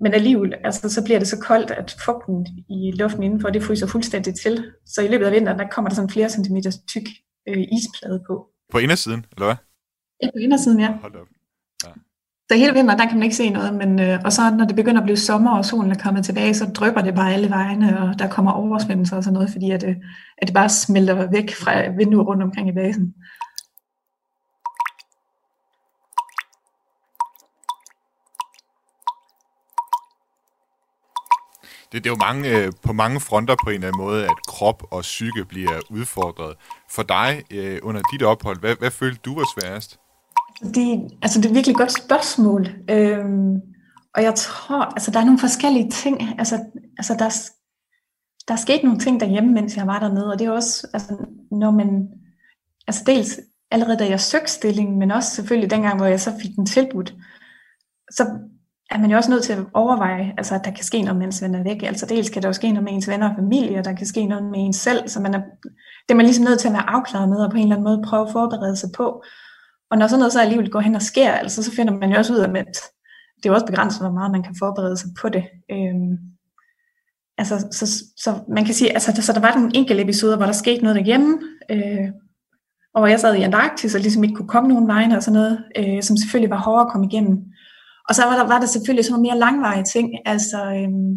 Men 0.00 0.14
alligevel, 0.14 0.54
altså, 0.64 0.88
så 0.88 1.04
bliver 1.04 1.18
det 1.18 1.28
så 1.28 1.38
koldt, 1.38 1.70
at 1.70 1.96
fugten 2.04 2.46
i 2.68 2.92
luften 2.94 3.22
indenfor, 3.22 3.50
det 3.50 3.62
fryser 3.62 3.86
fuldstændig 3.86 4.34
til. 4.34 4.64
Så 4.86 5.02
i 5.02 5.08
løbet 5.08 5.26
af 5.26 5.32
vinteren, 5.32 5.58
der 5.58 5.68
kommer 5.68 5.88
der 5.88 5.94
sådan 5.94 6.10
flere 6.10 6.28
centimeter 6.28 6.70
tyk 6.88 7.08
øh, 7.48 7.58
isplade 7.58 8.22
på. 8.26 8.46
På 8.72 8.78
indersiden, 8.78 9.26
eller 9.36 9.46
hvad? 9.46 9.56
Ja, 10.22 10.26
på 10.30 10.38
indersiden, 10.38 10.80
ja. 10.80 10.92
Hold 10.92 11.16
op. 11.16 11.26
Så 12.50 12.58
hele 12.58 12.74
vinteren, 12.74 12.98
der 12.98 13.06
kan 13.06 13.16
man 13.18 13.22
ikke 13.22 13.36
se 13.36 13.50
noget, 13.50 13.74
men, 13.74 14.00
øh, 14.00 14.18
og 14.24 14.32
så 14.32 14.42
når 14.58 14.64
det 14.64 14.76
begynder 14.76 15.00
at 15.00 15.04
blive 15.04 15.16
sommer, 15.16 15.56
og 15.58 15.64
solen 15.64 15.90
er 15.90 16.02
kommet 16.04 16.24
tilbage, 16.24 16.54
så 16.54 16.64
drypper 16.64 17.00
det 17.00 17.14
bare 17.14 17.32
alle 17.32 17.50
vejene, 17.50 18.00
og 18.00 18.18
der 18.18 18.28
kommer 18.28 18.52
oversvømmelser 18.52 19.16
og 19.16 19.24
sådan 19.24 19.34
noget, 19.34 19.50
fordi 19.50 19.70
at, 19.70 19.84
øh, 19.84 19.96
at 20.38 20.48
det 20.48 20.54
bare 20.54 20.68
smelter 20.68 21.30
væk 21.30 21.54
fra 21.54 21.72
vinduer 21.98 22.24
rundt 22.24 22.42
omkring 22.42 22.68
i 22.68 22.72
basen. 22.72 23.14
Det, 31.92 32.04
det 32.04 32.10
er 32.10 32.14
jo 32.14 32.26
mange, 32.26 32.58
øh, 32.58 32.72
på 32.82 32.92
mange 32.92 33.20
fronter 33.20 33.56
på 33.64 33.70
en 33.70 33.74
eller 33.74 33.88
anden 33.88 34.04
måde, 34.04 34.24
at 34.24 34.36
krop 34.48 34.82
og 34.90 35.00
psyke 35.00 35.44
bliver 35.44 35.80
udfordret. 35.90 36.54
For 36.90 37.02
dig, 37.02 37.42
øh, 37.50 37.78
under 37.82 38.02
dit 38.12 38.22
ophold, 38.22 38.60
hvad, 38.60 38.76
hvad 38.78 38.90
følte 38.90 39.20
du 39.24 39.34
var 39.34 39.46
sværest? 39.54 39.98
Det, 40.74 41.10
altså 41.22 41.40
det 41.40 41.48
er 41.48 41.54
virkelig 41.54 41.72
et 41.72 41.78
godt 41.78 41.92
spørgsmål. 41.92 42.68
Øhm, 42.90 43.54
og 44.14 44.22
jeg 44.22 44.34
tror, 44.34 44.84
altså 44.84 45.10
der 45.10 45.20
er 45.20 45.24
nogle 45.24 45.38
forskellige 45.38 45.90
ting. 45.90 46.38
Altså, 46.38 46.64
altså 46.98 47.14
der, 47.18 47.28
der 48.48 48.54
er 48.54 48.58
sket 48.58 48.84
nogle 48.84 48.98
ting 48.98 49.20
derhjemme, 49.20 49.52
mens 49.52 49.76
jeg 49.76 49.86
var 49.86 49.98
dernede, 49.98 50.32
og 50.32 50.38
det 50.38 50.46
er 50.46 50.50
også, 50.50 50.88
altså, 50.92 51.26
når 51.50 51.70
man, 51.70 52.08
altså 52.86 53.02
dels 53.06 53.40
allerede 53.70 53.98
da 53.98 54.08
jeg 54.08 54.20
søgte 54.20 54.52
stillingen, 54.52 54.98
men 54.98 55.10
også 55.10 55.30
selvfølgelig 55.30 55.70
dengang, 55.70 55.96
hvor 55.96 56.06
jeg 56.06 56.20
så 56.20 56.32
fik 56.42 56.56
den 56.56 56.66
tilbudt, 56.66 57.14
så 58.10 58.26
er 58.94 58.98
man 58.98 59.10
jo 59.10 59.16
også 59.16 59.30
nødt 59.30 59.44
til 59.44 59.52
at 59.52 59.64
overveje, 59.74 60.34
altså, 60.38 60.54
at 60.54 60.64
der 60.64 60.70
kan 60.70 60.84
ske 60.84 61.02
noget, 61.02 61.18
mens 61.18 61.42
man 61.42 61.54
er 61.54 61.62
væk. 61.62 61.82
Altså 61.82 62.06
dels 62.06 62.30
kan 62.30 62.42
der 62.42 62.48
jo 62.48 62.52
ske 62.52 62.68
noget 62.68 62.84
med 62.84 62.92
ens 62.92 63.08
venner 63.08 63.30
og 63.30 63.36
familie, 63.36 63.78
og 63.78 63.84
der 63.84 63.92
kan 63.92 64.06
ske 64.06 64.26
noget 64.26 64.44
med 64.44 64.54
ens 64.56 64.76
selv, 64.76 65.08
så 65.08 65.20
man 65.20 65.34
er, 65.34 65.40
det 66.02 66.10
er 66.10 66.14
man 66.14 66.26
ligesom 66.26 66.44
nødt 66.44 66.60
til 66.60 66.68
at 66.68 66.74
være 66.74 66.90
afklaret 66.90 67.28
med, 67.28 67.38
og 67.38 67.50
på 67.50 67.56
en 67.56 67.62
eller 67.62 67.76
anden 67.76 67.84
måde 67.84 68.02
prøve 68.06 68.26
at 68.26 68.32
forberede 68.32 68.76
sig 68.76 68.88
på. 68.96 69.22
Og 69.90 69.98
når 69.98 70.06
sådan 70.06 70.18
noget 70.18 70.32
så 70.32 70.40
alligevel 70.40 70.70
går 70.70 70.80
hen 70.80 70.94
og 70.94 71.02
sker, 71.02 71.32
altså, 71.32 71.62
så 71.62 71.72
finder 71.72 71.92
man 71.92 72.10
jo 72.10 72.18
også 72.18 72.32
ud 72.32 72.38
af, 72.38 72.48
at 72.48 72.76
det 73.36 73.46
er 73.46 73.50
jo 73.50 73.54
også 73.54 73.66
begrænset, 73.66 74.02
hvor 74.02 74.12
meget 74.12 74.32
man 74.32 74.42
kan 74.42 74.54
forberede 74.58 74.96
sig 74.96 75.10
på 75.20 75.28
det. 75.28 75.44
Øhm, 75.70 76.18
altså, 77.38 77.68
så, 77.70 78.04
så 78.16 78.30
man 78.48 78.64
kan 78.64 78.74
sige, 78.74 78.92
altså, 78.92 79.22
så 79.22 79.32
der 79.32 79.40
var 79.40 79.52
den 79.52 79.70
enkelte 79.74 80.02
episode, 80.02 80.36
hvor 80.36 80.46
der 80.46 80.52
skete 80.52 80.82
noget 80.82 80.96
derhjemme, 80.96 81.38
øh, 81.70 82.08
og 82.94 83.00
hvor 83.00 83.06
jeg 83.06 83.20
sad 83.20 83.34
i 83.34 83.42
Antarktis 83.42 83.94
og 83.94 84.00
ligesom 84.00 84.24
ikke 84.24 84.34
kunne 84.34 84.48
komme 84.48 84.68
nogen 84.68 84.88
vegne 84.88 85.16
og 85.16 85.22
sådan 85.22 85.40
noget, 85.40 85.64
øh, 85.78 86.02
som 86.02 86.16
selvfølgelig 86.16 86.50
var 86.50 86.56
hårdere 86.58 86.86
at 86.86 86.92
komme 86.92 87.06
igennem. 87.06 87.51
Og 88.12 88.16
så 88.16 88.24
var 88.24 88.36
der, 88.36 88.46
var 88.46 88.60
der 88.60 88.66
selvfølgelig 88.66 89.04
sådan 89.04 89.22
mere 89.22 89.38
langvarige 89.38 89.84
ting. 89.84 90.10
Altså, 90.24 90.58
øhm, 90.64 91.12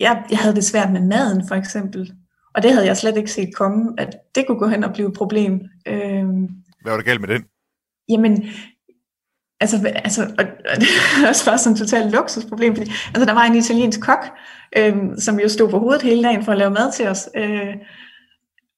jeg, 0.00 0.24
jeg 0.30 0.38
havde 0.38 0.54
det 0.54 0.64
svært 0.64 0.92
med 0.92 1.00
maden, 1.00 1.48
for 1.48 1.54
eksempel. 1.54 2.12
Og 2.54 2.62
det 2.62 2.72
havde 2.72 2.86
jeg 2.86 2.96
slet 2.96 3.16
ikke 3.16 3.30
set 3.30 3.54
komme, 3.54 3.94
at 3.98 4.16
det 4.34 4.46
kunne 4.46 4.58
gå 4.58 4.68
hen 4.68 4.84
og 4.84 4.92
blive 4.92 5.08
et 5.08 5.14
problem. 5.14 5.60
Øhm, 5.88 6.48
Hvad 6.82 6.92
var 6.92 6.96
der 6.96 7.02
galt 7.02 7.20
med 7.20 7.28
den? 7.28 7.44
Jamen, 8.08 8.44
altså, 9.60 9.92
altså 10.04 10.22
og, 10.22 10.44
og 10.70 10.76
det 10.80 10.88
er 11.24 11.28
også 11.28 11.44
bare 11.44 11.58
sådan 11.58 11.72
et 11.72 11.78
totalt 11.78 12.12
luksusproblem, 12.12 12.76
fordi 12.76 12.90
altså, 13.06 13.24
der 13.24 13.34
var 13.34 13.44
en 13.44 13.56
italiensk 13.56 14.00
kok, 14.00 14.24
øhm, 14.76 15.20
som 15.20 15.40
jo 15.40 15.48
stod 15.48 15.70
på 15.70 15.78
hovedet 15.78 16.02
hele 16.02 16.22
dagen 16.22 16.44
for 16.44 16.52
at 16.52 16.58
lave 16.58 16.70
mad 16.70 16.92
til 16.92 17.08
os. 17.08 17.28
Øh, 17.36 17.74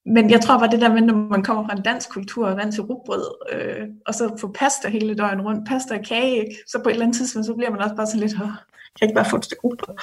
men 0.07 0.31
jeg 0.31 0.41
tror 0.41 0.59
bare 0.59 0.71
det 0.71 0.81
der 0.81 0.93
med, 0.93 1.01
når 1.01 1.15
man 1.15 1.45
kommer 1.45 1.67
fra 1.67 1.77
en 1.77 1.83
dansk 1.83 2.11
kultur 2.11 2.47
og 2.47 2.57
vant 2.57 2.75
til 2.75 2.83
rugbrød, 2.83 3.27
øh, 3.53 3.87
og 4.07 4.15
så 4.15 4.37
få 4.41 4.53
pasta 4.53 4.89
hele 4.89 5.15
døgnet 5.15 5.45
rundt, 5.45 5.69
pasta 5.69 5.99
og 5.99 6.05
kage, 6.05 6.37
ikke? 6.37 6.57
så 6.67 6.81
på 6.83 6.89
et 6.89 6.93
eller 6.93 7.07
andet 7.07 7.17
tidspunkt, 7.17 7.47
så 7.47 7.55
bliver 7.55 7.71
man 7.71 7.81
også 7.81 7.95
bare 7.95 8.07
så 8.07 8.17
lidt, 8.17 8.33
kan 8.33 9.01
jeg 9.01 9.09
ikke 9.09 9.15
bare 9.15 9.31
få 9.31 9.37
et 9.37 9.45
stykke 9.45 9.63
rugbrød? 9.65 9.97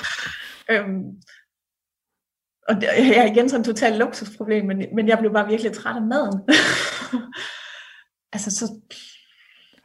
Øhm, 0.69 1.03
og 2.67 2.75
det, 2.75 2.83
jeg 2.83 3.17
er 3.17 3.31
igen 3.31 3.49
sådan 3.49 3.61
et 3.61 3.65
totalt 3.65 3.97
luksusproblem, 3.97 4.65
men, 4.65 4.85
men 4.95 5.07
jeg 5.07 5.17
blev 5.19 5.33
bare 5.33 5.47
virkelig 5.47 5.73
træt 5.73 5.95
af 5.95 6.01
maden. 6.01 6.41
altså 8.33 8.51
så... 8.51 8.65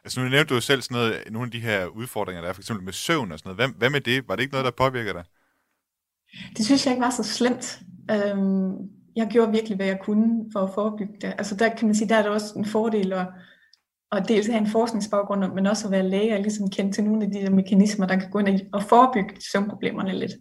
Altså 0.04 0.20
nu 0.20 0.28
nævnte 0.28 0.54
du 0.54 0.60
selv 0.60 0.82
sådan 0.82 0.94
noget, 0.94 1.22
nogle 1.30 1.46
af 1.46 1.50
de 1.50 1.60
her 1.60 1.86
udfordringer, 1.86 2.42
der 2.42 2.48
er 2.48 2.52
for 2.52 2.62
eksempel 2.62 2.84
med 2.84 2.92
søvn 2.92 3.32
og 3.32 3.38
sådan 3.38 3.48
noget. 3.48 3.68
Hvad, 3.70 3.78
hvad 3.78 3.90
med 3.90 4.00
det? 4.00 4.28
Var 4.28 4.36
det 4.36 4.42
ikke 4.42 4.52
noget, 4.52 4.64
der 4.64 4.70
påvirker 4.70 5.12
dig? 5.12 5.24
Det 6.56 6.64
synes 6.64 6.86
jeg 6.86 6.92
ikke 6.92 7.04
var 7.04 7.10
så 7.10 7.22
slemt. 7.22 7.80
Øhm, 8.10 8.72
jeg 9.16 9.26
gjorde 9.30 9.52
virkelig, 9.52 9.76
hvad 9.76 9.86
jeg 9.86 10.00
kunne 10.00 10.44
for 10.52 10.60
at 10.60 10.74
forebygge 10.74 11.14
det. 11.20 11.34
Altså 11.38 11.56
der 11.56 11.68
kan 11.68 11.88
man 11.88 11.94
sige, 11.94 12.08
der 12.08 12.16
er 12.16 12.22
det 12.22 12.30
også 12.30 12.54
en 12.56 12.64
fordel 12.64 13.12
at, 13.12 13.26
at 14.12 14.28
dels 14.28 14.46
have 14.46 14.60
en 14.60 14.66
forskningsbaggrund, 14.66 15.52
men 15.54 15.66
også 15.66 15.86
at 15.86 15.92
være 15.92 16.08
læge 16.08 16.34
og 16.34 16.40
ligesom 16.40 16.70
kende 16.70 16.92
til 16.92 17.04
nogle 17.04 17.24
af 17.24 17.30
de 17.30 17.38
der 17.38 17.50
mekanismer, 17.50 18.06
der 18.06 18.16
kan 18.16 18.30
gå 18.30 18.38
ind 18.38 18.60
og 18.72 18.82
forebygge 18.82 19.34
søvnproblemerne 19.52 20.12
lidt. 20.12 20.32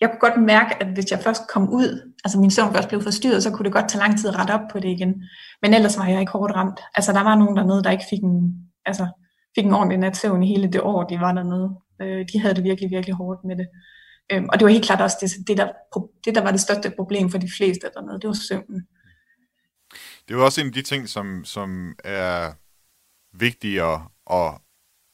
Jeg 0.00 0.10
kunne 0.10 0.30
godt 0.30 0.42
mærke, 0.42 0.82
at 0.82 0.86
hvis 0.86 1.10
jeg 1.10 1.18
først 1.18 1.42
kom 1.48 1.68
ud, 1.68 2.12
altså 2.24 2.40
min 2.40 2.50
søvn 2.50 2.74
først 2.74 2.88
blev 2.88 3.02
forstyrret, 3.02 3.42
så 3.42 3.50
kunne 3.50 3.64
det 3.64 3.72
godt 3.72 3.88
tage 3.88 4.02
lang 4.02 4.18
tid 4.18 4.28
at 4.28 4.38
rette 4.38 4.52
op 4.52 4.68
på 4.72 4.78
det 4.80 4.88
igen. 4.88 5.22
Men 5.62 5.74
ellers 5.74 5.98
var 5.98 6.06
jeg 6.06 6.20
ikke 6.20 6.32
hårdt 6.32 6.54
ramt. 6.54 6.80
Altså 6.94 7.12
der 7.12 7.22
var 7.22 7.34
nogen 7.34 7.56
dernede, 7.56 7.82
der 7.82 7.90
ikke 7.90 8.04
fik 8.10 8.22
en, 8.22 8.54
altså, 8.86 9.06
fik 9.54 9.64
en 9.64 9.74
ordentlig 9.74 9.98
nat 9.98 10.16
søvn 10.16 10.42
i 10.42 10.46
hele 10.46 10.68
det 10.72 10.80
år, 10.80 11.04
de 11.04 11.20
var 11.20 11.32
dernede. 11.32 11.70
Øh, 12.02 12.26
de 12.32 12.40
havde 12.40 12.54
det 12.54 12.64
virkelig, 12.64 12.90
virkelig 12.90 13.14
hårdt 13.14 13.44
med 13.44 13.56
det. 13.56 13.66
Øhm, 14.32 14.48
og 14.48 14.58
det 14.58 14.64
var 14.64 14.70
helt 14.70 14.84
klart 14.84 15.00
også 15.00 15.16
det, 15.20 15.48
det, 15.48 15.56
der, 15.56 15.72
det, 16.24 16.34
der 16.34 16.42
var 16.42 16.50
det 16.50 16.60
største 16.60 16.90
problem 16.90 17.30
for 17.30 17.38
de 17.38 17.50
fleste 17.56 17.90
dernede, 17.94 18.20
det 18.20 18.28
var 18.28 18.38
søvnen. 18.48 18.86
Det 20.28 20.34
er 20.34 20.40
også 20.40 20.60
en 20.60 20.66
af 20.66 20.72
de 20.72 20.82
ting, 20.82 21.08
som, 21.08 21.44
som 21.44 21.94
er 22.04 22.52
vigtige 23.32 23.82
at, 23.82 24.00
at 24.30 24.52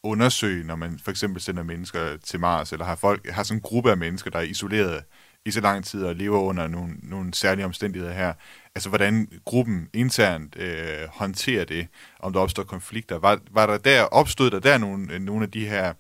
undersøge, 0.04 0.64
når 0.64 0.76
man 0.76 0.98
for 0.98 1.10
eksempel 1.10 1.42
sender 1.42 1.62
mennesker 1.62 2.16
til 2.16 2.40
Mars, 2.40 2.72
eller 2.72 2.84
har 2.84 2.96
folk 2.96 3.30
har 3.30 3.42
sådan 3.42 3.58
en 3.58 3.62
gruppe 3.62 3.90
af 3.90 3.96
mennesker, 3.96 4.30
der 4.30 4.38
er 4.38 4.42
isoleret 4.42 5.04
i 5.46 5.50
så 5.50 5.60
lang 5.60 5.84
tid 5.84 6.04
og 6.04 6.14
lever 6.14 6.38
under 6.38 6.66
nogle, 6.66 6.94
nogle 7.02 7.34
særlige 7.34 7.64
omstændigheder 7.64 8.12
her. 8.12 8.34
Altså, 8.74 8.88
hvordan 8.88 9.28
gruppen 9.44 9.88
internt 9.94 10.56
øh, 10.56 11.08
håndterer 11.12 11.64
det, 11.64 11.86
om 12.20 12.32
der 12.32 12.40
opstår 12.40 12.62
konflikter. 12.62 13.18
Var, 13.18 13.40
var 13.50 13.66
der 13.66 13.78
der, 13.78 14.02
opstod 14.02 14.50
der 14.50 14.60
der 14.60 14.78
nogle, 14.78 15.18
nogle 15.18 15.42
af 15.42 15.50
de 15.50 15.68
her 15.68 15.88
øh, 15.88 15.94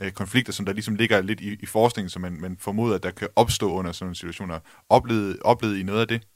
Øh, 0.00 0.12
konflikter, 0.12 0.52
som 0.52 0.66
der 0.66 0.72
ligesom 0.72 0.94
ligger 0.94 1.20
lidt 1.20 1.40
i, 1.40 1.56
i 1.60 1.66
forskningen, 1.66 2.10
som 2.10 2.22
man, 2.22 2.40
man 2.40 2.56
formoder, 2.60 2.94
at 2.94 3.02
der 3.02 3.10
kan 3.10 3.28
opstå 3.36 3.72
under 3.72 3.92
sådan 3.92 4.06
nogle 4.06 4.16
situationer. 4.16 4.58
Oplevede, 4.88 5.38
oplevede 5.44 5.80
I 5.80 5.82
noget 5.82 6.00
af 6.00 6.08
det? 6.08 6.26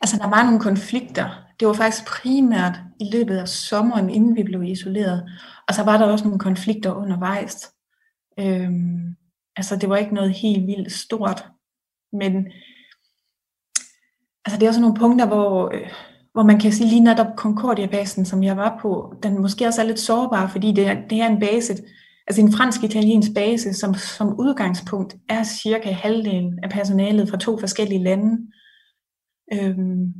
Altså, 0.00 0.16
der 0.16 0.28
var 0.28 0.44
nogle 0.44 0.60
konflikter. 0.60 1.30
Det 1.60 1.68
var 1.68 1.74
faktisk 1.74 2.06
primært 2.06 2.80
i 3.00 3.04
løbet 3.12 3.36
af 3.36 3.48
sommeren, 3.48 4.10
inden 4.10 4.36
vi 4.36 4.42
blev 4.42 4.62
isoleret. 4.62 5.30
Og 5.68 5.74
så 5.74 5.82
var 5.82 5.98
der 5.98 6.06
også 6.06 6.24
nogle 6.24 6.38
konflikter 6.38 6.92
undervejs. 6.92 7.72
Øhm, 8.38 9.16
altså, 9.56 9.76
det 9.76 9.88
var 9.88 9.96
ikke 9.96 10.14
noget 10.14 10.34
helt 10.34 10.66
vildt 10.66 10.92
stort. 10.92 11.46
Men 12.12 12.46
altså, 14.44 14.58
det 14.58 14.62
er 14.62 14.68
også 14.68 14.80
nogle 14.80 14.96
punkter, 14.96 15.26
hvor, 15.26 15.74
øh, 15.74 15.90
hvor 16.32 16.42
man 16.42 16.60
kan 16.60 16.72
sige 16.72 16.88
lige 16.88 17.00
netop 17.00 17.36
Concordia-basen, 17.36 18.24
som 18.24 18.42
jeg 18.42 18.56
var 18.56 18.78
på, 18.82 19.14
den 19.22 19.40
måske 19.40 19.66
også 19.66 19.82
er 19.82 19.86
lidt 19.86 20.00
sårbar, 20.00 20.48
fordi 20.48 20.72
det 20.72 20.86
er, 20.86 21.08
det 21.08 21.20
er 21.20 21.26
en 21.26 21.40
base, 21.40 21.74
altså 22.26 22.42
en 22.42 22.52
fransk-italiensk 22.52 23.34
base, 23.34 23.74
som 23.74 23.94
som 23.94 24.40
udgangspunkt 24.40 25.14
er 25.28 25.44
cirka 25.44 25.90
halvdelen 25.90 26.58
af 26.62 26.70
personalet 26.70 27.30
fra 27.30 27.36
to 27.36 27.58
forskellige 27.58 28.02
lande 28.02 28.38
øhm, 29.52 30.14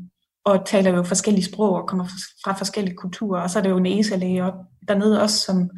og 0.45 0.67
taler 0.67 0.91
jo 0.91 1.03
forskellige 1.03 1.45
sprog 1.45 1.75
og 1.75 1.89
kommer 1.89 2.05
fra 2.45 2.53
forskellige 2.53 2.97
kulturer, 2.97 3.43
og 3.43 3.51
så 3.51 3.59
er 3.59 3.63
det 3.63 3.71
jo 3.71 3.77
en 3.77 3.87
ESA-læge 3.87 4.53
dernede 4.89 5.23
også, 5.23 5.39
som 5.39 5.71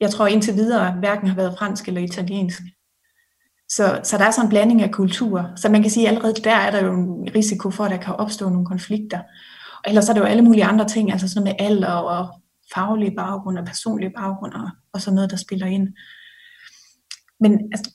jeg 0.00 0.10
tror 0.10 0.26
indtil 0.26 0.54
videre 0.54 0.92
hverken 0.92 1.28
har 1.28 1.36
været 1.36 1.58
fransk 1.58 1.88
eller 1.88 2.00
italiensk. 2.00 2.62
Så, 3.68 4.00
så 4.04 4.18
der 4.18 4.24
er 4.24 4.30
sådan 4.30 4.46
en 4.46 4.50
blanding 4.50 4.82
af 4.82 4.90
kulturer. 4.90 5.56
Så 5.56 5.68
man 5.68 5.82
kan 5.82 5.90
sige, 5.90 6.08
at 6.08 6.14
allerede 6.14 6.34
der 6.44 6.54
er 6.54 6.70
der 6.70 6.84
jo 6.84 6.92
en 6.92 7.34
risiko 7.34 7.70
for, 7.70 7.84
at 7.84 7.90
der 7.90 7.96
kan 7.96 8.14
opstå 8.14 8.48
nogle 8.48 8.66
konflikter. 8.66 9.18
Og 9.84 9.84
ellers 9.86 10.08
er 10.08 10.12
der 10.12 10.20
jo 10.20 10.26
alle 10.26 10.42
mulige 10.42 10.64
andre 10.64 10.88
ting, 10.88 11.12
altså 11.12 11.28
sådan 11.28 11.44
med 11.44 11.54
alder 11.58 11.92
og 11.92 12.41
faglige 12.74 13.16
baggrund 13.16 13.58
og 13.58 13.64
personlige 13.64 14.12
baggrund 14.16 14.52
og, 14.52 14.70
og 14.92 15.00
sådan 15.00 15.14
noget, 15.14 15.30
der 15.30 15.36
spiller 15.36 15.66
ind. 15.66 15.88
Men 17.40 17.52
altså, 17.72 17.94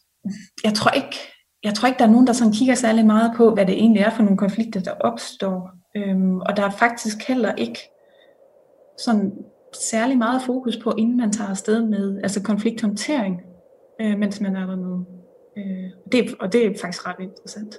jeg 0.63 0.73
tror 0.73 0.91
ikke, 0.91 1.15
jeg 1.63 1.73
tror 1.73 1.87
ikke, 1.87 1.99
der 1.99 2.05
er 2.05 2.11
nogen, 2.11 2.27
der 2.27 2.33
sådan 2.33 2.53
kigger 2.53 2.75
særlig 2.75 3.05
meget 3.05 3.31
på, 3.37 3.53
hvad 3.53 3.65
det 3.65 3.75
egentlig 3.75 4.01
er 4.01 4.09
for 4.09 4.23
nogle 4.23 4.37
konflikter, 4.37 4.79
der 4.79 4.91
opstår. 4.91 5.71
Øhm, 5.95 6.39
og 6.39 6.57
der 6.57 6.63
er 6.63 6.69
faktisk 6.69 7.27
heller 7.27 7.55
ikke 7.55 7.79
sådan 8.99 9.33
særlig 9.75 10.17
meget 10.17 10.41
fokus 10.41 10.77
på, 10.77 10.93
inden 10.97 11.17
man 11.17 11.31
tager 11.31 11.49
afsted 11.49 11.81
med 11.85 12.19
altså 12.23 12.43
konflikthåndtering, 12.43 13.41
øh, 14.01 14.17
mens 14.17 14.41
man 14.41 14.55
er 14.55 14.65
dernede. 14.65 15.05
Øh, 15.57 15.89
det, 16.11 16.35
og 16.39 16.53
det 16.53 16.65
er 16.65 16.79
faktisk 16.81 17.07
ret 17.07 17.19
interessant. 17.19 17.77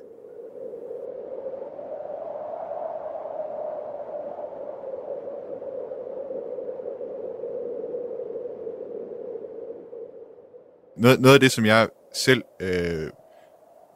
Noget, 10.98 11.20
noget 11.20 11.34
af 11.34 11.40
det, 11.40 11.52
som 11.52 11.64
jeg 11.66 11.88
selv 12.14 12.42
øh, 12.60 13.10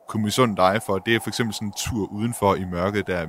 kunne 0.09 0.23
misunde 0.23 0.57
dig 0.57 0.81
for, 0.87 0.99
det 0.99 1.15
er 1.15 1.21
for 1.21 1.29
eksempel 1.29 1.55
sådan 1.55 1.69
en 1.69 1.75
tur 1.77 2.13
udenfor 2.13 2.55
i 2.55 2.65
mørket, 2.65 3.07
der 3.07 3.17
er 3.17 3.27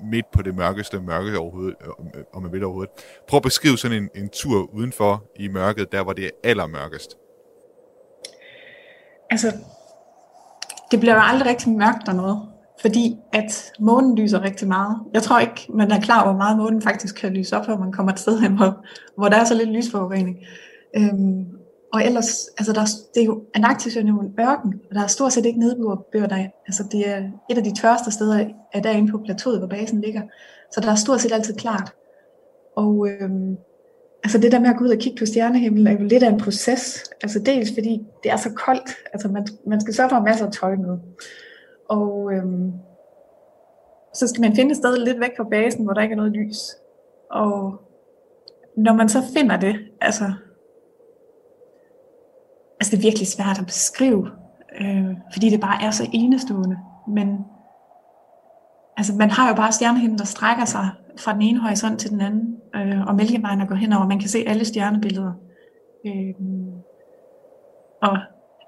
midt 0.00 0.30
på 0.32 0.42
det 0.42 0.54
mørkeste 0.54 1.00
mørke 1.00 1.38
overhovedet, 1.38 1.74
øh, 1.80 1.88
om 2.32 2.36
øh, 2.36 2.42
man 2.42 2.52
vil 2.52 2.64
overhovedet. 2.64 2.92
Prøv 3.28 3.36
at 3.36 3.42
beskrive 3.42 3.78
sådan 3.78 4.02
en, 4.02 4.08
en 4.14 4.28
tur 4.28 4.74
udenfor 4.74 5.24
i 5.36 5.48
mørket, 5.48 5.92
der 5.92 6.02
hvor 6.02 6.12
det 6.12 6.24
er 6.24 6.30
allermørkest. 6.44 7.16
Altså, 9.30 9.52
det 10.90 11.00
bliver 11.00 11.14
jo 11.14 11.20
aldrig 11.22 11.48
rigtig 11.48 11.68
mørkt 11.68 12.06
dernede, 12.06 12.40
fordi 12.80 13.16
at 13.32 13.72
månen 13.80 14.18
lyser 14.18 14.42
rigtig 14.42 14.68
meget. 14.68 14.96
Jeg 15.12 15.22
tror 15.22 15.38
ikke, 15.38 15.66
man 15.68 15.90
er 15.90 16.00
klar 16.00 16.22
over, 16.22 16.32
hvor 16.32 16.42
meget 16.42 16.58
månen 16.58 16.82
faktisk 16.82 17.14
kan 17.16 17.32
lyse 17.32 17.56
op, 17.56 17.68
når 17.68 17.78
man 17.78 17.92
kommer 17.92 18.12
et 18.12 18.18
sted 18.18 18.40
hen, 18.40 18.56
hvor, 18.56 18.84
hvor 19.16 19.28
der 19.28 19.36
er 19.36 19.44
så 19.44 19.54
lidt 19.54 19.70
lysforurening. 19.70 20.36
Øhm, 20.96 21.46
og 21.92 22.04
ellers, 22.04 22.48
altså 22.58 22.72
der, 22.72 22.84
det 23.14 23.20
er 23.20 23.24
jo, 23.24 23.42
Antarktis 23.54 23.96
er 23.96 24.02
jo 24.02 24.20
en 24.20 24.34
ørken, 24.40 24.80
og 24.88 24.94
der 24.94 25.02
er 25.02 25.06
stort 25.06 25.32
set 25.32 25.46
ikke 25.46 25.58
nedbør 25.58 26.26
der. 26.26 26.46
Altså 26.66 26.84
det 26.92 27.08
er 27.08 27.18
et 27.50 27.58
af 27.58 27.64
de 27.64 27.74
tørste 27.74 28.10
steder, 28.10 28.48
er 28.72 28.80
derinde 28.80 29.12
på 29.12 29.18
plateauet, 29.24 29.58
hvor 29.58 29.68
basen 29.68 30.00
ligger. 30.00 30.22
Så 30.72 30.80
der 30.80 30.90
er 30.90 30.94
stort 30.94 31.20
set 31.20 31.32
altid 31.32 31.54
klart. 31.54 31.94
Og 32.76 33.08
øhm, 33.08 33.56
altså 34.24 34.38
det 34.38 34.52
der 34.52 34.60
med 34.60 34.70
at 34.70 34.76
gå 34.76 34.84
ud 34.84 34.90
og 34.90 34.98
kigge 34.98 35.18
på 35.18 35.26
stjernehimlen, 35.26 35.86
er 35.86 35.92
jo 35.92 36.04
lidt 36.04 36.22
af 36.22 36.28
en 36.28 36.40
proces. 36.40 37.04
Altså 37.22 37.38
dels 37.38 37.70
fordi 37.74 38.06
det 38.22 38.32
er 38.32 38.36
så 38.36 38.50
koldt, 38.52 38.90
altså 39.12 39.28
man, 39.28 39.46
man 39.66 39.80
skal 39.80 39.94
sørge 39.94 40.10
for 40.10 40.20
masser 40.20 40.46
af 40.46 40.52
tøj 40.52 40.76
med. 40.76 40.98
Og 41.88 42.32
øhm, 42.32 42.72
så 44.14 44.26
skal 44.28 44.40
man 44.40 44.56
finde 44.56 44.70
et 44.70 44.76
sted 44.76 45.04
lidt 45.04 45.20
væk 45.20 45.36
fra 45.36 45.44
basen, 45.50 45.84
hvor 45.84 45.92
der 45.92 46.02
ikke 46.02 46.12
er 46.12 46.16
noget 46.16 46.32
lys. 46.32 46.58
Og 47.30 47.82
når 48.76 48.92
man 48.92 49.08
så 49.08 49.22
finder 49.36 49.56
det, 49.56 49.76
altså 50.00 50.32
altså 52.80 52.90
det 52.90 52.98
er 52.98 53.02
virkelig 53.02 53.28
svært 53.28 53.58
at 53.58 53.66
beskrive, 53.66 54.30
øh, 54.80 55.14
fordi 55.32 55.50
det 55.50 55.60
bare 55.60 55.82
er 55.82 55.90
så 55.90 56.10
enestående. 56.12 56.76
Men 57.08 57.28
altså, 58.96 59.14
man 59.14 59.30
har 59.30 59.48
jo 59.48 59.54
bare 59.54 59.72
stjernehimlen, 59.72 60.18
der 60.18 60.24
strækker 60.24 60.64
sig 60.64 60.90
fra 61.18 61.32
den 61.32 61.42
ene 61.42 61.60
horisont 61.60 62.00
til 62.00 62.10
den 62.10 62.20
anden, 62.20 62.56
øh, 62.76 63.06
og 63.06 63.14
mælkevejen 63.14 63.60
der 63.60 63.66
går 63.66 63.74
henover. 63.74 64.06
Man 64.06 64.20
kan 64.20 64.28
se 64.28 64.44
alle 64.46 64.64
stjernebilleder. 64.64 65.32
Øh, 66.06 66.34
og 68.02 68.18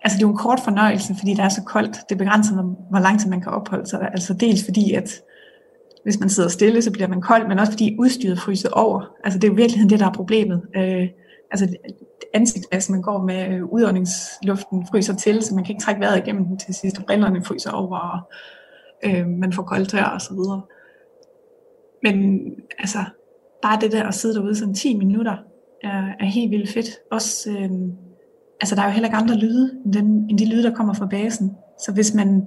altså, 0.02 0.18
det 0.18 0.24
er 0.24 0.28
jo 0.28 0.30
en 0.30 0.36
kort 0.36 0.60
fornøjelse, 0.60 1.14
fordi 1.18 1.30
det 1.30 1.44
er 1.44 1.48
så 1.48 1.62
koldt. 1.62 1.98
Det 2.08 2.18
begrænser, 2.18 2.62
hvor 2.90 2.98
lang 2.98 3.20
tid 3.20 3.30
man 3.30 3.40
kan 3.40 3.52
opholde 3.52 3.86
sig. 3.86 4.08
Altså 4.12 4.34
dels 4.34 4.64
fordi, 4.64 4.92
at 4.92 5.22
hvis 6.02 6.20
man 6.20 6.28
sidder 6.28 6.48
stille, 6.48 6.82
så 6.82 6.92
bliver 6.92 7.08
man 7.08 7.20
kold, 7.20 7.48
men 7.48 7.58
også 7.58 7.72
fordi 7.72 7.96
udstyret 7.98 8.38
fryser 8.38 8.68
over. 8.72 9.14
Altså 9.24 9.38
det 9.38 9.46
er 9.46 9.52
jo 9.52 9.54
virkeligheden 9.54 9.90
det, 9.90 10.00
der 10.00 10.06
er 10.06 10.12
problemet. 10.12 10.62
Øh, 10.76 11.08
altså 11.50 11.68
ansigtsmasse, 12.34 12.92
man 12.92 13.02
går 13.02 13.22
med, 13.22 13.48
øh, 13.48 13.64
udåndingsluften 13.64 14.86
fryser 14.90 15.14
til, 15.14 15.42
så 15.42 15.54
man 15.54 15.64
kan 15.64 15.72
ikke 15.72 15.82
trække 15.82 16.00
vejret 16.00 16.18
igennem 16.18 16.44
den 16.44 16.58
til 16.58 16.74
sidst, 16.74 16.98
og 16.98 17.04
brillerne 17.04 17.44
fryser 17.44 17.70
over, 17.70 17.98
og 17.98 18.20
øh, 19.04 19.26
man 19.28 19.52
får 19.52 19.62
koldt 19.62 19.88
tør 19.88 20.04
og 20.04 20.20
så 20.20 20.34
videre. 20.34 20.62
Men 22.02 22.40
altså, 22.78 22.98
bare 23.62 23.80
det 23.80 23.92
der 23.92 24.04
at 24.04 24.14
sidde 24.14 24.34
derude 24.34 24.54
sådan 24.54 24.74
10 24.74 24.96
minutter, 24.98 25.36
er, 25.82 26.04
er 26.20 26.24
helt 26.24 26.50
vildt 26.50 26.70
fedt. 26.70 26.88
Også, 27.10 27.50
øh, 27.50 27.70
altså 28.60 28.74
der 28.74 28.82
er 28.82 28.86
jo 28.86 28.92
heller 28.92 29.08
ikke 29.08 29.16
andre 29.16 29.34
lyde, 29.34 29.80
end, 29.84 29.92
den, 29.92 30.06
end 30.30 30.38
de 30.38 30.50
lyde, 30.50 30.62
der 30.62 30.74
kommer 30.74 30.94
fra 30.94 31.06
basen. 31.06 31.56
Så 31.78 31.92
hvis 31.92 32.14
man 32.14 32.46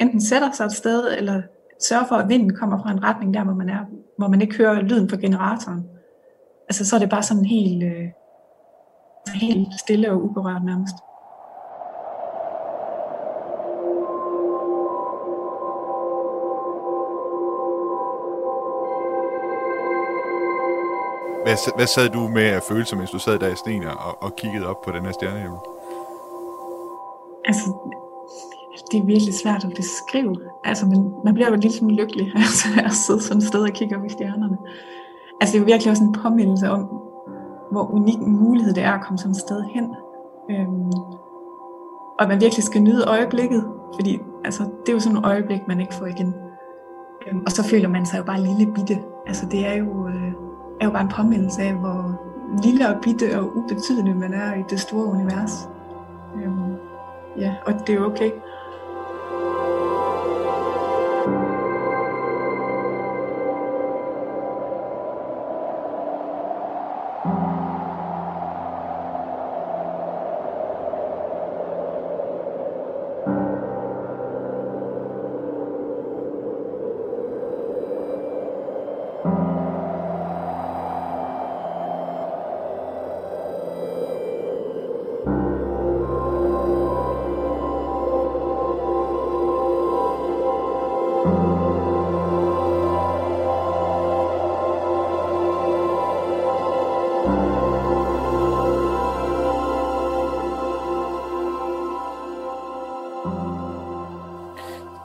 enten 0.00 0.20
sætter 0.20 0.52
sig 0.52 0.64
et 0.64 0.72
sted, 0.72 1.16
eller 1.18 1.42
sørger 1.80 2.06
for, 2.06 2.14
at 2.14 2.28
vinden 2.28 2.56
kommer 2.56 2.82
fra 2.82 2.92
en 2.92 3.02
retning 3.02 3.34
der, 3.34 3.44
hvor 3.44 3.54
man 3.54 3.68
er, 3.68 3.84
hvor 4.18 4.28
man 4.28 4.40
ikke 4.40 4.56
hører 4.56 4.82
lyden 4.82 5.08
fra 5.08 5.16
generatoren, 5.16 5.84
altså 6.68 6.84
så 6.84 6.96
er 6.96 7.00
det 7.00 7.10
bare 7.10 7.22
sådan 7.22 7.44
helt, 7.44 7.82
øh, 7.82 8.08
helt 9.34 9.80
stille 9.80 10.10
og 10.10 10.22
uberørt 10.24 10.64
nærmest. 10.64 10.94
Hvad, 21.42 21.76
hvad 21.76 21.86
sad 21.86 22.08
du 22.08 22.28
med 22.28 22.42
af 22.42 22.62
følelser, 22.62 22.96
mens 22.96 23.10
du 23.10 23.18
sad 23.18 23.38
der 23.38 23.48
i 23.48 23.56
sten 23.56 23.84
og, 23.84 24.22
og 24.22 24.36
kiggede 24.36 24.66
op 24.66 24.82
på 24.84 24.92
den 24.92 25.04
her 25.04 25.12
stjernehimmel? 25.12 25.58
Altså, 27.44 27.66
det 28.92 28.98
er 29.00 29.04
virkelig 29.04 29.34
svært 29.34 29.64
at 29.64 29.72
beskrive. 29.76 30.36
Altså, 30.64 30.86
man, 30.86 31.12
man 31.24 31.34
bliver 31.34 31.48
jo 31.48 31.56
lidt 31.56 31.74
smule 31.74 31.96
lykkelig 31.96 32.32
altså, 32.44 32.68
at 32.84 32.92
sidde 32.92 33.22
sådan 33.22 33.38
et 33.38 33.48
sted 33.48 33.62
og 33.62 33.72
kigge 33.72 33.96
op 33.96 34.04
i 34.04 34.08
stjernerne. 34.08 34.58
Altså, 35.40 35.52
det 35.52 35.58
er 35.58 35.62
jo 35.64 35.70
virkelig 35.72 35.90
også 35.90 36.02
en 36.02 36.12
påmindelse 36.12 36.70
om, 36.70 37.11
hvor 37.72 37.90
unik 37.94 38.18
en 38.18 38.36
mulighed 38.36 38.74
det 38.74 38.82
er 38.82 38.92
at 38.92 39.04
komme 39.04 39.18
sådan 39.18 39.30
et 39.30 39.36
sted 39.36 39.62
hen. 39.74 39.94
Øhm, 40.50 40.92
og 42.18 42.22
at 42.22 42.28
man 42.28 42.40
virkelig 42.40 42.64
skal 42.64 42.82
nyde 42.82 43.04
øjeblikket, 43.04 43.64
fordi 43.94 44.20
altså, 44.44 44.62
det 44.62 44.88
er 44.88 44.92
jo 44.92 45.00
sådan 45.00 45.18
et 45.18 45.24
øjeblik, 45.24 45.68
man 45.68 45.80
ikke 45.80 45.94
får 45.94 46.06
igen. 46.06 46.34
Øhm, 47.26 47.42
og 47.46 47.52
så 47.52 47.64
føler 47.64 47.88
man 47.88 48.06
sig 48.06 48.18
jo 48.18 48.24
bare 48.24 48.40
lille 48.40 48.72
bitte. 48.74 48.98
Altså 49.26 49.46
det 49.46 49.66
er 49.66 49.74
jo, 49.74 50.08
øh, 50.08 50.32
er 50.80 50.84
jo 50.84 50.90
bare 50.90 51.02
en 51.02 51.08
påmindelse 51.08 51.62
af, 51.62 51.74
hvor 51.74 52.20
lille 52.64 52.88
og 52.88 53.00
bitte 53.02 53.40
og 53.40 53.56
ubetydelig 53.56 54.16
man 54.16 54.34
er 54.34 54.54
i 54.54 54.62
det 54.70 54.80
store 54.80 55.04
univers. 55.04 55.68
Øhm, 56.36 56.74
ja, 57.38 57.54
og 57.66 57.72
det 57.72 57.90
er 57.90 57.94
jo 57.94 58.06
okay. 58.06 58.30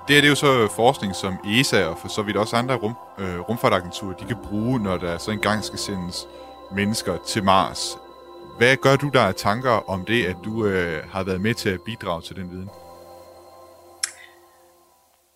Det, 0.08 0.18
er, 0.18 0.22
det 0.22 0.28
er 0.28 0.30
jo 0.30 0.36
så 0.36 0.64
øh, 0.64 0.70
forskning, 0.70 1.16
som 1.16 1.34
ESA 1.46 1.86
og 1.86 1.98
for 1.98 2.08
så 2.08 2.22
vidt 2.22 2.38
også 2.38 2.56
andre 2.56 2.76
rum, 2.76 2.96
øh, 3.20 3.40
rumfartagenturer, 3.40 4.14
de 4.14 4.26
kan 4.26 4.38
bruge, 4.44 4.80
når 4.80 4.98
der 4.98 5.18
så 5.18 5.32
engang 5.32 5.64
skal 5.64 5.80
sendes 5.80 6.28
mennesker 6.76 7.18
til 7.28 7.44
Mars. 7.44 7.98
Hvad 8.58 8.76
gør 8.76 8.96
du 8.96 9.10
der 9.10 9.22
af 9.22 9.36
tanker 9.36 9.90
om 9.90 10.06
det, 10.06 10.26
at 10.26 10.36
du 10.46 10.66
øh, 10.66 11.04
har 11.10 11.24
været 11.24 11.42
med 11.42 11.54
til 11.54 11.70
at 11.70 11.80
bidrage 11.86 12.22
til 12.22 12.36
den 12.36 12.52
viden? 12.52 12.70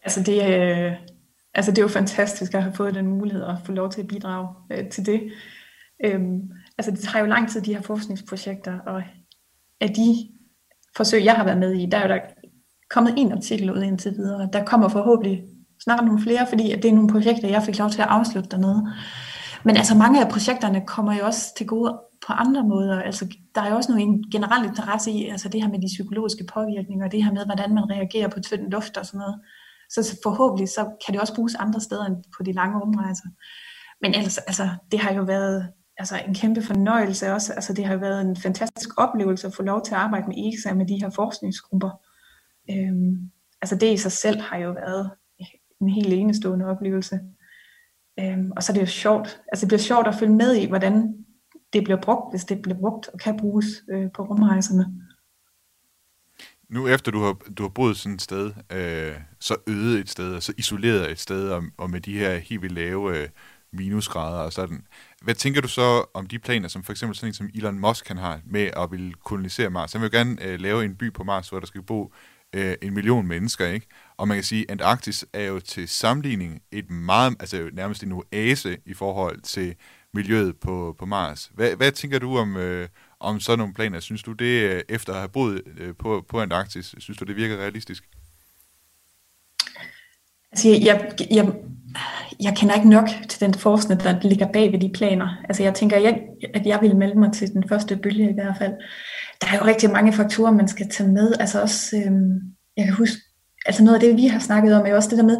Altså 0.03 0.23
det, 0.23 0.37
øh, 0.37 0.93
altså 1.53 1.71
det 1.71 1.77
er 1.77 1.81
jo 1.81 1.87
fantastisk 1.87 2.53
at 2.53 2.63
have 2.63 2.73
fået 2.73 2.95
den 2.95 3.07
mulighed 3.07 3.43
at 3.43 3.55
få 3.65 3.71
lov 3.71 3.91
til 3.91 4.01
at 4.01 4.07
bidrage 4.07 4.47
øh, 4.71 4.89
til 4.89 5.05
det. 5.05 5.31
Øhm, 6.05 6.41
altså 6.77 6.91
det 6.91 6.99
tager 6.99 7.19
jo 7.19 7.29
lang 7.29 7.51
tid, 7.51 7.61
de 7.61 7.73
her 7.73 7.81
forskningsprojekter, 7.81 8.79
og 8.79 9.03
af 9.81 9.89
de 9.89 10.29
forsøg, 10.97 11.25
jeg 11.25 11.33
har 11.33 11.43
været 11.43 11.57
med 11.57 11.73
i, 11.73 11.85
der 11.85 11.97
er 11.97 12.01
jo 12.01 12.13
der 12.13 12.19
kommet 12.93 13.13
en 13.17 13.31
artikel 13.31 13.71
ud 13.71 13.81
indtil 13.81 14.11
videre. 14.11 14.49
Der 14.53 14.65
kommer 14.65 14.87
forhåbentlig 14.87 15.43
snart 15.83 16.05
nogle 16.05 16.21
flere, 16.21 16.47
fordi 16.49 16.63
det 16.63 16.85
er 16.85 16.93
nogle 16.93 17.09
projekter, 17.09 17.47
jeg 17.47 17.63
fik 17.63 17.77
lov 17.77 17.89
til 17.89 18.01
at 18.01 18.07
afslutte 18.07 18.49
dernede. 18.49 18.87
Men 19.63 19.77
altså 19.77 19.95
mange 19.95 20.25
af 20.25 20.31
projekterne 20.31 20.81
kommer 20.87 21.13
jo 21.17 21.25
også 21.25 21.55
til 21.57 21.67
gode 21.67 21.99
på 22.27 22.33
andre 22.33 22.63
måder. 22.63 23.01
Altså, 23.01 23.27
der 23.55 23.61
er 23.61 23.69
jo 23.69 23.75
også 23.75 23.91
en 23.91 24.23
generel 24.31 24.65
interesse 24.65 25.11
i 25.11 25.27
altså 25.27 25.49
det 25.49 25.61
her 25.61 25.69
med 25.69 25.81
de 25.81 25.87
psykologiske 25.87 26.43
påvirkninger, 26.53 27.07
det 27.07 27.23
her 27.23 27.33
med, 27.33 27.45
hvordan 27.45 27.73
man 27.73 27.89
reagerer 27.89 28.27
på 28.27 28.39
tynd 28.39 28.71
luft 28.71 28.97
og 28.97 29.05
sådan 29.05 29.17
noget. 29.17 29.39
Så 29.89 30.17
forhåbentlig 30.23 30.69
så 30.69 30.81
kan 31.05 31.13
det 31.13 31.21
også 31.21 31.35
bruges 31.35 31.55
andre 31.55 31.81
steder 31.81 32.05
end 32.05 32.15
på 32.37 32.43
de 32.43 32.51
lange 32.51 32.81
omrejser. 32.81 33.27
Men 34.01 34.13
ellers, 34.13 34.37
altså, 34.37 34.69
det 34.91 34.99
har 34.99 35.13
jo 35.13 35.23
været 35.23 35.67
altså, 35.97 36.15
en 36.27 36.33
kæmpe 36.33 36.61
fornøjelse 36.61 37.33
også. 37.33 37.53
Altså, 37.53 37.73
det 37.73 37.85
har 37.85 37.93
jo 37.93 37.99
været 37.99 38.21
en 38.21 38.35
fantastisk 38.35 38.89
oplevelse 38.97 39.47
at 39.47 39.53
få 39.55 39.63
lov 39.63 39.85
til 39.85 39.93
at 39.93 39.99
arbejde 39.99 40.27
med 40.27 40.35
ESA 40.37 40.73
med 40.73 40.85
de 40.87 40.99
her 41.01 41.09
forskningsgrupper. 41.09 41.89
Øhm, 42.69 43.31
altså 43.61 43.75
det 43.75 43.93
i 43.93 43.97
sig 43.97 44.11
selv 44.11 44.41
har 44.41 44.57
jo 44.57 44.71
været 44.71 45.11
en 45.81 45.89
helt 45.89 46.13
enestående 46.13 46.65
oplevelse. 46.65 47.19
Øhm, 48.19 48.51
og 48.55 48.63
så 48.63 48.71
er 48.71 48.73
det 48.73 48.81
jo 48.81 48.85
sjovt. 48.85 49.41
Altså 49.51 49.65
det 49.65 49.67
bliver 49.67 49.79
sjovt 49.79 50.07
at 50.07 50.15
følge 50.15 50.35
med 50.35 50.55
i, 50.55 50.65
hvordan 50.65 51.13
det 51.73 51.83
bliver 51.83 52.01
brugt, 52.01 52.33
hvis 52.33 52.45
det 52.45 52.61
bliver 52.61 52.79
brugt 52.79 53.07
og 53.07 53.19
kan 53.19 53.37
bruges 53.37 53.65
øh, 53.91 54.07
på 54.15 54.23
rumrejserne. 54.23 54.85
Nu 56.69 56.87
efter 56.87 57.11
du 57.11 57.19
har, 57.19 57.33
du 57.57 57.63
har 57.63 57.69
boet 57.69 57.97
sådan 57.97 58.15
et 58.15 58.21
sted, 58.21 58.53
øh, 58.71 59.15
så 59.39 59.55
øde 59.67 59.99
et 59.99 60.09
sted, 60.09 60.35
og 60.35 60.43
så 60.43 60.53
isoleret 60.57 61.11
et 61.11 61.19
sted, 61.19 61.49
og, 61.49 61.63
og 61.77 61.89
med 61.89 62.01
de 62.01 62.17
her 62.17 62.37
helt 62.37 62.61
vildt 62.61 62.75
lave 62.75 63.17
øh, 63.17 63.29
minusgrader 63.73 64.39
og 64.39 64.53
sådan. 64.53 64.85
Hvad 65.21 65.35
tænker 65.35 65.61
du 65.61 65.67
så 65.67 66.05
om 66.13 66.27
de 66.27 66.39
planer, 66.39 66.67
som 66.67 66.83
for 66.83 66.91
eksempel 66.91 67.15
sådan 67.15 67.29
en 67.29 67.33
som 67.33 67.49
Elon 67.55 67.79
Musk 67.79 68.07
han 68.07 68.17
har, 68.17 68.41
med 68.45 68.69
at 68.77 68.91
ville 68.91 69.13
kolonisere 69.13 69.69
Mars? 69.69 69.93
Han 69.93 70.01
vil 70.01 70.09
jo 70.13 70.17
gerne 70.17 70.45
øh, 70.45 70.59
lave 70.59 70.85
en 70.85 70.95
by 70.95 71.13
på 71.13 71.23
Mars, 71.23 71.49
hvor 71.49 71.59
der 71.59 71.67
skal 71.67 71.83
bo 71.83 72.13
øh, 72.53 72.75
en 72.81 72.93
million 72.93 73.27
mennesker, 73.27 73.67
ikke? 73.67 73.87
Og 74.17 74.27
man 74.27 74.37
kan 74.37 74.43
sige, 74.43 74.63
at 74.63 74.71
Antarktis 74.71 75.25
er 75.33 75.43
jo 75.43 75.59
til 75.59 75.87
sammenligning 75.87 76.61
et 76.71 76.89
meget, 76.89 77.35
altså 77.39 77.69
nærmest 77.73 78.03
en 78.03 78.11
oase 78.11 78.77
i 78.85 78.93
forhold 78.93 79.41
til 79.41 79.75
miljøet 80.13 80.59
på, 80.59 80.95
på 80.99 81.05
Mars. 81.05 81.51
Hvad, 81.53 81.75
hvad 81.75 81.91
tænker 81.91 82.19
du 82.19 82.37
om, 82.37 82.57
øh, 82.57 82.87
om 83.19 83.39
sådan 83.39 83.59
nogle 83.59 83.73
planer? 83.73 83.99
Synes 83.99 84.23
du 84.23 84.31
det, 84.31 84.71
øh, 84.71 84.81
efter 84.89 85.13
at 85.13 85.19
have 85.19 85.29
boet 85.29 85.61
øh, 85.77 85.95
på, 85.95 86.25
på 86.29 86.41
Antarktis, 86.41 86.95
synes 86.97 87.17
du 87.17 87.25
det 87.25 87.35
virker 87.35 87.57
realistisk? 87.57 88.03
Altså, 90.51 90.69
jeg, 90.69 90.81
jeg, 90.85 91.11
jeg, 91.31 91.53
jeg 92.41 92.53
kender 92.57 92.75
ikke 92.75 92.89
nok 92.89 93.07
til 93.29 93.39
den 93.41 93.53
forskning, 93.53 94.03
der 94.03 94.19
ligger 94.21 94.51
bag 94.51 94.71
ved 94.71 94.79
de 94.79 94.91
planer. 94.93 95.27
Altså, 95.49 95.63
jeg 95.63 95.73
tænker, 95.73 95.97
jeg, 95.97 96.21
at 96.53 96.65
jeg 96.65 96.79
vil 96.81 96.95
melde 96.95 97.19
mig 97.19 97.33
til 97.33 97.53
den 97.53 97.69
første 97.69 97.97
bølge 97.97 98.29
i 98.29 98.33
hvert 98.33 98.57
fald. 98.57 98.73
Der 99.41 99.47
er 99.47 99.57
jo 99.57 99.65
rigtig 99.65 99.91
mange 99.91 100.13
faktorer, 100.13 100.51
man 100.51 100.67
skal 100.67 100.89
tage 100.89 101.09
med. 101.09 101.33
Altså 101.39 101.61
også, 101.61 101.97
øhm, 101.97 102.39
jeg 102.77 102.85
kan 102.85 102.93
huske, 102.93 103.17
altså 103.65 103.83
noget 103.83 103.95
af 103.95 104.01
det, 104.01 104.17
vi 104.17 104.27
har 104.27 104.39
snakket 104.39 104.75
om, 104.75 104.85
er 104.85 104.89
jo 104.89 104.95
også 104.95 105.09
det 105.09 105.17
der 105.17 105.23
med, 105.23 105.37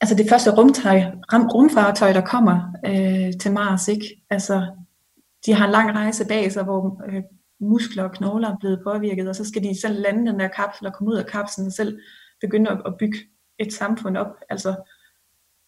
altså 0.00 0.14
det 0.14 0.28
første 0.28 0.50
rumtøj, 0.50 1.02
rum, 1.32 1.46
rumfartøj, 1.46 2.12
der 2.12 2.20
kommer 2.20 2.74
øh, 2.86 3.32
til 3.40 3.52
Mars, 3.52 3.88
ikke? 3.88 4.24
Altså, 4.30 4.66
de 5.46 5.54
har 5.54 5.64
en 5.64 5.72
lang 5.72 5.96
rejse 5.96 6.26
bag 6.26 6.52
sig, 6.52 6.64
hvor 6.64 7.02
øh, 7.08 7.22
muskler 7.60 8.02
og 8.02 8.12
knogler 8.12 8.48
er 8.50 8.56
blevet 8.60 8.80
påvirket, 8.84 9.28
og 9.28 9.36
så 9.36 9.44
skal 9.44 9.62
de 9.62 9.80
selv 9.80 10.02
lande 10.02 10.30
den 10.30 10.40
der 10.40 10.48
kapsel 10.48 10.86
og 10.86 10.94
komme 10.94 11.12
ud 11.12 11.16
af 11.16 11.26
kapslen 11.26 11.66
og 11.66 11.72
selv 11.72 11.98
begynde 12.40 12.70
at, 12.70 12.78
at 12.86 12.94
bygge 12.98 13.18
et 13.58 13.72
samfund 13.72 14.16
op. 14.16 14.36
Altså, 14.48 14.76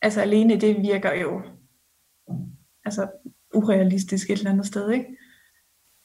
altså 0.02 0.20
alene 0.20 0.60
det 0.60 0.82
virker 0.82 1.14
jo 1.14 1.42
altså 2.84 3.08
urealistisk 3.54 4.30
et 4.30 4.38
eller 4.38 4.50
andet 4.50 4.66
sted, 4.66 4.90
ikke? 4.90 5.06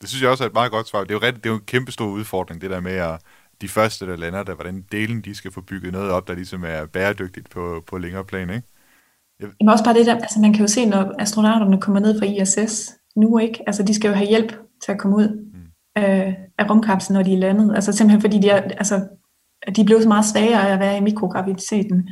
Det 0.02 0.10
synes 0.10 0.22
jeg 0.22 0.32
også 0.32 0.44
er 0.44 0.48
et 0.48 0.54
meget 0.54 0.72
godt 0.72 0.88
svar. 0.88 1.04
Det 1.04 1.12
er 1.12 1.14
jo, 1.14 1.20
ret, 1.28 1.36
det 1.36 1.46
er 1.46 1.50
jo 1.50 1.56
en 1.56 1.66
kæmpe 1.66 1.92
stor 1.92 2.08
udfordring, 2.08 2.62
det 2.62 2.70
der 2.70 2.80
med 2.80 2.92
at 2.92 3.22
de 3.62 3.68
første, 3.68 4.08
der 4.08 4.16
lander 4.16 4.44
der, 4.44 4.54
hvordan 4.54 4.86
delen 4.92 5.22
de 5.22 5.36
skal 5.36 5.52
få 5.52 5.62
bygget 5.62 5.94
noget 5.94 6.12
op, 6.12 6.28
der 6.28 6.36
ligesom 6.36 6.64
er 6.64 6.86
bæredygtigt 6.86 7.50
på, 7.50 7.84
på 7.88 7.98
længere 7.98 8.26
plan, 8.26 8.50
ikke? 8.50 8.68
Jeg... 9.40 9.50
Jamen 9.62 9.72
også 9.72 9.84
bare 9.84 9.94
det 9.94 10.06
der, 10.06 10.16
altså 10.16 10.40
man 10.40 10.54
kan 10.54 10.62
jo 10.62 10.68
se, 10.68 10.86
når 10.86 11.16
astronauterne 11.20 11.82
kommer 11.82 12.00
ned 12.00 12.20
fra 12.20 12.26
ISS 12.26 12.94
nu, 13.16 13.38
ikke? 13.38 13.64
Altså 13.68 13.84
de 13.84 13.94
skal 13.94 14.08
jo 14.08 14.14
have 14.14 14.30
hjælp 14.30 14.52
til 14.84 14.92
at 14.92 15.00
komme 15.00 15.18
ud 15.18 15.28
mm. 15.54 16.04
øh, 16.04 16.34
af 16.58 16.70
rumkapslen, 16.70 17.14
når 17.14 17.24
de 17.24 17.34
er 17.34 17.38
landet. 17.38 17.76
Altså 17.76 17.92
simpelthen 17.92 18.22
fordi 18.22 18.40
de 18.40 18.50
er, 18.50 18.62
altså, 18.62 19.08
de 19.76 19.86
blev 19.86 20.02
så 20.02 20.08
meget 20.08 20.26
svagere 20.26 20.70
af 20.70 20.74
at 20.74 20.80
være 20.80 20.98
i 20.98 21.02
mikrograviditeten. 21.02 22.10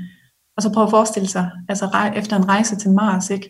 Og 0.58 0.64
så 0.64 0.74
prøv 0.74 0.84
at 0.84 0.90
forestille 0.90 1.28
sig, 1.30 1.52
altså 1.70 2.12
efter 2.16 2.36
en 2.36 2.50
rejse 2.50 2.76
til 2.76 2.92
Mars, 2.92 3.30
ikke? 3.30 3.50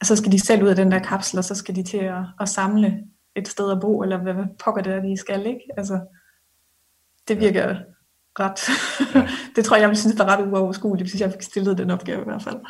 Og 0.00 0.06
så 0.06 0.16
skal 0.16 0.32
de 0.32 0.46
selv 0.46 0.62
ud 0.62 0.68
af 0.68 0.76
den 0.76 0.92
der 0.92 0.98
kapsel, 0.98 1.38
og 1.38 1.44
så 1.44 1.54
skal 1.54 1.76
de 1.76 1.82
til 1.82 1.96
at, 1.96 2.24
at 2.40 2.48
samle 2.48 2.98
et 3.36 3.48
sted 3.48 3.70
at 3.70 3.80
bo, 3.80 4.02
eller 4.02 4.16
hvad 4.16 4.34
pokker 4.64 4.82
det 4.82 4.92
er, 4.92 5.02
de 5.02 5.16
skal, 5.16 5.46
ikke? 5.46 5.60
Altså, 5.76 6.00
det 7.28 7.40
virker 7.40 7.68
ja. 7.68 7.76
ret... 8.38 8.68
Ja. 9.14 9.28
det 9.56 9.64
tror 9.64 9.76
jeg, 9.76 9.80
jeg 9.80 9.88
ville 9.88 10.00
synes, 10.00 10.16
det 10.16 10.22
er 10.22 10.36
ret 10.36 10.46
uoverskueligt, 10.46 11.10
hvis 11.10 11.20
jeg 11.20 11.32
fik 11.32 11.42
stillet 11.42 11.78
den 11.78 11.90
opgave 11.90 12.20
i 12.20 12.24
hvert 12.24 12.42
fald. 12.42 12.60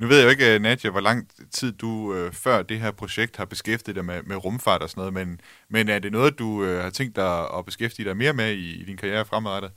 Nu 0.00 0.06
ved 0.06 0.16
jeg 0.16 0.24
jo 0.24 0.30
ikke, 0.30 0.54
øh, 0.54 0.62
Nadja, 0.62 0.90
hvor 0.90 1.00
lang 1.00 1.28
tid 1.50 1.72
du 1.72 2.14
øh, 2.14 2.32
før 2.32 2.62
det 2.62 2.80
her 2.80 2.90
projekt 2.90 3.36
har 3.36 3.44
beskæftiget 3.44 3.96
dig 3.96 4.04
med, 4.04 4.22
med 4.22 4.36
rumfart 4.36 4.82
og 4.82 4.90
sådan 4.90 5.00
noget, 5.00 5.14
men, 5.14 5.40
men 5.70 5.88
er 5.88 5.98
det 5.98 6.12
noget, 6.12 6.38
du 6.38 6.64
øh, 6.64 6.82
har 6.82 6.90
tænkt 6.90 7.16
dig 7.16 7.58
at 7.58 7.64
beskæftige 7.64 8.08
dig 8.08 8.16
mere 8.16 8.32
med 8.32 8.52
i, 8.52 8.80
i 8.80 8.84
din 8.84 8.96
karriere 8.96 9.24
fremadrettet? 9.24 9.70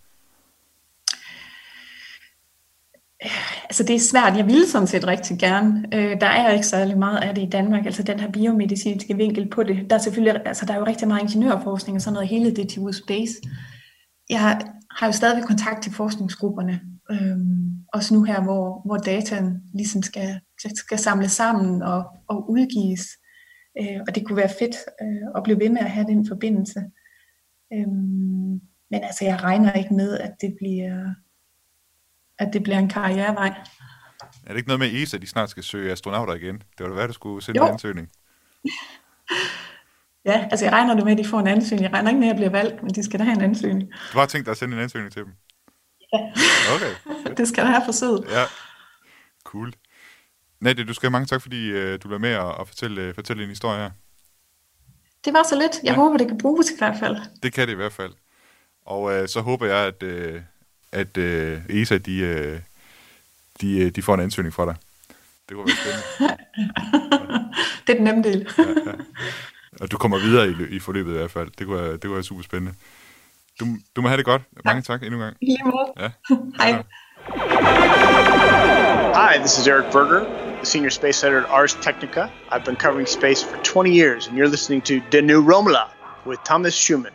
Altså 3.64 3.84
det 3.84 3.96
er 3.96 4.00
svært. 4.00 4.38
Jeg 4.38 4.46
ville 4.46 4.68
sådan 4.68 4.88
set 4.88 5.08
rigtig 5.08 5.40
gerne. 5.40 5.86
Øh, 5.94 6.22
der 6.22 6.28
er 6.28 6.52
ikke 6.52 6.68
særlig 6.68 6.98
meget 6.98 7.18
af 7.18 7.36
det 7.36 7.42
i 7.42 7.50
Danmark. 7.50 7.86
Altså 7.86 8.04
den 8.04 8.20
her 8.20 8.32
biomedicinske 8.32 9.16
vinkel 9.16 9.50
på 9.50 9.64
det. 9.64 9.90
Der 9.90 9.96
er 9.96 10.00
selvfølgelig, 10.00 10.42
altså 10.46 10.66
der 10.66 10.74
er 10.74 10.78
jo 10.78 10.86
rigtig 10.86 11.08
meget 11.08 11.22
ingeniørforskning 11.22 11.96
og 11.96 12.02
sådan 12.02 12.14
noget. 12.14 12.30
Hele 12.30 12.56
det 12.56 12.70
til 12.70 12.94
space. 12.94 13.34
Jeg 14.30 14.62
har 14.92 15.06
jo 15.06 15.12
stadigvæk 15.12 15.44
kontakt 15.44 15.84
til 15.84 15.94
forskningsgrupperne. 15.94 16.82
Øhm, 17.12 17.86
også 17.94 18.14
nu 18.14 18.24
her, 18.24 18.42
hvor, 18.44 18.82
hvor 18.86 18.98
dataen 18.98 19.62
ligesom 19.74 20.02
skal, 20.04 20.40
skal 20.76 21.00
samles 21.00 21.32
sammen 21.32 21.82
og, 21.82 22.04
og 22.28 22.50
udgives. 22.50 23.02
Øh, 23.80 24.00
og 24.08 24.16
det 24.16 24.26
kunne 24.26 24.38
være 24.38 24.58
fedt 24.60 24.76
øh, 25.02 25.28
at 25.36 25.44
blive 25.44 25.60
ved 25.60 25.70
med 25.70 25.82
at 25.82 25.92
have 25.92 26.08
den 26.08 26.28
forbindelse. 26.28 26.80
Øhm, 27.74 28.62
men 28.92 29.04
altså 29.04 29.26
jeg 29.26 29.44
regner 29.44 29.74
ikke 29.74 29.94
med, 29.94 30.18
at 30.18 30.32
det 30.42 30.56
bliver 30.60 31.14
at 32.42 32.54
det 32.54 32.64
bliver 32.64 32.80
en 32.80 32.90
karrierevej. 32.90 33.54
Er 34.46 34.50
det 34.50 34.58
ikke 34.58 34.68
noget 34.68 34.80
med 34.80 35.02
ESA, 35.02 35.18
de 35.18 35.28
snart 35.28 35.50
skal 35.50 35.64
søge 35.64 35.92
astronauter 35.92 36.34
igen? 36.34 36.56
Det 36.56 36.80
var 36.80 36.88
da 36.88 36.94
være, 36.96 37.08
du 37.08 37.14
skulle 37.14 37.44
sende 37.44 37.60
jo. 37.60 37.66
en 37.66 37.72
ansøgning. 37.72 38.10
ja, 40.30 40.48
altså 40.52 40.66
jeg 40.66 40.74
regner 40.74 41.06
med, 41.06 41.12
at 41.12 41.18
de 41.18 41.26
får 41.26 41.40
en 41.40 41.48
ansøgning. 41.48 41.84
Jeg 41.84 41.94
regner 41.94 42.10
ikke 42.10 42.20
med, 42.20 42.28
at 42.28 42.32
jeg 42.32 42.36
bliver 42.36 42.50
valgt, 42.50 42.84
men 42.84 42.92
de 42.94 43.04
skal 43.04 43.20
da 43.20 43.24
have 43.24 43.36
en 43.36 43.42
ansøgning. 43.42 43.92
Du 44.14 44.18
har 44.20 44.26
tænkt 44.26 44.46
dig 44.46 44.52
at 44.52 44.58
sende 44.58 44.76
en 44.78 44.84
ansøgning 44.84 45.14
til 45.14 45.24
dem? 45.24 45.32
Okay. 46.74 46.94
det 47.38 47.48
skal 47.48 47.66
der 47.66 47.72
have 47.72 47.82
for 47.86 47.92
sød. 47.92 48.24
Ja, 48.30 48.46
cool. 49.44 49.74
Nadia, 50.60 50.84
du 50.84 50.94
skal 50.94 51.08
have 51.08 51.12
mange 51.12 51.26
tak, 51.26 51.42
fordi 51.42 51.72
uh, 51.72 52.00
du 52.04 52.10
var 52.10 52.18
med 52.18 52.30
at 52.30 52.68
fortælle, 52.68 53.10
uh, 53.10 53.16
fortælle 53.16 53.44
en 53.44 53.50
historie 53.50 53.80
her. 53.80 53.92
Det 55.26 55.34
var 55.34 55.44
så 55.44 55.56
lidt. 55.56 55.72
Jeg 55.84 55.92
ja. 55.92 55.96
håber, 55.96 56.18
det 56.18 56.28
kan 56.28 56.38
bruges 56.38 56.72
i 56.72 56.74
hvert 56.78 56.96
fald. 57.00 57.18
Det 57.44 57.54
kan 57.54 57.68
det 57.68 57.74
i 57.74 57.76
hvert 57.76 57.94
fald. 57.94 58.14
Og 58.86 59.02
uh, 59.04 59.28
så 59.28 59.42
håber 59.42 59.66
jeg, 59.66 59.78
at, 59.78 60.04
uh, 60.04 60.42
at 60.92 61.18
øh, 61.18 61.62
ESA, 61.70 61.98
de, 61.98 62.18
øh, 62.18 62.60
de, 63.62 63.80
øh, 63.80 63.92
de 63.92 64.02
får 64.02 64.14
en 64.14 64.20
ansøgning 64.20 64.54
fra 64.54 64.66
dig. 64.66 64.76
Det 65.50 65.56
kunne 65.56 65.68
være 65.68 65.76
spændende. 65.76 66.38
det 67.88 67.94
er 67.94 67.98
den 67.98 68.04
nemme 68.04 68.24
del. 68.24 68.50
ja, 68.58 68.64
ja. 68.64 68.96
Og 69.82 69.92
du 69.92 69.98
kommer 69.98 70.20
videre 70.20 70.50
i, 70.50 70.76
i 70.76 70.80
forløbet 70.80 71.12
i 71.12 71.18
hvert 71.18 71.32
fald. 71.32 71.52
Det 71.58 71.68
kunne 71.68 71.82
være, 71.82 71.94
det 71.94 72.02
kunne 72.02 72.14
være 72.14 72.24
super 72.24 72.44
spændende. 72.44 72.74
Du, 73.60 73.66
du 73.96 74.02
må 74.02 74.08
have 74.08 74.18
det 74.18 74.26
godt. 74.26 74.42
Mange 74.66 74.82
tak 74.82 75.04
endnu 75.04 75.18
en 75.18 75.24
gang. 75.24 75.38
I 75.42 75.58
Ja. 76.00 76.10
Hej. 76.62 76.84
Hi, 79.14 79.38
this 79.38 79.60
is 79.60 79.68
Eric 79.68 79.92
Berger, 79.92 80.24
the 80.58 80.66
senior 80.66 80.90
space 80.90 81.24
editor 81.24 81.44
at 81.44 81.50
Ars 81.50 81.74
Technica. 81.74 82.22
I've 82.52 82.66
been 82.66 82.76
covering 82.76 83.08
space 83.08 83.44
for 83.44 83.58
20 83.64 83.92
years, 83.92 84.28
and 84.28 84.38
you're 84.38 84.52
listening 84.52 84.82
to 84.82 84.94
The 85.12 85.22
New 85.22 85.42
Romula 85.44 85.84
with 86.26 86.40
Thomas 86.46 86.74
Schumann. 86.74 87.14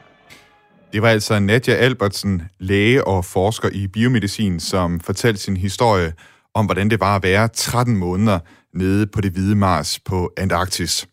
Det 0.93 1.03
var 1.03 1.09
altså 1.09 1.39
Nadja 1.39 1.75
Albertsen, 1.75 2.43
læge 2.59 3.07
og 3.07 3.25
forsker 3.25 3.69
i 3.73 3.87
biomedicin, 3.87 4.61
som 4.61 5.01
fortalte 5.01 5.41
sin 5.41 5.57
historie 5.57 6.13
om, 6.55 6.67
hvordan 6.67 6.91
det 6.91 7.01
var 7.01 7.17
at 7.17 7.23
være 7.23 7.49
13 7.49 7.97
måneder 7.97 8.39
nede 8.75 9.07
på 9.07 9.21
det 9.21 9.33
hvide 9.33 9.55
Mars 9.55 9.99
på 9.99 10.33
Antarktis. 10.37 11.09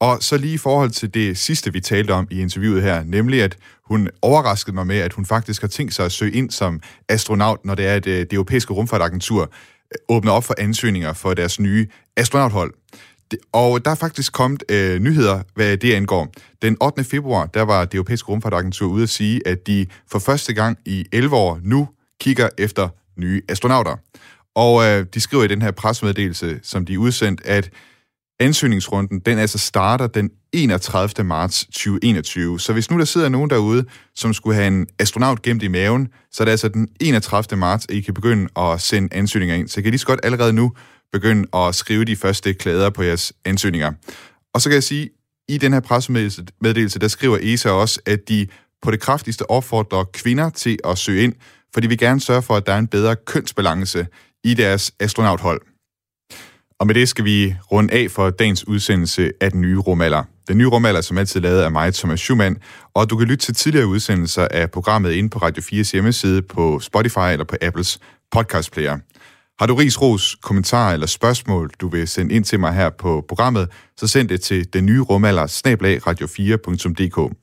Og 0.00 0.22
så 0.22 0.36
lige 0.36 0.54
i 0.54 0.58
forhold 0.58 0.90
til 0.90 1.14
det 1.14 1.38
sidste, 1.38 1.72
vi 1.72 1.80
talte 1.80 2.10
om 2.10 2.28
i 2.30 2.40
interviewet 2.40 2.82
her, 2.82 3.04
nemlig 3.04 3.42
at 3.42 3.56
hun 3.84 4.08
overraskede 4.22 4.74
mig 4.74 4.86
med, 4.86 4.98
at 4.98 5.12
hun 5.12 5.26
faktisk 5.26 5.60
har 5.60 5.68
tænkt 5.68 5.94
sig 5.94 6.04
at 6.04 6.12
søge 6.12 6.32
ind 6.32 6.50
som 6.50 6.80
astronaut, 7.08 7.64
når 7.64 7.74
det 7.74 7.86
er, 7.86 7.94
at 7.94 8.06
øh, 8.06 8.18
det 8.18 8.32
europæiske 8.32 8.74
rumfartagentur 8.74 9.42
øh, 9.42 10.16
åbner 10.16 10.32
op 10.32 10.44
for 10.44 10.54
ansøgninger 10.58 11.12
for 11.12 11.34
deres 11.34 11.60
nye 11.60 11.86
astronauthold. 12.16 12.74
Og 13.52 13.84
der 13.84 13.90
er 13.90 13.94
faktisk 13.94 14.32
kommet 14.32 14.62
øh, 14.70 15.00
nyheder, 15.00 15.42
hvad 15.54 15.76
det 15.76 15.94
angår. 15.94 16.32
Den 16.62 16.76
8. 16.80 17.04
februar, 17.04 17.46
der 17.46 17.62
var 17.62 17.84
det 17.84 17.94
europæiske 17.94 18.28
rumfartagentur 18.28 18.88
ude 18.88 19.02
at 19.02 19.08
sige, 19.08 19.48
at 19.48 19.66
de 19.66 19.86
for 20.10 20.18
første 20.18 20.54
gang 20.54 20.78
i 20.84 21.04
11 21.12 21.36
år 21.36 21.60
nu 21.62 21.88
kigger 22.20 22.48
efter 22.58 22.88
nye 23.16 23.42
astronauter. 23.48 23.96
Og 24.54 24.84
øh, 24.84 25.06
de 25.14 25.20
skriver 25.20 25.44
i 25.44 25.48
den 25.48 25.62
her 25.62 25.70
pressemeddelelse, 25.70 26.60
som 26.62 26.84
de 26.84 26.94
er 26.94 26.98
udsendt, 26.98 27.40
at 27.44 27.70
ansøgningsrunden, 28.40 29.20
den 29.20 29.38
altså 29.38 29.58
starter 29.58 30.06
den 30.06 30.30
31. 30.52 31.24
marts 31.24 31.64
2021. 31.64 32.60
Så 32.60 32.72
hvis 32.72 32.90
nu 32.90 32.98
der 32.98 33.04
sidder 33.04 33.28
nogen 33.28 33.50
derude, 33.50 33.84
som 34.14 34.34
skulle 34.34 34.56
have 34.56 34.66
en 34.66 34.86
astronaut 34.98 35.42
gemt 35.42 35.62
i 35.62 35.68
maven, 35.68 36.08
så 36.32 36.42
er 36.42 36.44
det 36.44 36.50
altså 36.50 36.68
den 36.68 36.88
31. 37.00 37.58
marts, 37.58 37.86
at 37.88 37.94
I 37.94 38.00
kan 38.00 38.14
begynde 38.14 38.48
at 38.56 38.80
sende 38.80 39.14
ansøgninger 39.14 39.56
ind. 39.56 39.68
Så 39.68 39.80
I 39.80 39.82
kan 39.82 39.90
lige 39.90 39.98
så 39.98 40.06
godt 40.06 40.20
allerede 40.22 40.52
nu 40.52 40.72
begynde 41.12 41.48
at 41.54 41.74
skrive 41.74 42.04
de 42.04 42.16
første 42.16 42.54
klæder 42.54 42.90
på 42.90 43.02
jeres 43.02 43.32
ansøgninger. 43.44 43.92
Og 44.54 44.60
så 44.60 44.68
kan 44.68 44.74
jeg 44.74 44.82
sige, 44.82 45.10
i 45.48 45.58
den 45.58 45.72
her 45.72 45.80
pressemeddelelse, 45.80 46.98
der 46.98 47.08
skriver 47.08 47.38
ESA 47.42 47.70
også, 47.70 48.00
at 48.06 48.28
de 48.28 48.46
på 48.82 48.90
det 48.90 49.00
kraftigste 49.00 49.50
opfordrer 49.50 50.04
kvinder 50.04 50.50
til 50.50 50.78
at 50.84 50.98
søge 50.98 51.24
ind, 51.24 51.34
for 51.74 51.80
de 51.80 51.88
vil 51.88 51.98
gerne 51.98 52.20
sørge 52.20 52.42
for, 52.42 52.56
at 52.56 52.66
der 52.66 52.72
er 52.72 52.78
en 52.78 52.86
bedre 52.86 53.16
kønsbalance 53.16 54.06
i 54.44 54.54
deres 54.54 54.92
astronauthold. 55.00 55.60
Og 56.80 56.86
med 56.86 56.94
det 56.94 57.08
skal 57.08 57.24
vi 57.24 57.56
runde 57.72 57.94
af 57.94 58.10
for 58.10 58.30
dagens 58.30 58.68
udsendelse 58.68 59.32
af 59.40 59.50
den 59.50 59.60
nye 59.60 59.78
rumalder. 59.78 60.22
Den 60.48 60.58
nye 60.58 60.66
rumalder, 60.66 61.00
som 61.00 61.18
altid 61.18 61.40
lavet 61.40 61.62
af 61.62 61.72
mig, 61.72 61.94
Thomas 61.94 62.20
Schumann, 62.20 62.56
og 62.94 63.10
du 63.10 63.16
kan 63.16 63.28
lytte 63.28 63.44
til 63.46 63.54
tidligere 63.54 63.86
udsendelser 63.86 64.48
af 64.50 64.70
programmet 64.70 65.12
inde 65.12 65.30
på 65.30 65.38
Radio 65.38 65.62
4's 65.62 65.92
hjemmeside 65.92 66.42
på 66.42 66.80
Spotify 66.80 67.32
eller 67.32 67.44
på 67.44 67.56
Apples 67.62 67.98
podcast 68.32 68.72
player. 68.72 68.98
Har 69.58 69.66
du 69.66 69.74
ris, 69.74 70.02
ros, 70.02 70.36
kommentarer 70.42 70.92
eller 70.92 71.06
spørgsmål, 71.06 71.70
du 71.80 71.88
vil 71.88 72.08
sende 72.08 72.34
ind 72.34 72.44
til 72.44 72.60
mig 72.60 72.74
her 72.74 72.90
på 72.90 73.24
programmet, 73.28 73.68
så 73.96 74.06
send 74.06 74.28
det 74.28 74.40
til 74.40 74.72
den 74.72 74.86
nye 74.86 75.00
rumalder 75.00 75.46
snablag 75.46 76.06
radio4.dk. 76.06 77.36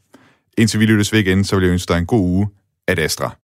Indtil 0.58 0.80
vi 0.80 0.86
lyttes 0.86 1.14
ved 1.14 1.20
igen, 1.20 1.44
så 1.44 1.56
vil 1.56 1.66
jeg 1.66 1.72
ønske 1.72 1.94
dig 1.94 2.00
en 2.00 2.06
god 2.06 2.22
uge. 2.22 2.48
Ad 2.88 3.00
Astra. 3.00 3.36